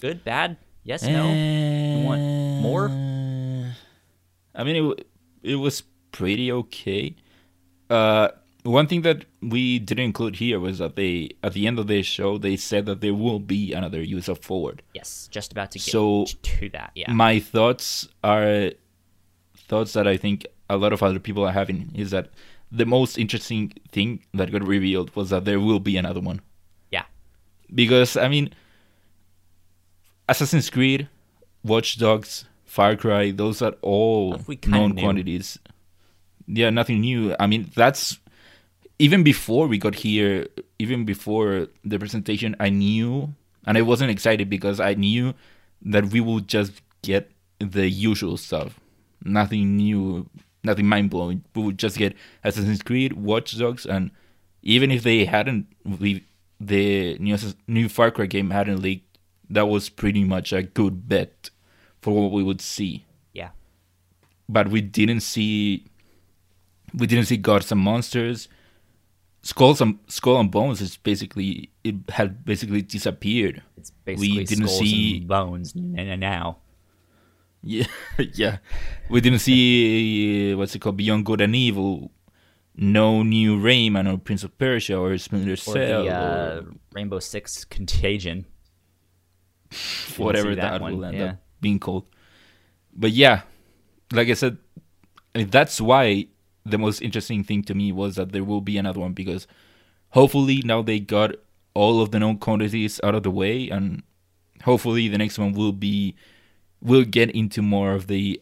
[0.00, 1.32] Good, bad, yes, no.
[1.32, 2.20] You want
[2.62, 2.88] more?
[2.88, 3.72] Eh,
[4.54, 5.06] I mean, it
[5.42, 7.14] it was pretty okay.
[7.88, 8.28] Uh,
[8.62, 12.02] one thing that we didn't include here was that they, at the end of the
[12.02, 14.82] show, they said that there will be another use of Forward.
[14.94, 16.92] Yes, just about to get So- to that.
[16.94, 18.72] Yeah, My thoughts are
[19.56, 22.30] thoughts that I think a lot of other people are having is that
[22.70, 26.40] the most interesting thing that got revealed was that there will be another one.
[26.90, 27.04] yeah,
[27.74, 28.52] because I mean,
[30.28, 31.08] Assassin's Creed,
[31.64, 35.58] Watch Dogs, Far Cry, those are all Stuff we kinda known quantities.
[36.46, 37.34] Yeah, nothing new.
[37.40, 38.20] I mean, that's
[39.00, 40.46] even before we got here,
[40.78, 43.34] even before the presentation, I knew,
[43.66, 45.34] and I wasn't excited because I knew
[45.82, 48.78] that we would just get the usual stuff,
[49.24, 50.28] nothing new,
[50.62, 51.42] nothing mind blowing.
[51.56, 52.14] We would just get
[52.44, 54.12] Assassin's Creed, Watch Dogs, and
[54.62, 56.24] even if they hadn't, we,
[56.60, 57.36] the new
[57.66, 59.18] new Far Cry game hadn't leaked,
[59.48, 61.50] that was pretty much a good bet
[62.00, 63.04] for what we would see.
[63.32, 63.50] yeah,
[64.48, 65.84] But we didn't see,
[66.94, 68.48] we didn't see Gods and Monsters.
[69.42, 73.62] Skulls and Skull and Bones is basically it had basically disappeared.
[73.76, 76.58] it's basically didn't skulls see- and bones n- now.
[77.62, 77.86] Yeah,
[78.34, 78.58] yeah.
[79.08, 82.10] We didn't see uh, what's it called Beyond Good and Evil.
[82.76, 87.18] No new Rayman or Prince of Persia or Splinter Or Cell the uh, or Rainbow
[87.18, 88.46] Six Contagion.
[90.16, 91.24] whatever that, that one, will end yeah.
[91.24, 92.06] up being called.
[92.94, 93.42] But yeah,
[94.12, 94.58] like I said,
[95.34, 96.26] mean, that's why
[96.64, 99.46] the most interesting thing to me was that there will be another one because
[100.10, 101.34] hopefully now they got
[101.74, 104.02] all of the known quantities out of the way and
[104.64, 106.14] hopefully the next one will be
[106.82, 108.40] will get into more of the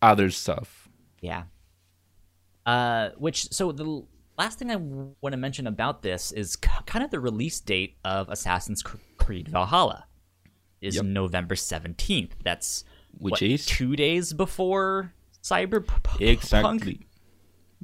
[0.00, 0.88] other stuff.
[1.20, 1.44] Yeah.
[2.66, 4.04] Uh, which so the
[4.38, 7.96] last thing I want to mention about this is k- kind of the release date
[8.04, 8.82] of Assassin's
[9.18, 10.06] Creed Valhalla
[10.80, 11.04] is Yep.
[11.04, 12.34] November seventeenth.
[12.44, 12.84] That's
[13.18, 13.66] Which what, is?
[13.66, 15.12] two days before
[15.42, 16.20] Cyberpunk.
[16.20, 17.06] Exactly.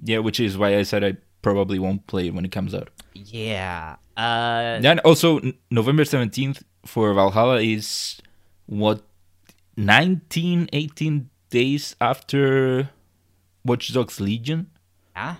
[0.03, 2.91] Yeah, which is why I said I probably won't play it when it comes out.
[3.15, 3.97] Yeah.
[4.17, 5.41] Uh, Then also
[5.71, 8.21] November 17th for Valhalla is
[8.67, 9.03] what
[9.77, 12.91] 19 18 days after
[13.65, 14.71] Watch Dogs Legion.
[15.15, 15.37] yeah.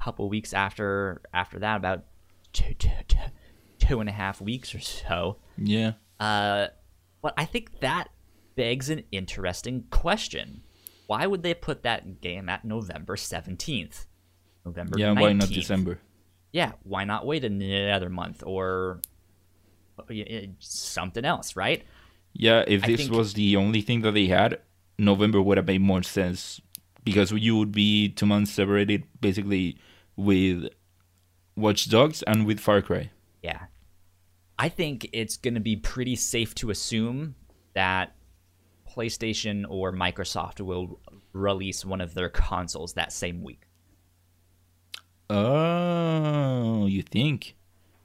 [0.00, 2.04] Couple weeks after after that, about
[2.52, 3.18] two, two, two,
[3.78, 5.36] two and a half weeks or so.
[5.56, 5.92] Yeah.
[6.22, 6.68] Uh,
[7.20, 8.08] but I think that
[8.54, 10.62] begs an interesting question.
[11.08, 14.06] Why would they put that game at November 17th?
[14.64, 15.20] November Yeah, 19th?
[15.20, 15.98] why not December?
[16.52, 19.00] Yeah, why not wait another month or
[19.98, 20.04] uh,
[20.60, 21.82] something else, right?
[22.34, 24.60] Yeah, if this think- was the only thing that they had,
[24.98, 26.60] November would have made more sense
[27.02, 29.76] because you would be two months separated basically
[30.14, 30.68] with
[31.56, 33.10] Watch Dogs and with Far Cry.
[33.42, 33.62] Yeah.
[34.62, 37.34] I think it's going to be pretty safe to assume
[37.74, 38.14] that
[38.88, 41.00] PlayStation or Microsoft will
[41.32, 43.62] release one of their consoles that same week.
[45.28, 47.56] Oh, you think?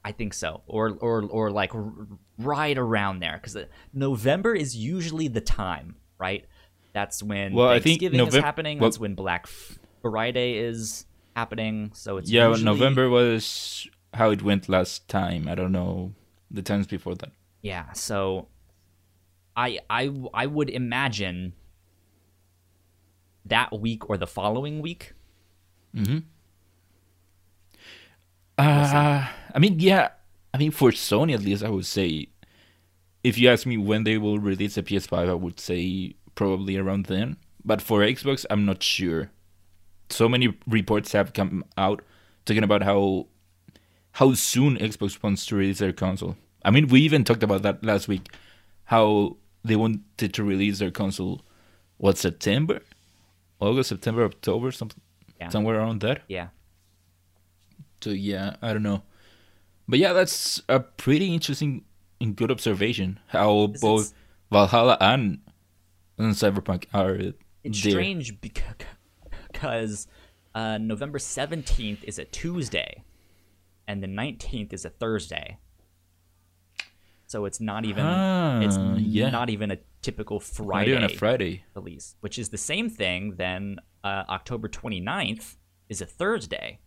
[0.03, 1.93] I think so, or or or like r-
[2.39, 6.43] right around there, because uh, November is usually the time, right?
[6.91, 8.79] That's when Well, Thanksgiving is happening.
[8.79, 9.45] well- That's when Black
[10.01, 11.05] Friday is
[11.35, 15.47] happening, so it's yeah, usually- November was how it went last time.
[15.47, 16.13] I don't know
[16.49, 17.32] the times before that.
[17.61, 18.48] Yeah, so
[19.56, 21.53] I I I would imagine
[23.45, 25.14] that week or the following week.
[25.95, 26.19] Mm-hmm.
[28.57, 30.10] Uh, I mean, yeah.
[30.53, 32.30] I mean, for Sony at least, I would say,
[33.24, 37.06] if you ask me when they will release the PS5, I would say probably around
[37.06, 37.38] then.
[37.64, 39.32] But for Xbox, I'm not sure.
[40.10, 42.02] So many reports have come out
[42.45, 43.28] talking about how
[44.18, 46.35] how soon Xbox wants to release their console.
[46.65, 48.26] I mean, we even talked about that last week.
[48.85, 51.41] How they wanted to release their console,
[51.98, 52.80] what September,
[53.60, 55.02] August, September, October, something,
[55.39, 55.49] Yeah.
[55.49, 56.22] somewhere around there.
[56.27, 56.48] Yeah.
[58.02, 59.02] So yeah, I don't know,
[59.88, 61.84] but yeah, that's a pretty interesting
[62.22, 63.19] and good observation.
[63.27, 64.14] How both
[64.52, 65.39] Valhalla and,
[66.18, 67.15] and Cyberpunk are
[67.64, 67.91] It's there.
[67.91, 70.07] strange because
[70.56, 73.03] uh, November 17th is a Tuesday
[73.88, 75.57] and the 19th is a Thursday.
[77.27, 78.05] So it's not even
[78.64, 79.30] it's Ah, yeah.
[79.30, 81.64] not even a typical Not Friday even a Friday.
[81.76, 85.55] release, which is the same thing then uh, October 29th
[85.89, 86.80] is a Thursday.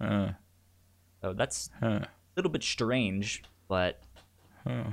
[0.00, 0.30] Uh,
[1.22, 4.00] So that's huh, a little bit strange, but
[4.64, 4.84] huh.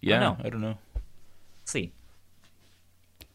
[0.00, 0.36] Yeah, know.
[0.42, 0.76] I don't know.
[1.60, 1.92] let's see.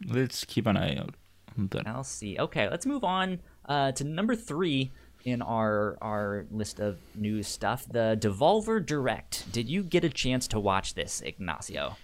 [0.05, 1.15] Let's keep an eye out
[1.57, 1.87] on that.
[1.87, 2.37] I'll see.
[2.37, 4.91] Okay, let's move on uh, to number three
[5.25, 7.85] in our our list of news stuff.
[7.89, 9.51] The Devolver Direct.
[9.51, 11.97] Did you get a chance to watch this, Ignacio?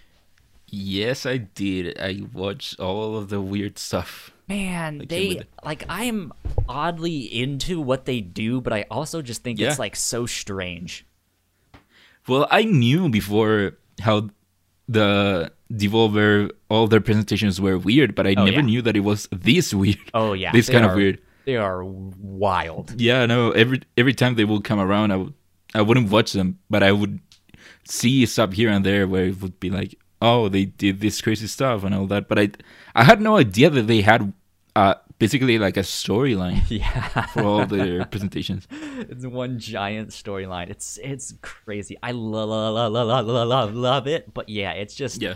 [0.68, 1.96] Yes, I did.
[1.98, 4.32] I watched all of the weird stuff.
[4.48, 6.32] Man, came they like I am
[6.68, 11.06] oddly into what they do, but I also just think it's like so strange.
[12.28, 14.30] Well, I knew before how
[14.88, 18.60] the Devolver all their presentations were weird, but I Oh, never yeah.
[18.62, 19.98] knew that it was this weird.
[20.14, 21.20] Oh yeah, this they kind of weird.
[21.46, 23.00] They are wild.
[23.00, 23.52] Yeah, no.
[23.52, 25.34] Every every time they would come around, I would
[25.74, 27.20] I wouldn't watch them, but I would
[27.88, 31.46] see stuff here and there where it would be like, oh, they did this crazy
[31.46, 32.28] stuff and all that.
[32.28, 32.50] But I
[32.94, 34.32] I had no idea that they had
[34.74, 38.66] uh basically like a storyline Yeah, for all their presentations.
[38.70, 40.68] it's one giant storyline.
[40.68, 41.96] It's it's crazy.
[42.02, 45.34] I love love love love love love it, but yeah, it's just Yeah.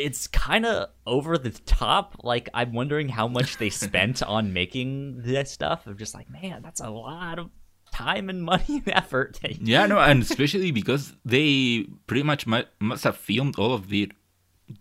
[0.00, 2.16] It's kind of over the top.
[2.22, 5.86] Like I'm wondering how much they spent on making this stuff.
[5.86, 7.50] I'm just like, man, that's a lot of
[7.92, 9.38] time and money and effort.
[9.60, 14.12] Yeah, no, and especially because they pretty much mu- must have filmed all of it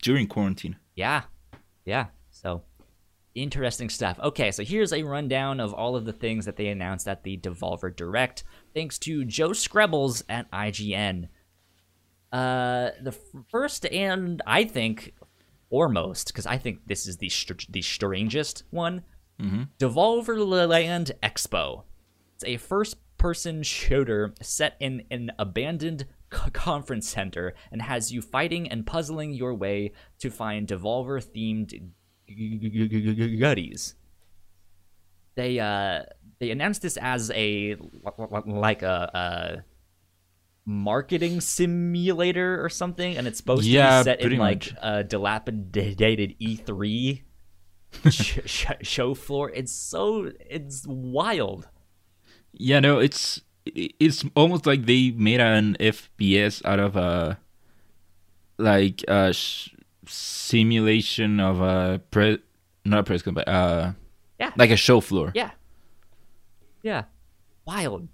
[0.02, 0.76] during quarantine.
[0.96, 1.24] yeah,
[1.86, 2.08] yeah.
[2.32, 2.62] So
[3.36, 4.20] interesting stuff.
[4.20, 7.38] Okay, so here's a rundown of all of the things that they announced at the
[7.38, 8.44] Devolver Direct,
[8.74, 11.30] thanks to Joe Skrebels at IGN.
[12.32, 13.12] Uh, the
[13.52, 15.14] first and I think
[15.70, 19.04] foremost, because I think this is the str- the strangest one.
[19.80, 21.84] Devolver Land Expo.
[22.36, 28.70] It's a first-person shooter set in an abandoned c- conference center and has you fighting
[28.70, 31.92] and puzzling your way to find Devolver-themed
[33.40, 33.96] goodies.
[35.36, 36.04] They uh
[36.40, 37.76] they announced this as a
[38.46, 39.64] like a, a
[40.70, 45.04] marketing simulator or something, and it's supposed Yeah, to be set in pretty like a
[45.04, 47.22] dilapidated E3
[48.10, 49.50] sh- sh- show floor.
[49.50, 51.68] It's so it's wild.
[52.54, 57.40] Yeah, no, it's it's almost like they made an FPS out of a
[58.58, 59.70] like a sh-
[60.08, 62.40] simulation of a pre
[62.86, 63.94] not a press but uh
[64.40, 64.52] Yeah.
[64.56, 65.32] like a show floor.
[65.36, 65.52] Yeah.
[66.84, 67.04] Yeah.
[67.66, 68.08] Wild.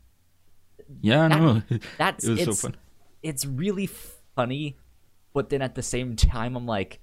[1.01, 1.61] Yeah, no,
[1.97, 2.75] That's it was so it's, fun.
[3.23, 3.89] It's really
[4.35, 4.77] funny,
[5.33, 6.99] but then at the same time, I'm like,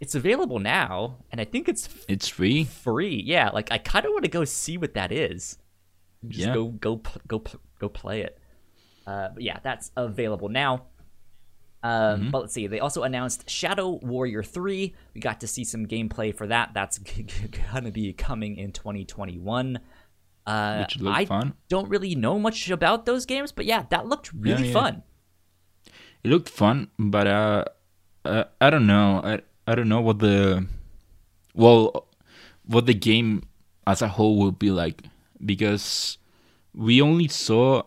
[0.00, 2.64] it's available now, and I think it's It's free.
[2.64, 3.22] free.
[3.24, 5.58] Yeah, like I kind of want to go see what that is.
[6.26, 6.54] Just Yeah.
[6.54, 7.42] go go go
[7.78, 8.38] go play it.
[9.06, 10.84] Uh, but yeah, that's available now.
[11.82, 11.90] Um,
[12.20, 12.30] Mm-hmm.
[12.30, 12.66] But let's see.
[12.66, 14.94] They also announced Shadow Warrior 3.
[15.14, 16.72] We got to see some gameplay for that.
[16.74, 19.80] That's g- g- gonna be coming in 2021.
[20.50, 21.54] Uh, Which looked I fun.
[21.68, 24.72] don't really know much about those games, but yeah, that looked really yeah.
[24.72, 25.02] fun.
[26.24, 27.64] It looked fun, but uh,
[28.24, 29.20] uh I don't know.
[29.22, 30.66] I I don't know what the
[31.54, 32.08] well
[32.66, 33.44] what the game
[33.86, 35.04] as a whole will be like
[35.44, 36.18] because
[36.74, 37.82] we only saw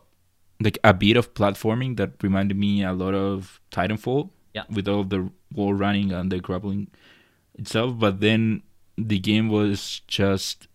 [0.62, 4.30] like a bit of platforming that reminded me a lot of Titanfall.
[4.54, 4.64] Yeah.
[4.70, 6.88] With all the wall running and the grappling
[7.56, 8.62] itself, but then
[8.96, 10.68] the game was just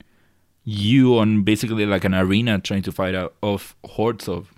[0.69, 4.53] you on basically like an arena trying to fight out of hordes of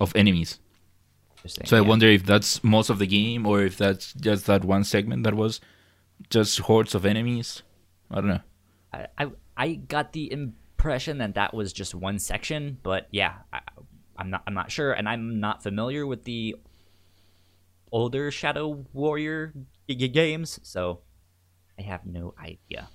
[0.00, 0.58] of enemies.
[1.46, 1.86] So I yeah.
[1.86, 5.34] wonder if that's most of the game or if that's just that one segment that
[5.34, 5.60] was
[6.30, 7.62] just hordes of enemies.
[8.10, 8.40] I don't know.
[8.92, 13.60] I, I I got the impression that that was just one section, but yeah, I,
[14.16, 16.56] I'm not I'm not sure, and I'm not familiar with the
[17.92, 19.52] older Shadow Warrior
[19.88, 21.00] g- g- games, so
[21.78, 22.88] I have no idea.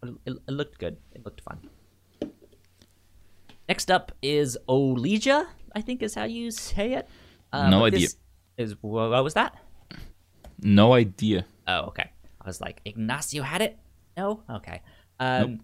[0.00, 0.98] But it, it looked good.
[1.12, 1.70] It looked fun.
[3.68, 7.08] Next up is Olija, I think is how you say it.
[7.52, 8.08] Uh, No idea.
[8.56, 9.54] Is what was that?
[10.60, 11.44] No idea.
[11.66, 12.10] Oh, okay.
[12.40, 13.78] I was like, Ignacio had it?
[14.16, 14.42] No?
[14.50, 14.82] Okay.
[15.20, 15.60] Um,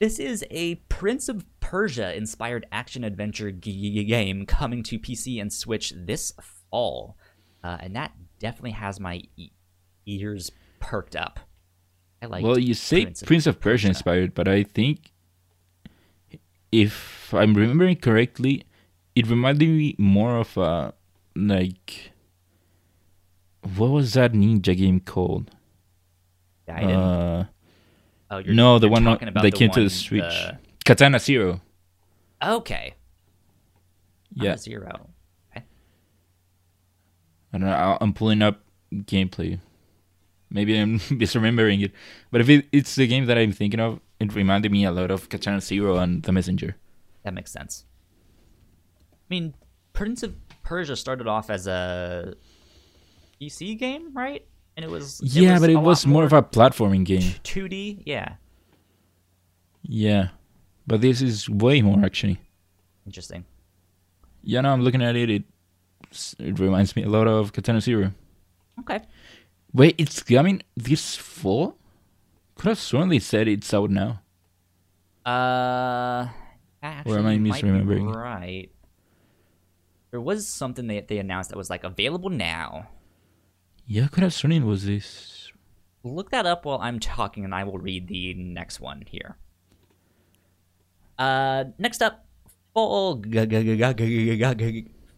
[0.00, 5.52] This is a Prince of Persia inspired action adventure g- game coming to PC and
[5.52, 6.32] Switch this
[6.70, 7.16] fall.
[7.62, 9.50] Uh, and that definitely has my e-
[10.06, 10.50] ears
[10.80, 11.40] perked up.
[12.22, 15.12] I like well, you say Prince of, Persia inspired, but I think
[16.72, 18.64] if I'm remembering correctly,
[19.14, 20.94] it reminded me more of a
[21.34, 22.12] like
[23.76, 25.50] what was that ninja game called?
[26.68, 27.44] Uh,
[28.30, 30.22] oh, you're, no, the you're one that the came to the Switch.
[30.22, 31.60] the- Katana Zero.
[32.42, 32.94] Okay.
[34.32, 35.08] Yeah, zero.
[35.50, 35.64] Okay.
[37.52, 37.98] I don't know.
[38.00, 38.60] I'm pulling up
[38.92, 39.58] gameplay.
[40.50, 41.92] Maybe I'm misremembering it,
[42.30, 45.10] but if it, it's the game that I'm thinking of, it reminded me a lot
[45.10, 46.76] of Katana Zero and The Messenger.
[47.24, 47.84] That makes sense.
[49.12, 49.54] I mean,
[49.92, 52.34] Prince of Persia started off as a
[53.40, 54.46] PC game, right?
[54.76, 57.34] And it was yeah, but it was more of a platforming game.
[57.44, 58.02] 2D.
[58.06, 58.34] Yeah,
[59.82, 60.28] Yeah,
[60.86, 62.40] but this is way more actually.
[63.06, 63.44] interesting.
[64.42, 65.28] Yeah, no, I'm looking at it.
[65.30, 65.44] It
[66.38, 68.12] it reminds me a lot of Katana Zero.
[68.80, 69.00] Okay.
[69.72, 71.76] Wait, it's coming this fall?
[72.60, 74.20] Could have sworn they said it's out now.
[75.24, 76.28] Uh,
[76.82, 78.14] actually, Or am I you might be misremembering?
[78.14, 78.68] Right.
[80.10, 82.90] There was something they they announced that was like available now.
[83.86, 85.50] Yeah, I could have sworn it was this.
[86.02, 89.38] Look that up while I'm talking, and I will read the next one here.
[91.18, 92.26] Uh, next up,
[92.74, 93.22] Fall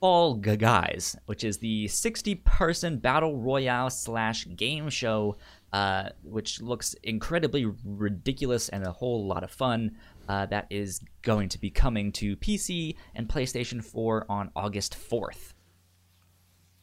[0.00, 5.36] Fall Guys, which is the 60-person battle royale slash game show,
[5.72, 9.96] uh, which looks incredibly ridiculous and a whole lot of fun.
[10.28, 15.52] Uh, that is going to be coming to PC and PlayStation 4 on August 4th.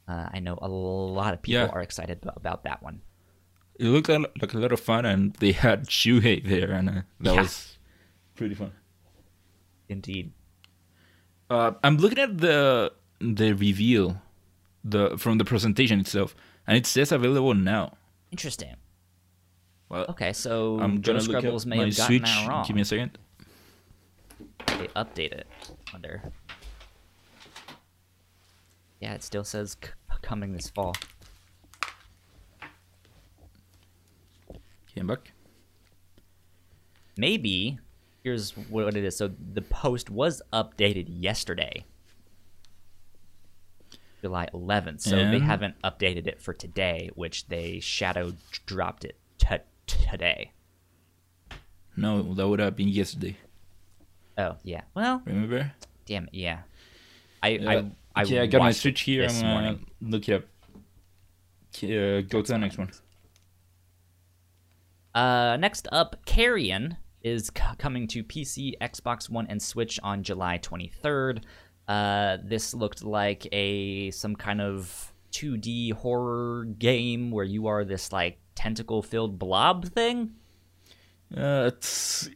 [0.07, 1.67] Uh, I know a lot of people Yeah.
[1.69, 3.01] are excited about that one.
[3.79, 6.93] It looked like like a lot of fun, and they had Shuhei there, and uh,
[7.21, 7.41] that Yeah.
[7.41, 7.77] was
[8.35, 8.71] pretty fun.
[9.87, 10.33] Indeed.
[11.49, 12.91] Uh, I'm looking at the
[13.21, 14.21] the reveal,
[14.83, 16.35] the from the presentation itself,
[16.67, 17.93] and it says available now.
[18.31, 18.75] Interesting.
[19.89, 22.21] Well, Okay, so I'm Joe Skrebels may have gotten Switch.
[22.29, 22.63] that wrong.
[22.65, 23.17] Give me a second.
[24.67, 25.47] They update it.
[25.91, 26.21] Wonder.
[29.01, 29.89] Yeah, it still says c-
[30.21, 30.95] coming this fall.
[34.93, 35.31] Came back.
[37.17, 37.79] Maybe.
[38.23, 39.15] Here's what it is.
[39.17, 41.85] So the post was updated yesterday,
[44.21, 45.01] July 11th.
[45.01, 48.33] So they haven't updated it for today, which they shadow
[48.65, 49.55] dropped it t-
[49.87, 50.51] today.
[51.95, 53.35] No, that would have been yesterday.
[54.37, 54.81] Oh yeah.
[54.93, 55.71] Well, Remember?
[56.05, 56.33] damn it.
[56.33, 56.59] Yeah.
[57.43, 59.23] I Yeah, I I, okay, I got my Switch here.
[59.27, 59.85] I'm gonna morning.
[60.01, 60.43] look it up.
[61.83, 62.89] Uh, go to the next one.
[65.13, 70.57] Uh, next up, Carrion is c- coming to PC, Xbox One, and Switch on July
[70.57, 71.43] 23rd.
[71.89, 78.13] Uh, this looked like a some kind of 2D horror game where you are this
[78.13, 80.35] like tentacle-filled blob thing.
[81.35, 82.29] Uh, it's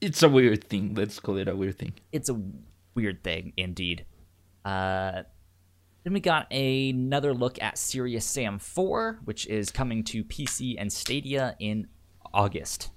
[0.00, 0.94] it's a weird thing.
[0.94, 1.92] Let's call it a weird thing.
[2.10, 2.40] It's a
[2.94, 4.06] weird thing, indeed.
[4.64, 5.24] Uh,
[6.02, 10.90] then we got another look at Serious Sam 4, which is coming to PC and
[10.90, 11.86] Stadia in
[12.32, 12.90] August.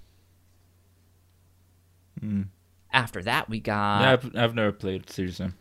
[2.93, 5.51] After that, we got yeah, I've, I've never played seriously.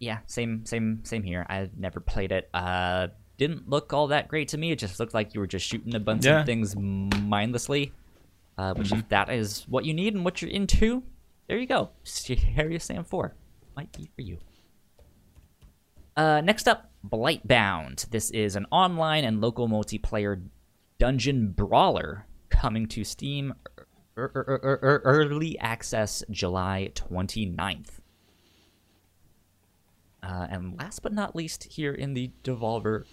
[0.00, 1.44] Yeah, same same same here.
[1.48, 2.48] I've never played it.
[2.54, 4.72] Uh didn't look all that great to me.
[4.72, 6.40] It just looked like you were just shooting a bunch Yeah.
[6.40, 7.92] of things mindlessly.
[8.56, 11.04] Uh, which if that is what you need and what you're into,
[11.46, 11.90] there you go.
[12.02, 13.32] Serious Sam 4
[13.76, 14.38] might be for you.
[16.16, 18.10] Uh, next up, Blightbound.
[18.10, 20.42] This is an online and local multiplayer
[20.98, 23.54] dungeon brawler coming to Steam
[24.16, 27.97] er- er- er- early access July 29th.
[30.22, 33.04] Uh, and last but not least, here in the Devolver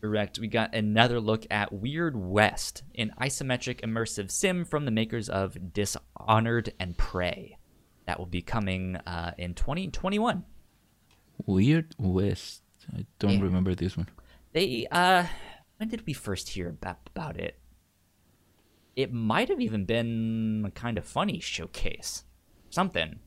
[0.00, 5.28] Direct, we got another look at Weird West, an isometric immersive sim from the makers
[5.28, 7.58] of Dishonored and Prey.
[8.06, 10.44] That will be coming uh, in 2021.
[11.46, 12.62] Weird West.
[12.96, 13.42] I don't Yeah.
[13.42, 14.08] remember this one.
[14.52, 15.26] They, uh,
[15.78, 17.58] when did we first hear about, about it?
[18.94, 22.24] it might have even been a kind of funny showcase,
[22.70, 23.18] something.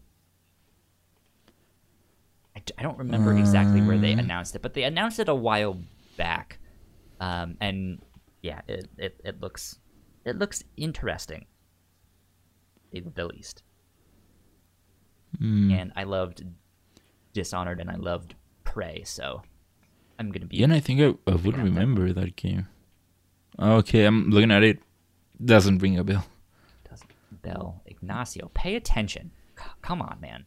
[2.59, 5.79] I, I don't remember exactly where they announced it, but they announced it a while
[6.17, 6.59] back,
[7.19, 7.99] um, and
[8.41, 9.79] yeah, it, it, it looks
[10.25, 11.45] it looks interesting,
[12.91, 13.63] the least.
[15.39, 16.43] And I loved
[17.33, 19.41] Dishonored, and I loved Prey, so
[20.17, 21.63] I'm gonna be Yeah, and I think I, I would up that.
[21.63, 22.67] remember that game.
[23.57, 24.79] Okay, I'm looking at it.
[25.43, 26.25] Doesn't ring a bell.
[26.89, 27.11] Doesn't
[27.41, 28.51] Bell Ignacio.
[28.53, 29.31] Pay attention.
[29.57, 30.45] C- come on, man.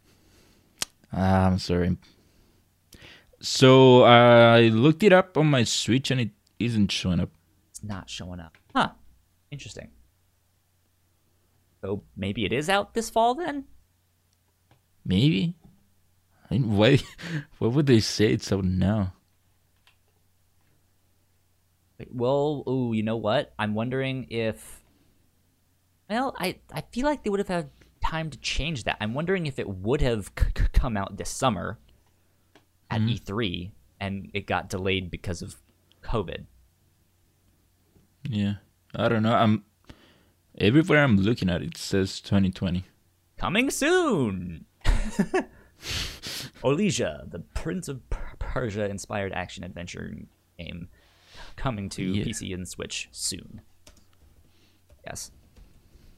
[1.13, 1.97] I'm sorry.
[3.41, 7.31] So I looked it up on my Switch and it isn't showing up.
[7.71, 8.57] It's not showing up.
[8.75, 8.91] Huh.
[9.51, 9.91] Interesting.
[11.81, 13.65] So maybe it is out this fall then?
[15.05, 15.55] Maybe.
[16.51, 16.99] I mean, why?
[17.59, 19.15] Why would they say it's out now?
[22.11, 23.53] Well, ooh, you know what?
[23.59, 24.83] I'm wondering if.
[26.11, 27.71] Well, I I feel like they would have had
[28.03, 28.97] time to change that.
[29.01, 31.79] I'm wondering if it would have c- c- come out this summer
[32.91, 33.15] at mm-hmm.
[33.33, 33.71] E3
[34.01, 35.57] and it got delayed because of
[36.03, 36.45] COVID.
[38.29, 38.55] Yeah,
[38.95, 39.35] I don't know.
[39.35, 39.65] I'm
[40.59, 42.85] everywhere I'm looking at it says 2020.
[43.39, 44.67] Coming soon.
[46.63, 50.15] Olesia, the Prince of Per- Persia inspired action adventure
[50.59, 50.89] game,
[51.57, 52.25] coming to Yeah.
[52.25, 53.63] PC and Switch soon.
[55.05, 55.33] Yes.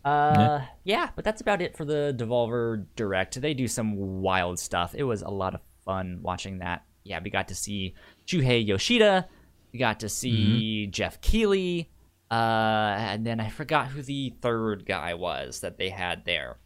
[0.05, 1.11] Uh, yeah.
[1.17, 3.41] but that's about it for the Devolver Direct.
[3.41, 4.95] They do some wild stuff.
[4.95, 6.85] It was a lot of fun watching that.
[7.05, 7.95] Yeah, we got to see
[8.27, 9.29] Shuhei Yoshida.
[9.73, 11.91] We got to see Geoff Keighley.
[12.31, 16.59] Uh, and then I forgot who the third guy was that they had there.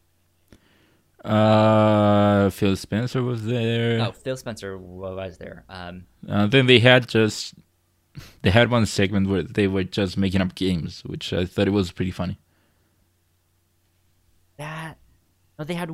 [1.24, 4.01] Uh, Phil Spencer was there.
[4.01, 5.65] Oh, Phil Spencer was there.
[5.69, 7.55] Um, Uh, then they had just
[8.43, 11.73] they had one segment where they were just making up games, which I thought it
[11.73, 12.39] was pretty funny.
[14.59, 14.97] that
[15.59, 15.90] no, they had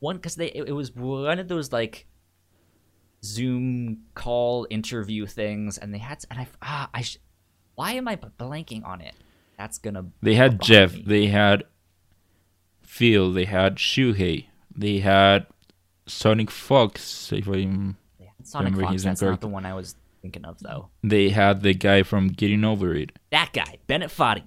[0.00, 2.06] one because they it, it was one of those like
[3.24, 7.18] Zoom call interview things, and they had and I ah I sh-
[7.74, 9.14] why am I blanking on it?
[9.58, 11.04] That's gonna They had Jeff, me.
[11.06, 11.64] they had
[12.82, 15.46] Phil, they had Shuhei, they had
[16.06, 17.32] Sonic Fox.
[17.32, 18.92] If I'm, They had Sonic remember Fox.
[18.92, 20.90] his That's not the one I was thinking of though.
[21.02, 23.12] they had the guy from Getting Over It.
[23.30, 24.44] That guy, Bennett Foddy.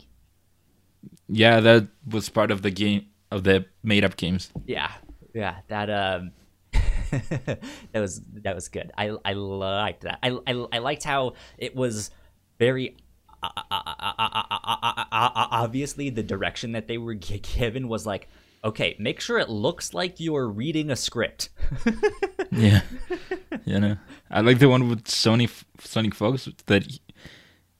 [1.28, 4.52] Yeah, that was part of the game of the made up games.
[4.66, 4.92] Yeah,
[5.34, 6.32] yeah, that um,
[6.72, 7.60] that
[7.94, 8.92] was that was good.
[8.98, 10.20] I I liked that.
[10.24, 12.12] I I, I liked how it was
[12.58, 12.98] very
[15.52, 18.28] obviously the direction that they were given was like
[18.64, 21.50] okay make sure it looks like you're reading a script
[22.52, 22.82] yeah
[23.66, 23.96] you know
[24.30, 25.50] i like the one with sony
[25.80, 26.86] sonic fox that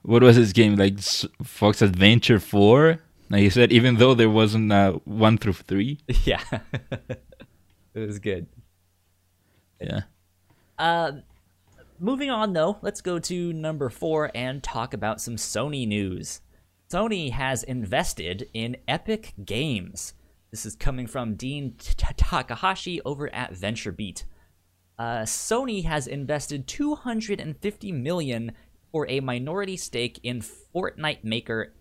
[0.04, 0.98] what was his game like
[1.44, 3.00] fox adventure 4
[3.30, 6.00] now you said even though there wasn't uh, one through three.
[6.26, 6.44] Yeah,
[7.94, 8.48] it was good.
[9.80, 10.02] Yeah.
[10.78, 11.12] Uh,
[12.00, 16.42] moving on though, let's go to number four and talk about some Sony news.
[16.92, 20.14] Sony has invested in Epic Games.
[20.50, 24.24] This is coming from Dean Takahashi over at VentureBeat.
[24.98, 28.54] Uh, Sony has invested 250 million
[28.92, 31.74] for a minority stake in Fortnite maker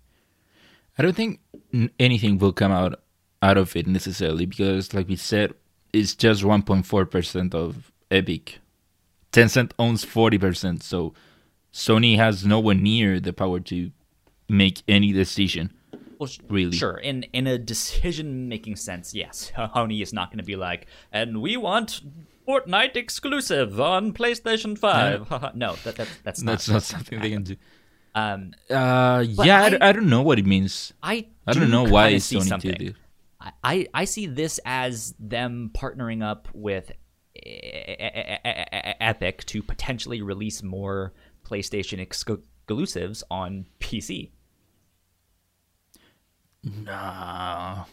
[0.98, 1.40] I don't think
[1.72, 3.04] n- anything will come out
[3.44, 5.54] out of it necessarily because, like we said,
[5.94, 8.60] it's just 1.4 percent of Epic.
[9.32, 11.14] Tencent owns 40 percent, so
[11.74, 13.92] Sony has nowhere near the power to
[14.50, 15.72] make any decision.
[16.20, 16.78] Well, Really?
[16.78, 16.98] Sure.
[16.98, 19.52] In in a decision making sense, yes.
[19.58, 22.02] Sony is not going to be like, and we want
[22.48, 25.30] Fortnite exclusive on PlayStation Five.
[25.56, 26.52] no, that, that that's not.
[26.52, 27.56] That's not something they can do.
[28.14, 30.92] Um, Uh, yeah, I, don't know what it means.
[31.02, 32.72] I I don't do know why Sony something.
[32.74, 32.96] did it.
[33.40, 36.92] I- I I see this as them partnering up with
[37.44, 41.14] Epic to potentially release more
[41.46, 44.30] PlayStation exclusives on PC.
[46.64, 47.86] No,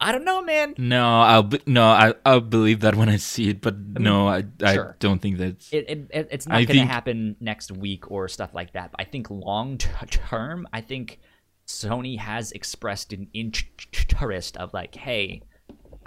[0.00, 0.74] I don't know, man.
[0.78, 4.44] no, I'll be, no, I I'll believe that when I see it, but no, I
[4.62, 4.96] I sure.
[5.00, 5.72] don't think that's.
[5.72, 8.92] It, it, it- it's not going to happen next week or stuff like that.
[8.92, 11.18] But I think long t- term, I think
[11.66, 15.42] Sony has expressed an interest of like, hey,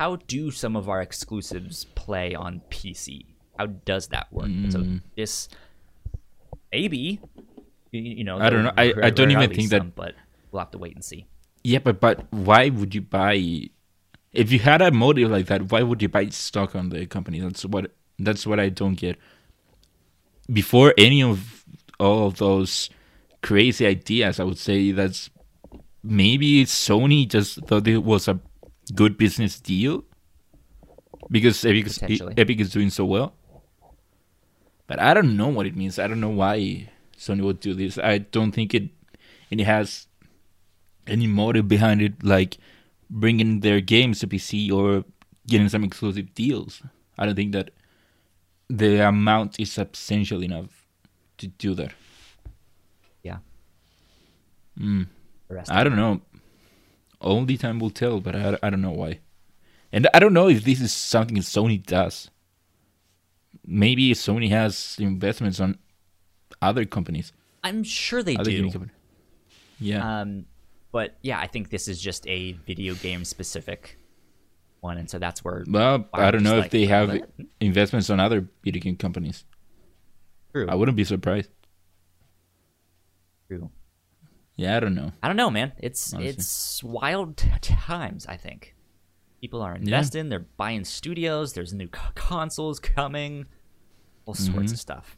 [0.02, 3.23] how do some of our exclusives play on PC?
[3.60, 4.49] How does that work?
[4.73, 5.02] So Mm.
[5.15, 5.48] this
[6.73, 7.19] maybe,
[7.91, 8.73] you, know, I don't know.
[8.76, 10.15] I- I don't even think that- but
[10.49, 11.28] we'll have to wait and see.
[11.64, 13.36] Yeah, but but why would you buy?
[14.34, 17.40] If you had a motive like that, why would you buy stock on the company?
[17.40, 19.18] That's what that's what I don't get.
[20.52, 21.64] Before any of
[21.99, 22.90] all of those
[23.44, 25.30] crazy ideas, I would say that's
[26.02, 28.40] maybe Sony just thought it was a
[28.94, 30.04] good business deal
[31.30, 33.34] because Epic, is- Epic is doing so well.
[34.88, 35.98] But I don't know what it means.
[36.00, 37.98] I don't know why Sony would do this.
[37.98, 38.90] I don't think it
[39.50, 40.08] it has
[41.08, 42.58] any motive behind it, like
[43.10, 45.06] bringing their games to PC or
[45.48, 46.82] getting some exclusive deals.
[47.18, 47.72] I don't think that
[48.70, 50.86] the amount is substantial enough
[51.38, 51.94] to do that.
[53.24, 53.38] Yeah.
[54.80, 55.08] Mm.
[55.70, 56.22] I don't know.
[57.22, 59.19] Only time will tell, but I, I don't know why.
[59.91, 62.30] And I don't know if this is something Sony does.
[63.65, 65.77] Maybe Sony has investments on
[66.61, 67.31] other companies.
[67.64, 68.89] I'm sure they other do.
[69.80, 70.22] Yeah.
[70.22, 70.45] Um,
[70.91, 73.98] but yeah, I think this is just a video game specific
[74.80, 75.64] one, and so that's where.
[75.68, 77.22] well, I don't know if they have
[77.60, 79.45] investments on other video game companies.
[80.53, 80.68] True.
[80.68, 81.49] I wouldn't be surprised.
[83.48, 83.69] True.
[84.56, 85.11] Yeah, I don't know.
[85.23, 85.72] I don't know, man.
[85.78, 86.30] It's Honestly.
[86.30, 88.26] it's wild times.
[88.28, 88.76] I think
[89.40, 90.30] people are investing.
[90.30, 91.53] They're buying studios.
[91.53, 93.45] There's new consoles coming.
[94.26, 94.65] All sorts Mm-hmm.
[94.73, 95.18] of stuff.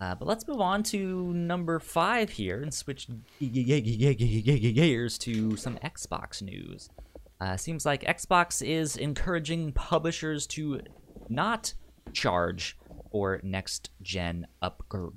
[0.00, 3.08] Uh, but let's move on to number five here and switch
[3.40, 6.90] gears to some Xbox news.
[7.40, 10.80] Uh, seems like Xbox is encouraging publishers to
[11.28, 11.72] not
[12.12, 12.76] charge
[13.10, 15.12] for next gen upgrades.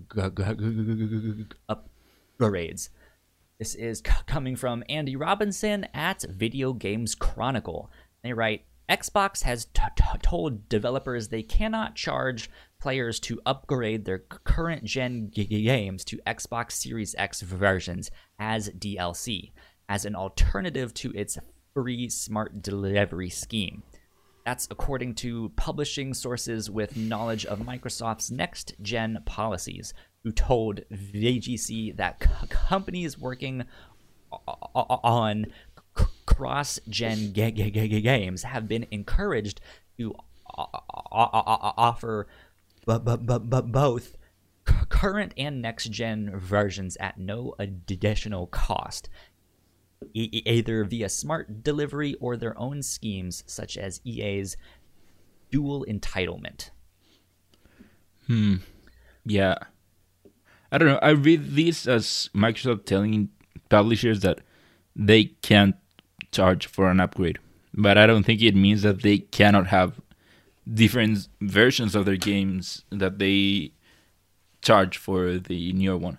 [3.59, 7.91] This is coming from Andy Robinson at Video Games Chronicle.
[8.23, 12.49] They write Xbox has t- t- told developers they cannot charge
[12.79, 18.09] players to upgrade their current gen games to Xbox Series X versions
[18.39, 19.51] as DLC,
[19.89, 21.37] as an alternative to its
[21.73, 23.83] free smart delivery scheme.
[24.45, 29.93] That's according to publishing sources with knowledge of Microsoft's next gen policies,
[30.23, 33.63] who told VGC that c- companies working
[34.31, 35.47] on
[36.25, 39.59] cross gen ga- ga- ga- games have been encouraged
[39.97, 40.13] to
[41.11, 42.27] offer
[42.85, 44.15] bu- bu- bu- both
[44.89, 49.09] current and next gen versions at no additional cost
[50.13, 54.55] e- either via smart delivery or their own schemes, such as EA's
[55.51, 56.69] dual entitlement.
[58.27, 58.57] Hmm.
[59.25, 59.55] Yeah.
[60.71, 60.99] I don't know.
[61.01, 63.29] I read this as Microsoft telling
[63.69, 64.39] publishers that
[64.95, 65.75] they can't
[66.31, 67.39] charge for an upgrade.
[67.73, 69.99] But I don't think it means that they cannot have
[70.71, 73.71] different versions of their games that they
[74.61, 76.17] charge for the newer one.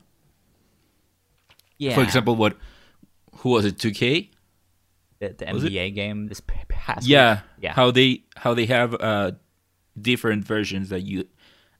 [1.78, 1.94] Yeah.
[1.94, 2.56] For example, what
[3.36, 3.78] who was it?
[3.78, 4.30] 2K?
[5.20, 5.44] the, the?
[5.44, 7.42] NBA game this past yeah, week.
[7.60, 9.32] yeah, How they how they have uh
[10.00, 11.26] different versions that you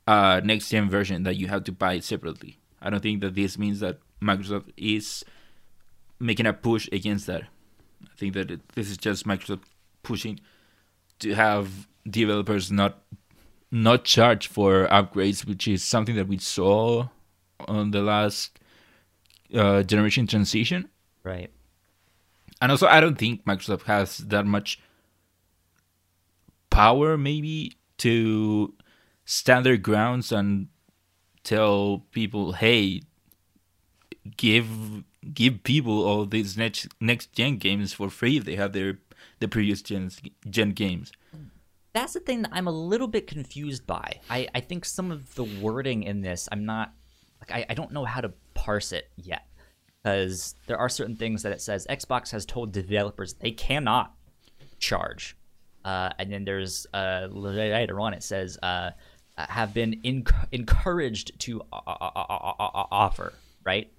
[0.06, 2.58] uh next gen version that you have to buy separately.
[2.80, 5.24] I don't think that this means that Microsoft is
[6.18, 7.42] making a push against that.
[8.04, 9.62] I think that it, this is just Microsoft
[10.02, 10.40] pushing
[11.20, 13.02] to have developers not
[13.70, 17.08] not charge for upgrades, which is something that we saw
[17.68, 18.58] on the last
[19.54, 20.88] uh, generation transition.
[21.22, 21.50] right.
[22.62, 24.78] And also, I don't think Microsoft has that much
[26.68, 28.74] power, maybe, to
[29.24, 30.68] stand their grounds and
[31.42, 33.02] tell people, "Hey,
[34.36, 35.04] give
[35.34, 38.98] give people all these next next gen games for free if they have their
[39.40, 40.10] the previous gen
[40.48, 41.12] gen games."
[41.92, 44.20] That's the thing that I'm a little bit confused by.
[44.30, 46.92] I, I think some of the wording in this, I'm not
[47.40, 49.46] like I, I don't know how to parse it yet
[50.02, 54.14] because there are certain things that it says Xbox has told developers they cannot
[54.78, 55.36] charge,
[55.84, 58.90] uh, and then there's uh, later on it says uh,
[59.48, 63.32] have been enc- encouraged to uh, uh, uh, offer.
[63.64, 63.90] Right?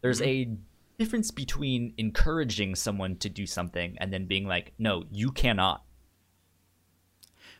[0.00, 0.52] There's mm-hmm.
[0.52, 0.56] a
[0.98, 5.82] difference between encouraging someone to do something and then being like, no, you cannot.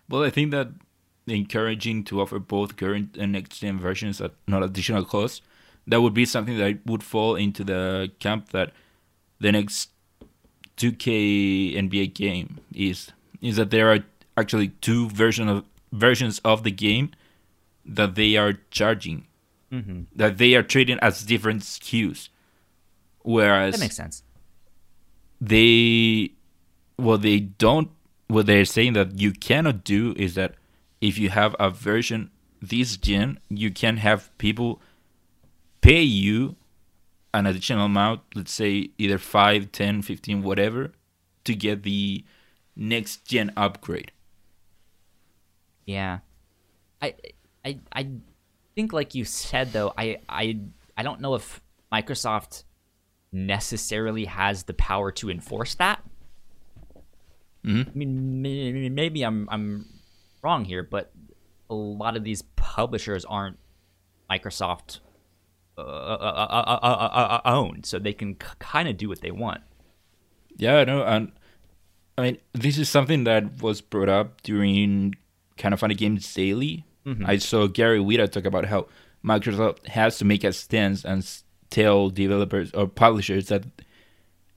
[0.09, 0.69] Well, I think that
[1.27, 5.43] encouraging to offer both current and next gen versions at not additional cost
[5.89, 8.73] that would be something that would fall into the camp that
[9.41, 9.91] the next
[10.77, 13.11] 2K NBA game is
[13.41, 14.01] is that there are
[14.37, 17.11] actually two versions of versions of the game
[17.85, 19.27] that they are charging
[19.73, 20.03] mm-hmm.
[20.15, 22.29] that they are treating as different SKUs
[23.23, 24.23] whereas that makes sense
[25.41, 26.31] they
[26.97, 27.91] what they don't
[28.27, 30.55] what they're saying that you cannot do is that
[31.01, 34.81] if you have a version this gen you can have people
[35.81, 36.57] pay you
[37.35, 40.93] an additional amount, let's say either 5, 10, 15, whatever,
[41.45, 42.25] to get the
[42.77, 44.13] next gen upgrade.
[45.89, 46.19] Yeah.
[47.01, 47.15] I
[47.65, 48.11] I I
[48.75, 50.61] think like you said though, I I
[50.99, 52.65] I don't know if Microsoft
[53.33, 56.05] necessarily has the power to enforce that.
[57.65, 57.89] Mm-hmm.
[57.89, 59.87] I mean, maybe I'm I'm
[60.43, 61.11] wrong here, but
[61.71, 63.59] a lot of these publishers aren't
[64.31, 65.01] Microsoft
[65.79, 69.63] uh, uh, uh, uh owned, so they can c- kind of do what they want.
[70.59, 71.33] Yeah, no, and
[72.19, 75.15] I mean this is something that was brought up during
[75.59, 76.85] kind of funny games daily.
[77.07, 77.27] Mm-hmm.
[77.27, 78.87] I saw Gary Whitta talk about how
[79.25, 81.29] Microsoft has to make a stance and
[81.71, 83.65] tell developers or publishers that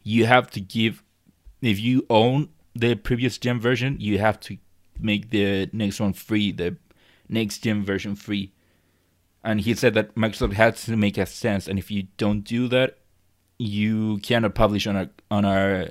[0.04, 1.04] you have to give
[1.62, 4.58] if you own the previous gen version, you have to
[5.00, 6.78] make the next one free, the
[7.30, 8.54] next gen version free
[9.44, 12.68] and he said that Microsoft has to make a stance, and if you don't do
[12.68, 12.98] that,
[13.58, 15.90] you cannot publish on our on our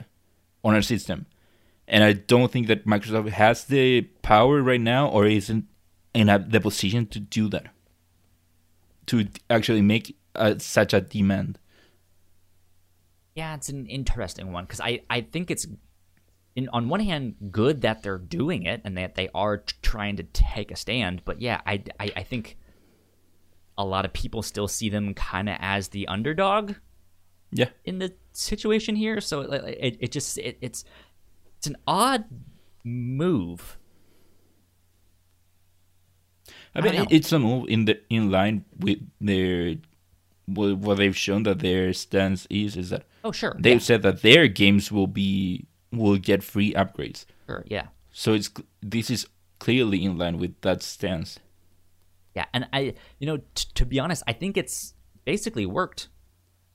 [0.65, 1.27] on our system.
[1.90, 5.66] And I don't think that Microsoft has the power right now, or isn't
[6.14, 7.66] in a, the position to do that,
[9.06, 11.58] to actually make a, such a demand.
[13.34, 15.66] Yeah, it's an interesting one because I I think it's
[16.54, 20.16] in, on one hand good that they're doing it and that they are t- trying
[20.16, 22.56] to take a stand, but yeah, I I, I think
[23.76, 26.74] a lot of people still see them kind of as the underdog.
[27.52, 27.70] Yeah.
[27.84, 30.84] In the situation here, so it it, it just it, it's
[31.61, 32.24] it's an odd
[32.82, 33.77] move.
[36.74, 39.74] I mean, I it's a move in the in line with their
[40.47, 43.78] what they've shown that their stance is is that oh sure they've yeah.
[43.78, 47.27] said that their games will be will get free upgrades.
[47.47, 47.89] Sure, yeah.
[48.11, 48.51] So it's
[48.81, 49.27] this is
[49.59, 51.41] clearly in line with that stance.
[52.35, 54.95] Yeah, and I, you know, t- to be honest, I think it's
[55.27, 56.09] basically worked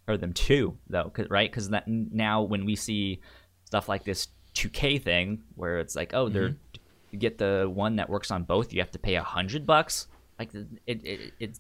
[0.06, 1.50] for them too, though, cause, right?
[1.50, 3.22] Because that now when we see
[3.66, 6.82] stuff like this 2K thing, where it's like, oh, they're mm-hmm.
[7.12, 10.08] you get the one that works on both, you have to pay a hundred bucks.
[10.40, 11.60] Like it, it, it's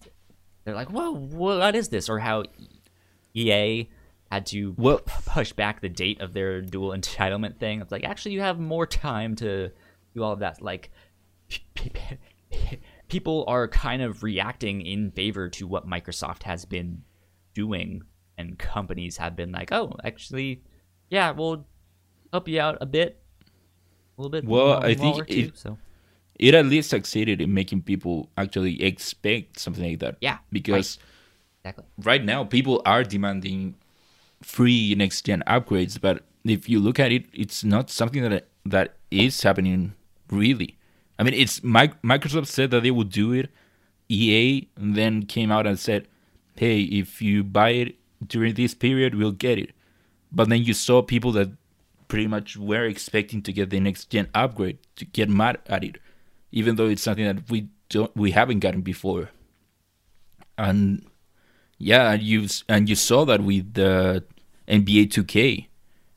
[0.63, 2.09] they're like, whoa, what is this?
[2.09, 2.43] Or how
[3.33, 3.89] EA
[4.31, 7.81] had to well, push back the date of their dual entitlement thing.
[7.81, 9.71] It's like actually you have more time to
[10.13, 10.61] do all of that.
[10.61, 10.91] Like
[13.07, 17.03] people are kind of reacting in favor to what Microsoft has been
[17.53, 18.01] doing,
[18.37, 20.63] and companies have been like, "Oh, actually,
[21.09, 21.65] yeah, we'll
[22.35, 23.19] help you out a bit,
[24.17, 25.77] a little bit." Well, more, I think too, it, so.
[26.37, 30.17] it at least succeeded in making people actually expect something like that.
[30.21, 31.69] Yeah, because right.
[31.71, 33.75] exactly right now people are demanding
[34.41, 38.95] free next gen upgrades, but if you look at it, it's not something that that
[39.09, 39.93] is happening
[40.29, 40.77] really.
[41.17, 43.49] I mean, it's Microsoft said that they would do it.
[44.09, 46.07] EA then came out and said,
[46.55, 47.95] "Hey, if you buy it
[48.25, 49.71] during this period, we'll get it."
[50.31, 51.51] But then you saw people that
[52.07, 55.97] pretty much were expecting to get the next gen upgrade to get mad at it,
[56.51, 59.29] even though it's something that we don't we haven't gotten before.
[60.57, 61.05] And
[61.77, 64.23] yeah, and you and you saw that with the
[64.67, 65.67] NBA 2K,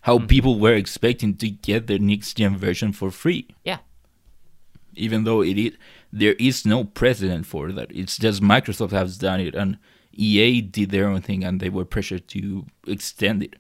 [0.03, 0.27] how mm-hmm.
[0.27, 3.49] people were expecting to get the next gen version for free.
[3.65, 3.79] Yeah
[4.99, 5.77] even though it is,
[6.13, 7.91] there is no precedent for that.
[7.95, 9.79] It's just Microsoft has done it, and
[10.13, 13.57] EA did their own thing, and they were pressured to extend it.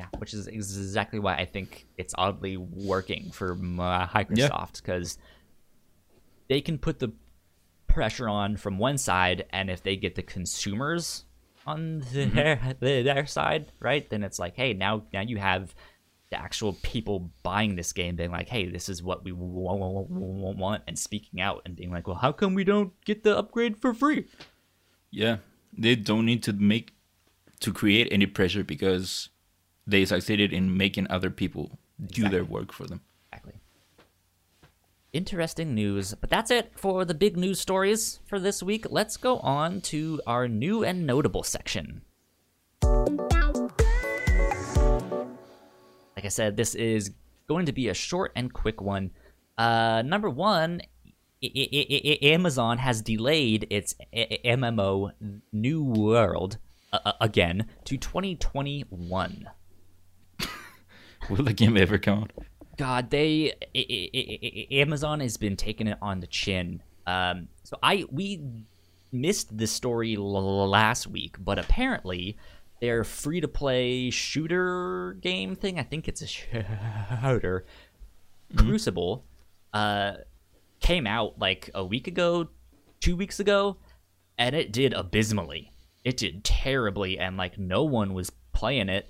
[0.00, 5.18] Yeah, which is exactly why I think it's oddly working for Microsoft because
[6.48, 7.12] they can put the
[7.86, 11.24] pressure on from one side, and if they get the consumers
[11.66, 12.70] on their mm-hmm.
[12.80, 15.74] their side, right, then it's like, hey, now now you have
[16.30, 20.98] the actual people buying this game being like, hey, this is what we want, and
[20.98, 24.28] speaking out and being like, well, how come we don't get the upgrade for free?
[25.10, 25.38] Yeah,
[25.76, 26.94] they don't need to make
[27.60, 29.28] to create any pressure because
[29.90, 32.22] they succeeded in making other people exactly.
[32.24, 33.00] do their work for them.
[33.32, 33.54] Exactly.
[35.12, 38.86] Interesting news, but that's it for the big news stories for this week.
[38.88, 42.02] Let's go on to our new and notable section.
[46.16, 47.10] Like I said, this is
[47.48, 49.10] going to be a short and quick one.
[49.58, 50.82] Uh, number one,
[51.42, 53.94] I- I- I- Amazon has delayed its
[54.44, 55.12] MMO
[55.52, 56.58] New World
[56.92, 59.48] uh, again to 2021.
[61.36, 62.32] Will the game ever come out?
[62.76, 63.52] God, they
[64.70, 66.82] Amazon has been taking it on the chin.
[67.06, 68.42] Um, so I we
[69.12, 72.36] missed this story last week, but apparently
[72.80, 75.78] their free to play shooter game thing.
[75.78, 77.64] I think it's a shooter.
[78.52, 78.66] Mm-hmm.
[78.66, 79.24] Crucible
[79.72, 80.14] uh,
[80.80, 82.48] came out like a week ago,
[82.98, 83.76] two weeks ago,
[84.38, 85.70] and it did abysmally.
[86.02, 89.08] It did terribly, and like no one was playing it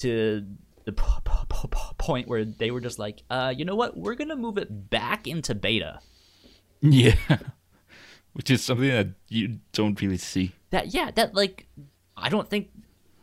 [0.00, 0.44] to
[0.84, 3.96] the p- p- p- point where they were just like, uh, you know what?
[3.96, 6.00] We're gonna move it back into beta.
[6.80, 7.16] Yeah,
[8.32, 10.52] which is something that you don't really see.
[10.70, 11.68] That yeah, that like
[12.16, 12.70] I don't think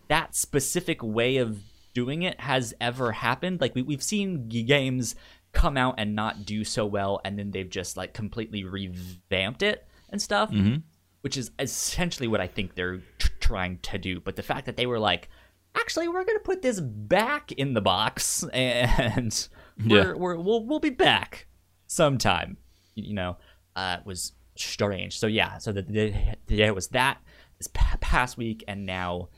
[0.07, 1.59] that specific way of
[1.93, 3.61] doing it has ever happened.
[3.61, 5.15] Like we, we've seen games
[5.51, 9.87] come out and not do so well, and then they've just like completely revamped it
[10.09, 10.77] and stuff, mm-hmm.
[11.21, 14.19] which is essentially what I think they're t- trying to do.
[14.19, 15.29] But the fact that they were like,
[15.75, 19.47] actually, we're gonna put this back in the box, and
[19.85, 20.13] we're, yeah.
[20.13, 21.47] we're we'll we'll be back
[21.87, 22.57] sometime,
[22.95, 23.37] you know,
[23.75, 25.17] uh, was strange.
[25.17, 26.13] So yeah, so the, the,
[26.47, 27.19] there was that
[27.57, 29.29] this past week, and now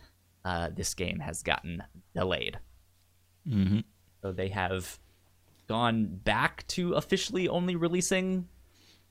[0.45, 1.83] uh, this game has gotten
[2.15, 2.59] delayed.
[3.47, 3.79] Mm-hmm.
[4.21, 4.99] So they have
[5.67, 8.47] gone back to officially only releasing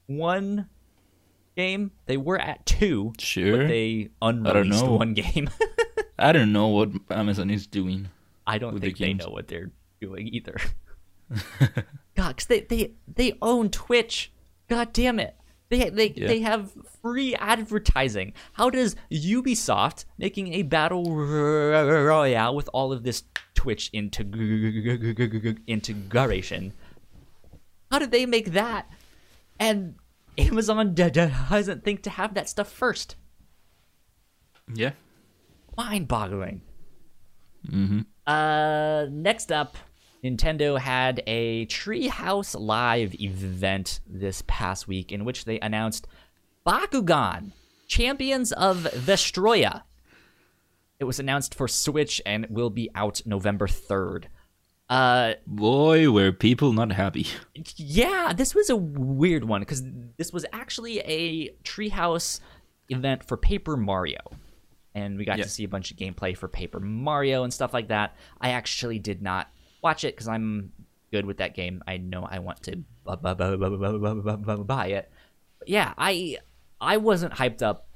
[0.06, 0.68] one
[1.56, 1.92] game.
[2.06, 3.58] They were at two, sure.
[3.58, 5.50] but they unreleased one game.
[6.20, 8.08] I don't know what Amazon is doing.
[8.46, 9.70] I don't think the they know what they're
[10.00, 10.56] doing either.
[12.16, 14.32] God, cause they, they they own Twitch.
[14.68, 15.34] God damn it.
[15.70, 16.26] They they yeah.
[16.26, 18.34] they have free advertising.
[18.52, 23.22] How does Ubisoft making a battle royale with all of this
[23.54, 24.42] Twitch integration?
[27.90, 28.90] How did they make that?
[29.58, 29.94] And
[30.36, 33.16] Amazon doesn't think to have that stuff first.
[34.74, 34.92] Yeah.
[35.80, 36.60] Mind-boggling.
[37.66, 38.00] Mm-hmm.
[38.26, 39.78] Uh, next up,
[40.22, 46.06] Nintendo had a Treehouse Live event this past week in which they announced
[46.66, 47.52] Bakugan,
[47.86, 49.84] Champions of Vestroia.
[50.98, 54.24] It was announced for Switch and will be out November 3rd.
[54.90, 57.26] Uh, Boy, were people not happy.
[57.76, 59.82] Yeah, this was a weird one because
[60.18, 62.40] this was actually a Treehouse
[62.90, 64.20] event for Paper Mario.
[64.94, 67.88] And we got to see a bunch of gameplay for Paper Mario and stuff like
[67.88, 68.16] that.
[68.40, 69.48] I actually did not
[69.82, 70.72] watch it because I'm
[71.12, 71.82] good with that game.
[71.86, 75.10] I know I want to buy it.
[75.58, 76.38] But yeah, I
[76.80, 77.86] I wasn't hyped up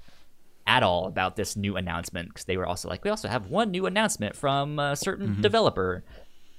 [0.66, 3.70] at all about this new announcement because they were also like, we also have one
[3.70, 5.42] new announcement from a certain mm-hmm.
[5.42, 6.04] developer,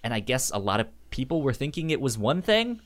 [0.04, 2.82] and I guess a lot of people were thinking it was one thing,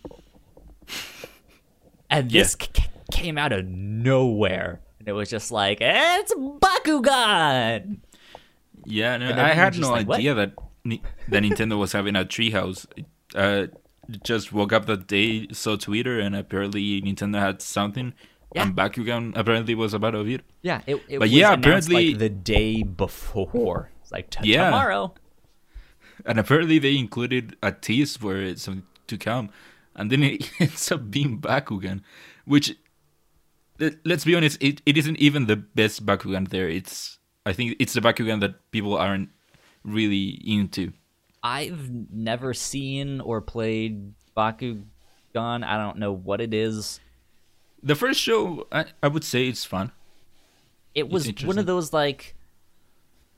[2.10, 2.68] and this yeah.
[2.84, 8.00] c- came out of nowhere, and it was just like, it's Bakugan.
[8.86, 10.56] Yeah, no, I had no like, idea what?
[10.56, 12.86] that that Nintendo was having a treehouse.
[13.36, 13.68] Uh,
[14.24, 18.14] just woke up that day, saw Twitter, and apparently Nintendo had something.
[18.54, 18.64] Yeah.
[18.64, 20.42] And Bakugan apparently was about to it.
[20.64, 23.92] Yeah, it, it but yeah, apparently like the day before.
[24.02, 24.66] It's like t- yeah.
[24.66, 25.14] tomorrow.
[26.26, 28.68] And apparently they included a tease for it
[29.08, 29.52] to come,
[29.96, 32.02] and then it ends up being Bakugan,
[32.46, 32.76] which
[34.06, 36.70] let's be honest, it, it isn't even the best Bakugan there.
[36.70, 39.30] It's I think it's the Bakugan that people aren't
[39.84, 40.94] really into.
[41.42, 44.84] I've never seen or played Bakugan.
[45.36, 47.00] I don't know what it is.
[47.82, 49.92] The first show, I, I would say it's fun.
[50.94, 52.36] It was one of those like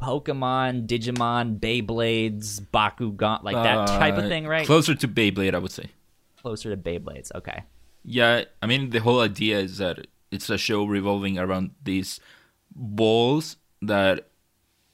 [0.01, 4.65] Pokemon, Digimon, Beyblades, Bakugan, like that uh, type of thing, right?
[4.65, 5.91] Closer to Beyblade, I would say.
[6.41, 7.63] Closer to Beyblades, okay.
[8.03, 12.19] Yeah, I mean the whole idea is that it's a show revolving around these
[12.75, 14.29] balls that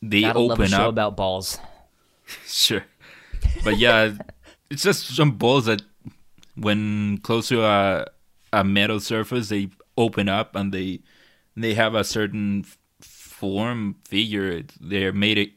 [0.01, 1.59] they Gotta open love a show up about balls.
[2.45, 2.83] Sure.
[3.63, 4.13] But yeah,
[4.69, 5.81] it's just some balls that
[6.55, 8.07] when close to a
[8.51, 10.99] a metal surface they open up and they
[11.55, 12.65] they have a certain
[12.99, 14.63] form figure.
[14.81, 15.51] They're made it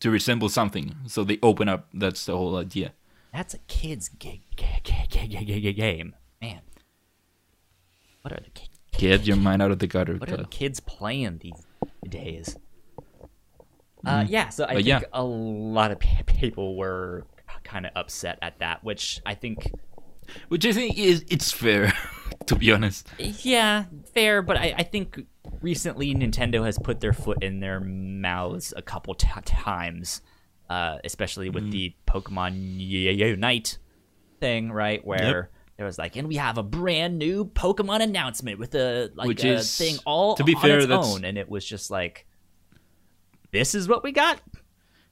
[0.00, 1.88] to resemble something, so they open up.
[1.94, 2.92] That's the whole idea.
[3.32, 6.60] That's a kid's g- g- g- game, man.
[8.22, 8.69] What are the ki-
[9.00, 10.16] Get your mind out of the gutter.
[10.16, 11.66] what are kids playing these
[12.08, 12.56] days?
[14.04, 15.00] Uh, yeah, so I But think yeah.
[15.12, 17.26] a lot of people were
[17.64, 19.70] kind of upset at that, which I think,
[20.48, 21.92] Which I think is it's fair,
[22.46, 23.08] to be honest.
[23.18, 24.42] yeah, fair.
[24.42, 25.26] But I, I think
[25.60, 30.22] recently Nintendo has put their foot in their mouths a couple t- times,
[30.70, 31.70] uh, especially with Mm.
[31.72, 33.78] the Pokemon Unite
[34.40, 35.04] thing, right?
[35.04, 35.50] Where
[35.80, 39.44] there was like, and we have a brand new Pokemon announcement with a like Which
[39.44, 41.90] a is- thing all to be on fair, its that's- own, and it was just
[41.90, 42.26] like,
[43.50, 44.42] this is what we got.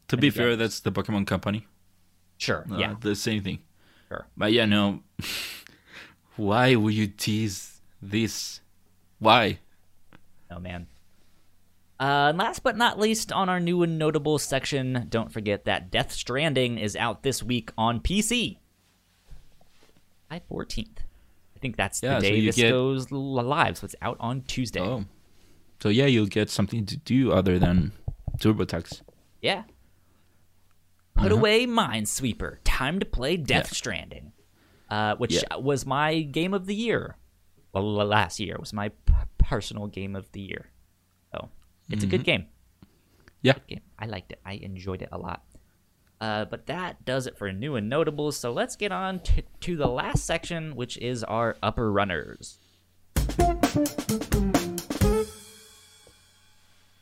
[0.09, 1.67] To be again- fair, that's the Pokemon Company.
[2.37, 3.61] Sure, Uh, yeah, the same thing.
[4.09, 4.27] sure.
[4.37, 5.01] But yeah, no.
[6.37, 8.61] Why would you tease this?
[9.21, 9.61] Why?
[10.51, 10.87] Oh man.
[11.99, 15.91] Uh, and last but not least, on our new and notable section, don't forget that
[15.91, 18.59] Death Stranding is out this week on PC.
[20.29, 20.99] July 14th.
[21.57, 24.43] I think that's Yeah, the day you this get- goes live, so it's out on
[24.43, 24.81] Tuesday.
[24.81, 25.05] Oh,
[25.83, 27.93] so yeah, you'll get something to do other than
[28.39, 29.03] TurboTax.
[29.43, 29.65] Yeah.
[31.15, 31.35] Put Uh-huh.
[31.35, 32.59] away Minesweeper.
[32.65, 33.77] Time to play Death Yeah.
[33.77, 34.33] Stranding,
[34.89, 35.57] uh, which Yeah.
[35.57, 37.17] was my game of the year.
[37.73, 40.71] Well, last year was my p- personal game of the year.
[41.33, 41.49] So
[41.91, 42.47] it's a good game.
[43.43, 43.55] Yeah.
[43.69, 43.81] game.
[43.99, 44.41] I liked it.
[44.45, 45.45] I enjoyed it a lot.
[46.21, 48.37] Uh, but that does it for new and notables.
[48.37, 52.59] So let's get on to, to the last section, which is our upper runners.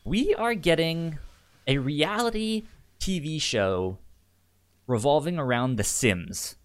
[0.04, 1.18] We are getting
[1.66, 2.64] a reality
[3.00, 3.98] TV show
[4.86, 6.56] revolving around The Sims,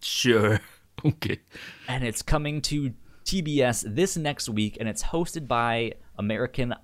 [0.00, 0.60] Sure.
[1.04, 1.40] Okay.
[1.88, 2.92] and it's coming to
[3.24, 6.74] TBS this next week, and it's hosted by American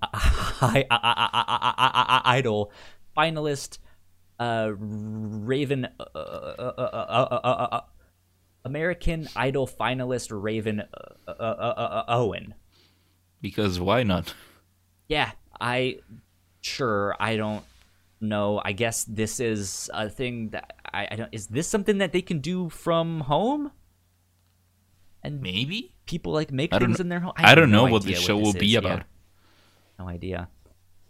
[2.25, 2.71] Idol
[3.15, 3.77] finalist
[4.39, 7.81] uh, Rayvon, uh, uh, uh, uh, uh, uh, uh,
[8.65, 12.55] American Idol finalist Rayvon uh, uh, uh, uh, Owen.
[13.41, 14.33] Because why not?
[15.07, 15.99] Yeah, I
[16.61, 17.63] sure I don't
[18.21, 18.61] know.
[18.63, 21.33] I guess this is a thing that I, I don't.
[21.33, 23.71] Is this something that they can do from home?
[25.23, 25.93] And Maybe.
[26.05, 27.33] people like make I things kn- in their home.
[27.35, 28.79] I have don't know what the show will be is, yeah.
[28.79, 29.03] about.
[29.97, 30.47] No idea.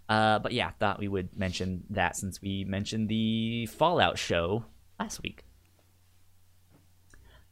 [0.10, 4.66] Uh, but yeah, thought we would mention that since we mentioned the Fallout show
[5.00, 5.44] last week.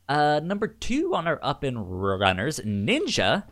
[0.09, 3.43] Uh, number two on our up and runners, Ninja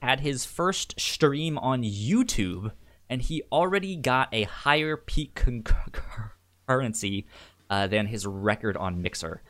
[0.00, 2.72] had his first stream on YouTube,
[3.10, 7.26] and he already got a higher peak concurrency
[7.68, 9.42] uh, than his record on Mixer.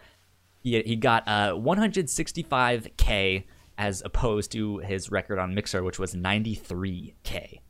[0.62, 3.44] He, he got uh, 165k
[3.78, 7.60] as opposed to his record on Mixer, which was 93k.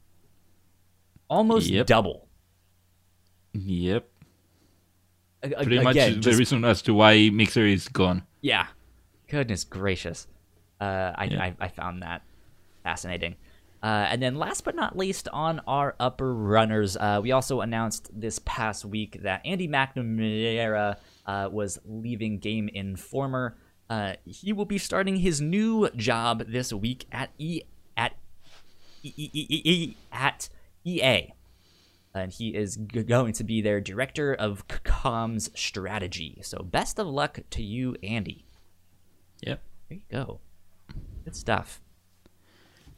[1.28, 1.86] Almost Yep.
[1.86, 2.28] double.
[3.52, 4.08] Yep.
[5.42, 8.22] A- a- Pretty much again, the reason as to why Mixer is gone.
[8.40, 8.66] Yeah.
[9.28, 10.26] Goodness gracious.
[10.80, 11.42] Uh, I, Yeah.
[11.42, 12.22] I, I found that
[12.82, 13.36] fascinating.
[13.82, 18.10] Uh, and then last but not least on our upper runners, uh, we also announced
[18.18, 20.96] this past week that Andy McNamara
[21.26, 23.56] uh, was leaving Game Informer.
[23.88, 27.62] Uh, he will be starting his new job this week at E
[27.96, 28.14] at
[29.02, 30.48] E- E- E- E- at
[30.86, 31.32] EA
[32.16, 36.38] and he is g- going to be their director of comms strategy.
[36.42, 38.46] So best of luck to you, Andy.
[39.42, 39.62] Yep.
[39.88, 40.40] There you go.
[41.24, 41.80] Good stuff.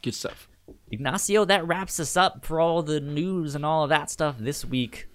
[0.02, 0.48] Good stuff.
[0.90, 4.64] Ignacio, that wraps us up for all the news and all of that stuff this
[4.64, 5.08] week.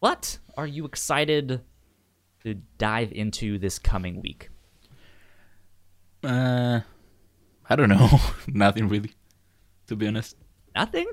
[0.00, 1.62] What are you excited
[2.42, 4.50] to dive into this coming week?
[6.22, 6.80] Uh,
[7.68, 8.18] I don't know.
[8.48, 9.12] Nothing really,
[9.86, 10.36] to be honest.
[10.74, 11.06] Nothing?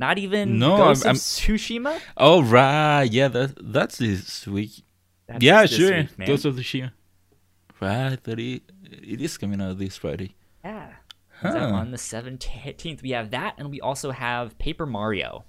[0.00, 2.00] Not even No, Ghost I'm- of Tsushima?
[2.16, 4.82] Oh right, yeah, that that's this week.
[5.26, 5.94] That's yeah, this sure.
[5.98, 6.26] week, man.
[6.28, 6.92] Ghost of Tsushima.
[7.80, 10.34] Right, that it, it is coming out this Friday.
[10.64, 10.92] Yeah.
[11.42, 11.48] Huh.
[11.56, 13.00] on the 17th.
[13.02, 15.44] We have that, and we also have Paper Mario.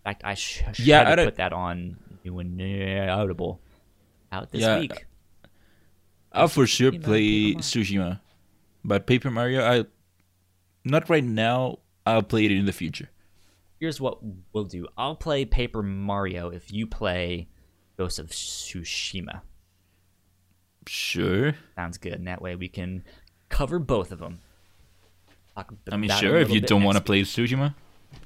[0.00, 3.60] In fact, I sh- should Yeah, I put that on new and notable
[4.32, 5.06] out this Yeah, week.
[6.32, 8.20] I'll for sure play Paper Tsushima,
[8.84, 9.84] but Paper Mario, I
[10.84, 11.78] not right now.
[12.06, 13.10] I'll play it in the future.
[13.80, 14.18] Here's what
[14.52, 17.48] we'll do I'll play Paper Mario if you play
[17.96, 19.42] Ghost of Tsushima.
[20.86, 21.54] Sure.
[21.76, 22.14] Sounds good.
[22.14, 23.04] And that way we can
[23.48, 24.38] cover both of them.
[25.54, 26.38] Talk I mean, about it a sure.
[26.38, 27.74] If you don't want to play Tsushima,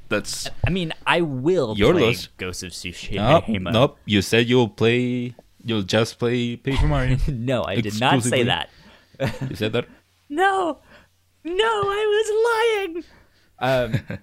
[0.08, 2.28] That's I mean, I will Your play loss.
[2.36, 3.46] Ghost of Tsushima.
[3.48, 3.98] nope, nope.
[4.04, 5.34] You said you'll play.
[5.64, 7.16] You'll just play Paper Mario.
[7.28, 8.68] no, I did not say that.
[9.48, 9.86] you said that.
[10.28, 10.78] No,
[11.44, 13.04] no, I was lying.
[13.58, 14.18] Um,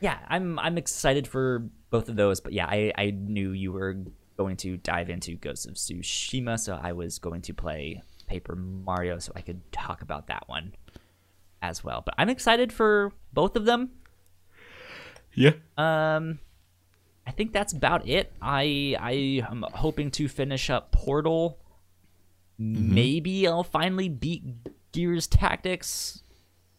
[0.00, 3.96] yeah, I'm I'm excited for both of those, but yeah, I I knew you were
[4.36, 9.18] going to dive into Ghost of Tsushima, so I was going to play Paper Mario,
[9.18, 10.74] so I could talk about that one
[11.62, 12.02] as well.
[12.04, 13.90] But I'm excited for both of them.
[15.32, 15.52] Yeah.
[15.76, 16.38] Um,
[17.26, 18.32] I think that's about it.
[18.40, 21.58] I I am hoping to finish up Portal.
[22.58, 24.42] Maybe I'll finally beat
[24.92, 26.22] Gears Tactics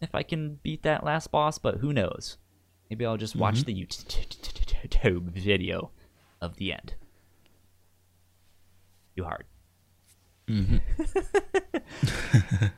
[0.01, 2.37] if I can beat that last boss, but who knows?
[2.89, 5.91] Maybe I'll just watch the YouTube video
[6.41, 6.95] of the end.
[9.15, 9.45] Too hard.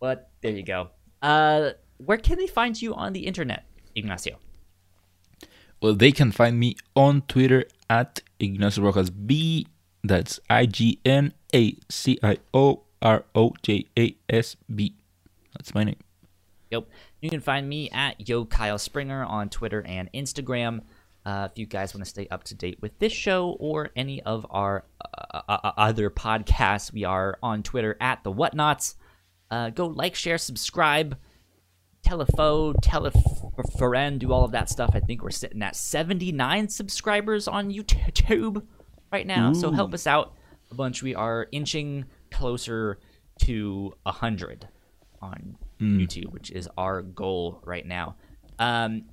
[0.00, 0.88] but there you go.
[1.20, 3.64] Uh, where can they find you on the internet,
[3.94, 4.38] Ignacio?
[5.80, 9.66] Well, they can find me on Twitter at Ignacio Rojas B.
[10.04, 14.94] That's I G N A C I O R O J A S B.
[15.54, 15.98] That's my name.
[16.70, 16.88] Yep.
[17.22, 20.80] You can find me at Yo Kyle Springer on Twitter and Instagram.
[21.24, 24.20] Uh, if you guys want to stay up to date with this show or any
[24.24, 28.96] of our uh, uh, other podcasts, we are on Twitter at the Whatnots.
[29.52, 31.16] Uh, go like, share, subscribe,
[32.02, 33.12] tell a foe, tell a
[33.78, 34.90] friend, do all of that stuff.
[34.92, 38.66] I think we're sitting at 79 subscribers on YouTube
[39.12, 40.34] right now, so help us out
[40.72, 41.04] a bunch.
[41.04, 42.98] We are inching closer
[43.42, 44.66] to 100
[45.22, 48.16] on YouTube, which is our goal right now.
[48.58, 49.04] Um,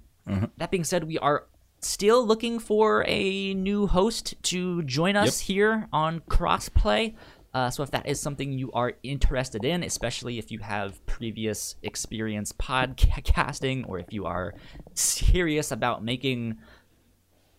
[0.57, 1.45] That being said, we are
[1.81, 7.15] still looking for a new host to join us here on Crossplay.
[7.53, 11.75] Uh, so if that is something you are interested in, especially if you have previous
[11.81, 14.53] experience podcasting, or if you are
[14.93, 16.59] serious about making,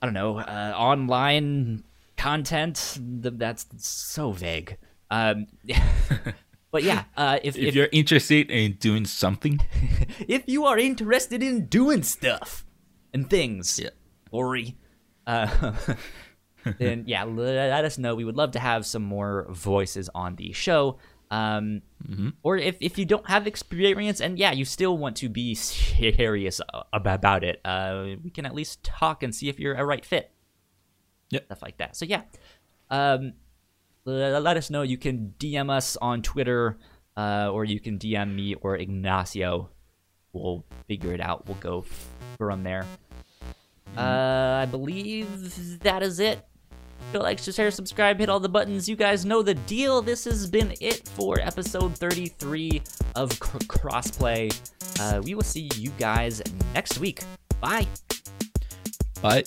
[0.00, 1.82] I don't know, uh, online
[2.16, 4.76] content, th- that's so vague.
[5.10, 5.46] Um,
[6.70, 9.60] but yeah, uh, if, If, if you're interested in doing something,
[10.28, 12.64] if you are interested in doing stuff
[13.12, 13.90] and things, Yeah.
[14.30, 14.76] Ori,
[15.26, 15.72] uh,
[16.78, 18.14] then yeah, let us know.
[18.14, 20.98] We would love to have some more voices on the show.
[21.30, 21.82] Um,
[22.42, 26.60] Or if, if you don't have experience and yeah, you still want to be serious
[26.92, 30.30] about it, uh, we can at least talk and see if you're a right fit.
[31.30, 31.44] Yep.
[31.46, 31.96] Stuff like that.
[31.96, 32.22] So yeah,
[32.90, 33.34] um,
[34.04, 34.82] let us know.
[34.82, 36.78] You can DM us on Twitter,
[37.16, 39.70] uh, or you can DM me or Ignacio.
[40.32, 41.46] We'll figure it out.
[41.46, 41.84] We'll go
[42.38, 42.86] from there.
[43.96, 46.46] Uh, I believe that is it.
[47.12, 48.88] Go like, share, subscribe, hit all the buttons.
[48.88, 50.00] You guys know the deal.
[50.00, 52.82] This has been it for episode 33
[53.16, 54.54] of C- Crossplay.
[55.00, 56.40] Uh, we will see you guys
[56.72, 57.22] next week.
[57.60, 57.86] Bye.
[59.20, 59.42] bye.